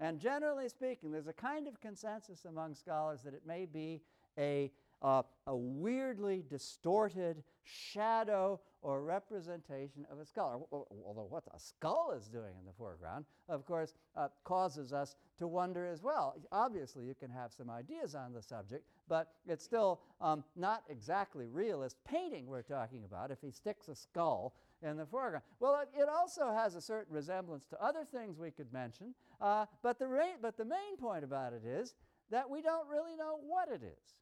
And 0.00 0.18
generally 0.18 0.68
speaking, 0.68 1.12
there's 1.12 1.28
a 1.28 1.32
kind 1.32 1.68
of 1.68 1.80
consensus 1.80 2.44
among 2.44 2.74
scholars 2.74 3.22
that 3.22 3.34
it 3.34 3.42
may 3.46 3.66
be 3.66 4.02
a, 4.38 4.72
uh, 5.02 5.22
a 5.46 5.56
weirdly 5.56 6.44
distorted 6.48 7.42
shadow 7.64 8.60
or 8.82 9.02
representation 9.02 10.04
of 10.10 10.18
a 10.18 10.26
skull. 10.26 10.68
Although 10.72 11.26
what 11.28 11.44
a 11.54 11.58
skull 11.58 12.12
is 12.16 12.28
doing 12.28 12.54
in 12.58 12.66
the 12.66 12.72
foreground, 12.72 13.24
of 13.48 13.64
course, 13.64 13.94
uh, 14.16 14.28
causes 14.44 14.92
us 14.92 15.14
to 15.38 15.46
wonder 15.46 15.86
as 15.86 16.02
well. 16.02 16.34
Obviously, 16.50 17.04
you 17.04 17.14
can 17.14 17.30
have 17.30 17.52
some 17.52 17.70
ideas 17.70 18.14
on 18.14 18.32
the 18.32 18.42
subject, 18.42 18.84
but 19.08 19.34
it's 19.46 19.64
still 19.64 20.00
um, 20.20 20.42
not 20.56 20.82
exactly 20.88 21.46
realist 21.46 21.96
painting 22.04 22.46
we're 22.46 22.62
talking 22.62 23.04
about 23.04 23.30
if 23.30 23.38
he 23.40 23.50
sticks 23.50 23.88
a 23.88 23.94
skull 23.94 24.54
in 24.82 24.96
the 24.96 25.06
foreground. 25.06 25.44
Well, 25.60 25.80
it, 25.80 25.88
it 25.96 26.08
also 26.08 26.52
has 26.52 26.74
a 26.74 26.80
certain 26.80 27.14
resemblance 27.14 27.66
to 27.66 27.80
other 27.80 28.04
things 28.04 28.38
we 28.38 28.50
could 28.50 28.72
mention, 28.72 29.14
uh, 29.40 29.66
but, 29.82 30.00
the 30.00 30.08
but 30.40 30.56
the 30.56 30.64
main 30.64 30.96
point 30.98 31.22
about 31.22 31.52
it 31.52 31.64
is 31.64 31.94
that 32.30 32.50
we 32.50 32.62
don't 32.62 32.88
really 32.88 33.14
know 33.14 33.38
what 33.46 33.68
it 33.68 33.82
is. 33.84 34.16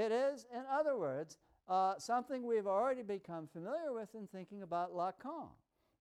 It 0.00 0.12
is, 0.12 0.46
in 0.50 0.62
other 0.72 0.96
words, 0.96 1.36
uh, 1.68 1.98
something 1.98 2.46
we've 2.46 2.66
already 2.66 3.02
become 3.02 3.46
familiar 3.46 3.92
with 3.92 4.14
in 4.14 4.26
thinking 4.28 4.62
about 4.62 4.94
Lacan. 4.94 5.50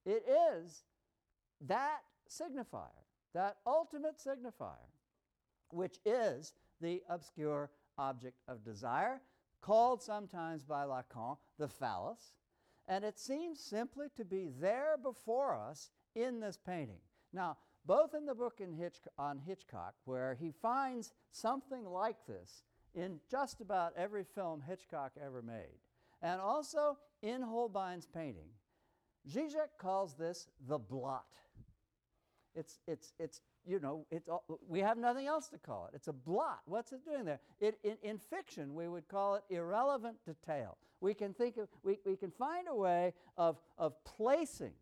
It 0.05 0.23
is 0.55 0.85
that 1.67 1.99
signifier, 2.29 3.03
that 3.33 3.57
ultimate 3.67 4.15
signifier, 4.17 4.87
which 5.71 5.99
is 6.05 6.53
the 6.79 7.03
obscure 7.09 7.71
object 7.97 8.37
of 8.47 8.63
desire, 8.63 9.19
called 9.59 10.01
sometimes 10.01 10.63
by 10.63 10.85
Lacan 10.85 11.35
the 11.57 11.67
phallus, 11.67 12.31
and 12.87 13.03
it 13.03 13.19
seems 13.19 13.59
simply 13.59 14.07
to 14.15 14.23
be 14.23 14.47
there 14.61 14.95
before 15.03 15.53
us 15.53 15.89
in 16.15 16.39
this 16.39 16.57
painting. 16.57 17.01
Now, 17.33 17.57
both 17.85 18.13
in 18.13 18.25
the 18.25 18.33
book 18.33 18.61
in 18.61 18.71
Hitch- 18.71 19.09
on 19.17 19.39
Hitchcock, 19.39 19.95
where 20.05 20.35
he 20.35 20.51
finds 20.51 21.11
something 21.31 21.85
like 21.85 22.25
this 22.25 22.63
in 22.95 23.19
just 23.29 23.61
about 23.61 23.93
every 23.95 24.23
film 24.23 24.61
Hitchcock 24.67 25.13
ever 25.23 25.41
made, 25.41 25.79
and 26.21 26.41
also 26.41 26.97
in 27.21 27.41
Holbein's 27.41 28.05
painting. 28.05 28.49
Zizek 29.29 29.77
calls 29.77 30.15
this 30.15 30.47
the 30.67 30.77
blot. 30.77 31.25
It's, 32.55 32.79
it's, 32.87 33.13
it's 33.19 33.41
you 33.65 33.79
know, 33.79 34.05
it's 34.09 34.27
all, 34.27 34.43
we 34.67 34.79
have 34.79 34.97
nothing 34.97 35.27
else 35.27 35.49
to 35.49 35.57
call 35.57 35.89
it. 35.91 35.95
It's 35.95 36.07
a 36.07 36.13
blot. 36.13 36.61
What's 36.65 36.91
it 36.91 37.05
doing 37.05 37.25
there? 37.25 37.39
It, 37.59 37.77
in, 37.83 37.97
in 38.01 38.17
fiction, 38.17 38.73
we 38.73 38.87
would 38.87 39.07
call 39.07 39.35
it 39.35 39.43
irrelevant 39.49 40.17
detail. 40.25 40.77
We 41.01 41.13
can 41.13 41.33
think 41.33 41.57
of, 41.57 41.67
we, 41.83 41.99
we 42.05 42.15
can 42.15 42.31
find 42.31 42.67
a 42.67 42.75
way 42.75 43.13
of, 43.37 43.57
of 43.77 43.93
placing 44.03 44.73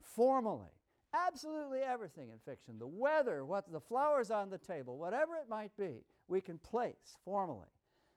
formally 0.00 0.70
absolutely 1.14 1.80
everything 1.80 2.30
in 2.30 2.38
fiction 2.44 2.78
the 2.78 2.86
weather, 2.86 3.44
what 3.44 3.70
the 3.70 3.80
flowers 3.80 4.30
on 4.30 4.50
the 4.50 4.58
table, 4.58 4.98
whatever 4.98 5.36
it 5.36 5.48
might 5.48 5.76
be, 5.76 6.04
we 6.32 6.40
can 6.40 6.58
place 6.58 7.18
formally. 7.24 7.68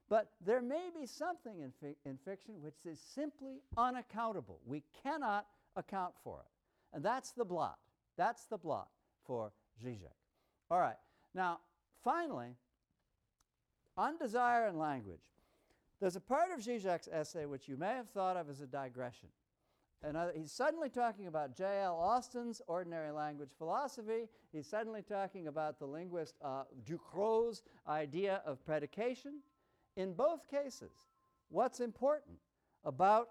But 0.09 0.30
there 0.45 0.61
may 0.61 0.89
be 0.97 1.05
something 1.05 1.59
in, 1.59 1.72
fi- 1.82 1.97
in 2.09 2.18
fiction 2.18 2.55
which 2.61 2.86
is 2.89 2.99
simply 3.13 3.61
unaccountable. 3.76 4.59
We 4.66 4.84
cannot 5.03 5.47
account 5.76 6.13
for 6.24 6.39
it. 6.39 6.95
And 6.95 7.03
that's 7.03 7.32
the 7.32 7.43
blot. 7.43 7.78
That's 8.18 8.45
the 8.45 8.57
blot 8.57 8.88
for 9.28 9.51
Zizek. 9.84 10.16
All 10.72 10.80
right. 10.80 10.95
Now, 11.34 11.59
finally, 12.03 12.55
on 13.97 14.18
desire 14.18 14.68
and 14.68 14.80
language, 14.80 15.20
there's 15.99 16.16
a 16.16 16.22
part 16.22 16.51
of 16.51 16.59
Zizek's 16.61 17.09
essay 17.11 17.45
which 17.45 17.68
you 17.68 17.76
may 17.76 17.95
have 17.95 18.09
thought 18.09 18.38
of 18.38 18.49
as 18.49 18.61
a 18.61 18.68
digression. 18.68 19.30
And 20.04 20.18
he's 20.36 20.52
suddenly 20.52 20.89
talking 20.89 21.28
about 21.28 21.56
J.L. 21.56 21.96
Austin's 21.96 22.62
ordinary 22.68 23.12
language 23.12 23.50
philosophy. 23.58 24.28
He's 24.52 24.68
suddenly 24.68 25.02
talking 25.02 25.48
about 25.48 25.80
the 25.80 25.86
linguist 25.86 26.36
uh, 26.43 26.64
idea 27.88 28.41
of 28.46 28.64
predication. 28.66 29.39
In 29.96 30.14
both 30.14 30.48
cases, 30.48 30.91
what's 31.50 31.80
important 31.80 32.38
about, 32.84 33.30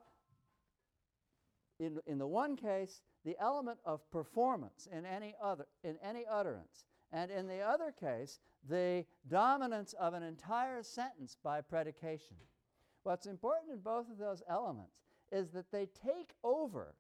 in, 1.79 2.01
in 2.07 2.19
the 2.19 2.27
one 2.27 2.57
case, 2.57 3.03
the 3.25 3.37
element 3.41 3.79
of 3.85 4.11
performance 4.11 4.89
in 4.91 5.07
any, 5.07 5.35
other, 5.43 5.67
in 5.85 5.97
any 6.03 6.25
utterance, 6.29 6.85
and 7.13 7.31
in 7.31 7.47
the 7.47 7.61
other 7.61 7.93
case, 7.93 8.41
the 8.69 9.05
dominance 9.29 9.95
of 9.95 10.15
an 10.15 10.23
entire 10.23 10.83
sentence 10.83 11.37
by 11.43 11.61
predication. 11.61 12.37
What's 13.05 13.27
important 13.27 13.73
in 13.73 13.79
both 13.79 14.11
of 14.11 14.19
those 14.19 14.43
elements 14.49 15.04
is 15.33 15.51
that 15.51 15.71
they 15.71 15.87
take 15.87 16.35
over 16.43 16.95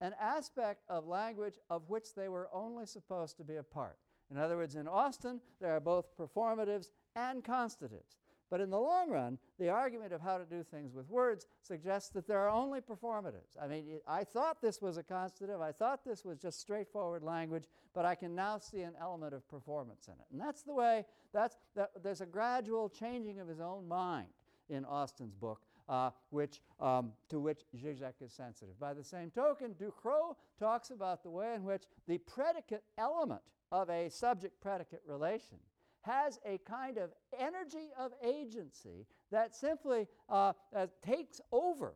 an 0.00 0.14
aspect 0.20 0.82
of 0.88 1.06
language 1.06 1.58
of 1.70 1.88
which 1.88 2.14
they 2.14 2.28
were 2.28 2.48
only 2.52 2.86
supposed 2.86 3.36
to 3.36 3.44
be 3.44 3.56
a 3.56 3.62
part. 3.62 3.96
In 4.30 4.38
other 4.38 4.56
words, 4.56 4.74
in 4.74 4.88
Austin, 4.88 5.40
there 5.60 5.76
are 5.76 5.80
both 5.80 6.16
performatives 6.16 6.90
and 7.14 7.44
constatives. 7.44 8.16
But 8.50 8.60
in 8.60 8.70
the 8.70 8.78
long 8.78 9.10
run, 9.10 9.38
the 9.58 9.70
argument 9.70 10.12
of 10.12 10.20
how 10.20 10.38
to 10.38 10.44
do 10.44 10.62
things 10.62 10.94
with 10.94 11.08
words 11.08 11.46
suggests 11.62 12.10
that 12.10 12.28
there 12.28 12.38
are 12.38 12.50
only 12.50 12.80
performatives. 12.80 13.56
I 13.60 13.66
mean, 13.66 14.00
I 14.06 14.22
thought 14.22 14.60
this 14.60 14.80
was 14.80 14.96
a 14.96 15.02
constative, 15.02 15.60
I 15.60 15.72
thought 15.72 16.04
this 16.04 16.24
was 16.24 16.38
just 16.38 16.60
straightforward 16.60 17.22
language, 17.22 17.64
but 17.94 18.04
I 18.04 18.14
can 18.14 18.34
now 18.34 18.58
see 18.58 18.82
an 18.82 18.94
element 19.00 19.34
of 19.34 19.48
performance 19.48 20.08
in 20.08 20.14
it. 20.14 20.26
And 20.30 20.40
that's 20.40 20.62
the 20.62 20.74
way, 20.74 21.04
that's, 21.32 21.56
that, 21.74 21.90
there's 22.02 22.20
a 22.20 22.26
gradual 22.26 22.88
changing 22.88 23.40
of 23.40 23.48
his 23.48 23.60
own 23.60 23.88
mind 23.88 24.28
in 24.68 24.84
Austin's 24.84 25.34
book 25.34 25.62
uh, 25.88 26.10
which, 26.30 26.60
um, 26.80 27.12
to 27.28 27.40
which 27.40 27.62
Zizek 27.76 28.14
is 28.20 28.32
sensitive. 28.32 28.78
By 28.78 28.94
the 28.94 29.04
same 29.04 29.30
token, 29.30 29.74
Ducrot 29.74 30.36
talks 30.58 30.90
about 30.90 31.22
the 31.22 31.30
way 31.30 31.54
in 31.54 31.64
which 31.64 31.84
the 32.06 32.18
predicate 32.18 32.84
element 32.98 33.42
of 33.72 33.90
a 33.90 34.08
subject 34.08 34.60
predicate 34.60 35.02
relation 35.06 35.58
has 36.02 36.38
a 36.44 36.58
kind 36.58 36.98
of 36.98 37.10
energy 37.38 37.88
of 37.98 38.12
agency 38.22 39.06
that 39.30 39.54
simply 39.54 40.06
uh, 40.28 40.52
uh, 40.74 40.86
takes 41.04 41.40
over 41.50 41.94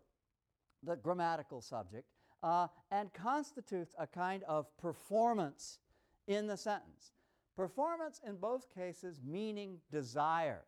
the 0.83 0.97
grammatical 0.97 1.61
subject 1.61 2.05
uh, 2.43 2.69
and 2.91 3.13
constitutes 3.13 3.95
a 3.99 4.07
kind 4.07 4.43
of 4.45 4.67
performance 4.79 5.79
in 6.27 6.47
the 6.47 6.57
sentence. 6.57 7.13
Performance 7.57 8.21
in 8.27 8.37
both 8.37 8.73
cases 8.75 9.21
meaning 9.25 9.79
desire. 9.91 10.63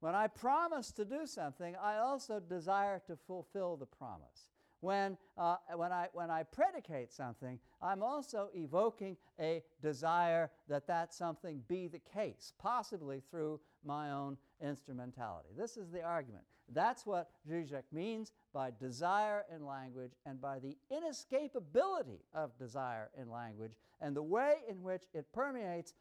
When 0.00 0.14
I 0.14 0.26
promise 0.28 0.92
to 0.92 1.04
do 1.04 1.26
something, 1.26 1.76
I 1.76 1.98
also 1.98 2.40
desire 2.40 3.00
to 3.06 3.16
fulfill 3.26 3.76
the 3.76 3.86
promise. 3.86 4.48
When, 4.80 5.18
uh, 5.36 5.56
when, 5.76 5.92
I, 5.92 6.08
when 6.14 6.30
I 6.30 6.42
predicate 6.42 7.12
something, 7.12 7.58
I'm 7.82 8.02
also 8.02 8.48
evoking 8.54 9.18
a 9.38 9.62
desire 9.82 10.50
that 10.68 10.86
that 10.86 11.12
something 11.12 11.62
be 11.68 11.86
the 11.86 12.00
case, 12.14 12.54
possibly 12.58 13.22
through 13.30 13.60
my 13.84 14.10
own 14.10 14.38
instrumentality. 14.62 15.50
This 15.54 15.76
is 15.76 15.90
the 15.90 16.02
argument. 16.02 16.44
That's 16.72 17.04
what 17.04 17.30
Zizek 17.46 17.82
means 17.92 18.32
by 18.54 18.70
desire 18.80 19.44
in 19.54 19.66
language 19.66 20.12
and 20.24 20.40
by 20.40 20.60
the 20.60 20.78
inescapability 20.90 22.20
of 22.32 22.56
desire 22.58 23.10
in 23.20 23.30
language 23.30 23.72
and 24.00 24.16
the 24.16 24.22
way 24.22 24.54
in 24.68 24.82
which 24.82 25.02
it 25.12 25.26
permeates 25.34 25.92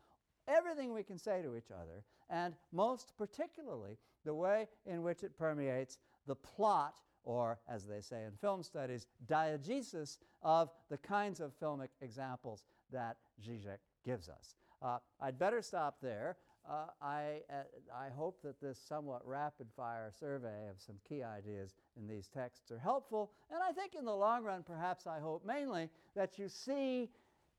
everything 0.47 0.93
we 0.93 1.03
can 1.03 1.17
say 1.17 1.41
to 1.41 1.55
each 1.55 1.71
other, 1.71 2.03
and 2.29 2.53
most 2.71 3.13
particularly 3.17 3.97
the 4.25 4.33
way 4.33 4.67
in 4.85 5.01
which 5.03 5.23
it 5.23 5.37
permeates 5.37 5.97
the 6.27 6.35
plot, 6.35 6.99
or 7.23 7.59
as 7.67 7.85
they 7.85 8.01
say 8.01 8.23
in 8.23 8.31
film 8.39 8.63
studies, 8.63 9.07
diegesis 9.27 10.17
of 10.41 10.69
the 10.89 10.97
kinds 10.97 11.39
of 11.39 11.51
filmic 11.59 11.89
examples 12.01 12.63
that 12.91 13.17
Zizek 13.45 13.79
gives 14.05 14.29
us. 14.29 14.55
Uh, 14.81 14.97
I'd 15.19 15.37
better 15.37 15.61
stop 15.61 15.97
there. 16.01 16.37
Uh, 16.69 16.85
I, 17.01 17.41
uh, 17.49 17.63
I 17.93 18.09
hope 18.15 18.41
that 18.43 18.61
this 18.61 18.77
somewhat 18.77 19.21
rapid 19.25 19.67
fire 19.75 20.11
survey 20.19 20.67
of 20.69 20.79
some 20.79 20.95
key 21.07 21.23
ideas 21.23 21.73
in 21.97 22.07
these 22.07 22.27
texts 22.27 22.71
are 22.71 22.77
helpful. 22.77 23.31
And 23.51 23.59
I 23.63 23.71
think 23.71 23.95
in 23.95 24.05
the 24.05 24.15
long 24.15 24.43
run, 24.43 24.63
perhaps 24.63 25.07
I 25.07 25.19
hope 25.19 25.45
mainly 25.45 25.89
that 26.15 26.37
you 26.37 26.47
see 26.47 27.09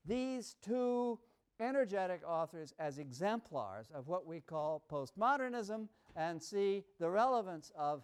these 0.05 0.55
two 0.65 1.19
energetic 1.61 2.21
authors 2.27 2.73
as 2.79 2.97
exemplars 2.97 3.91
of 3.93 4.07
what 4.07 4.25
we 4.25 4.41
call 4.41 4.83
postmodernism 4.91 5.87
and 6.15 6.41
see 6.41 6.83
the 6.99 7.09
relevance 7.09 7.71
of 7.77 8.03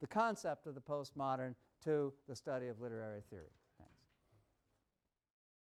the 0.00 0.06
concept 0.06 0.66
of 0.66 0.74
the 0.74 0.80
postmodern 0.80 1.54
to 1.82 2.12
the 2.28 2.36
study 2.36 2.68
of 2.68 2.80
literary 2.80 3.22
theory. 3.30 3.59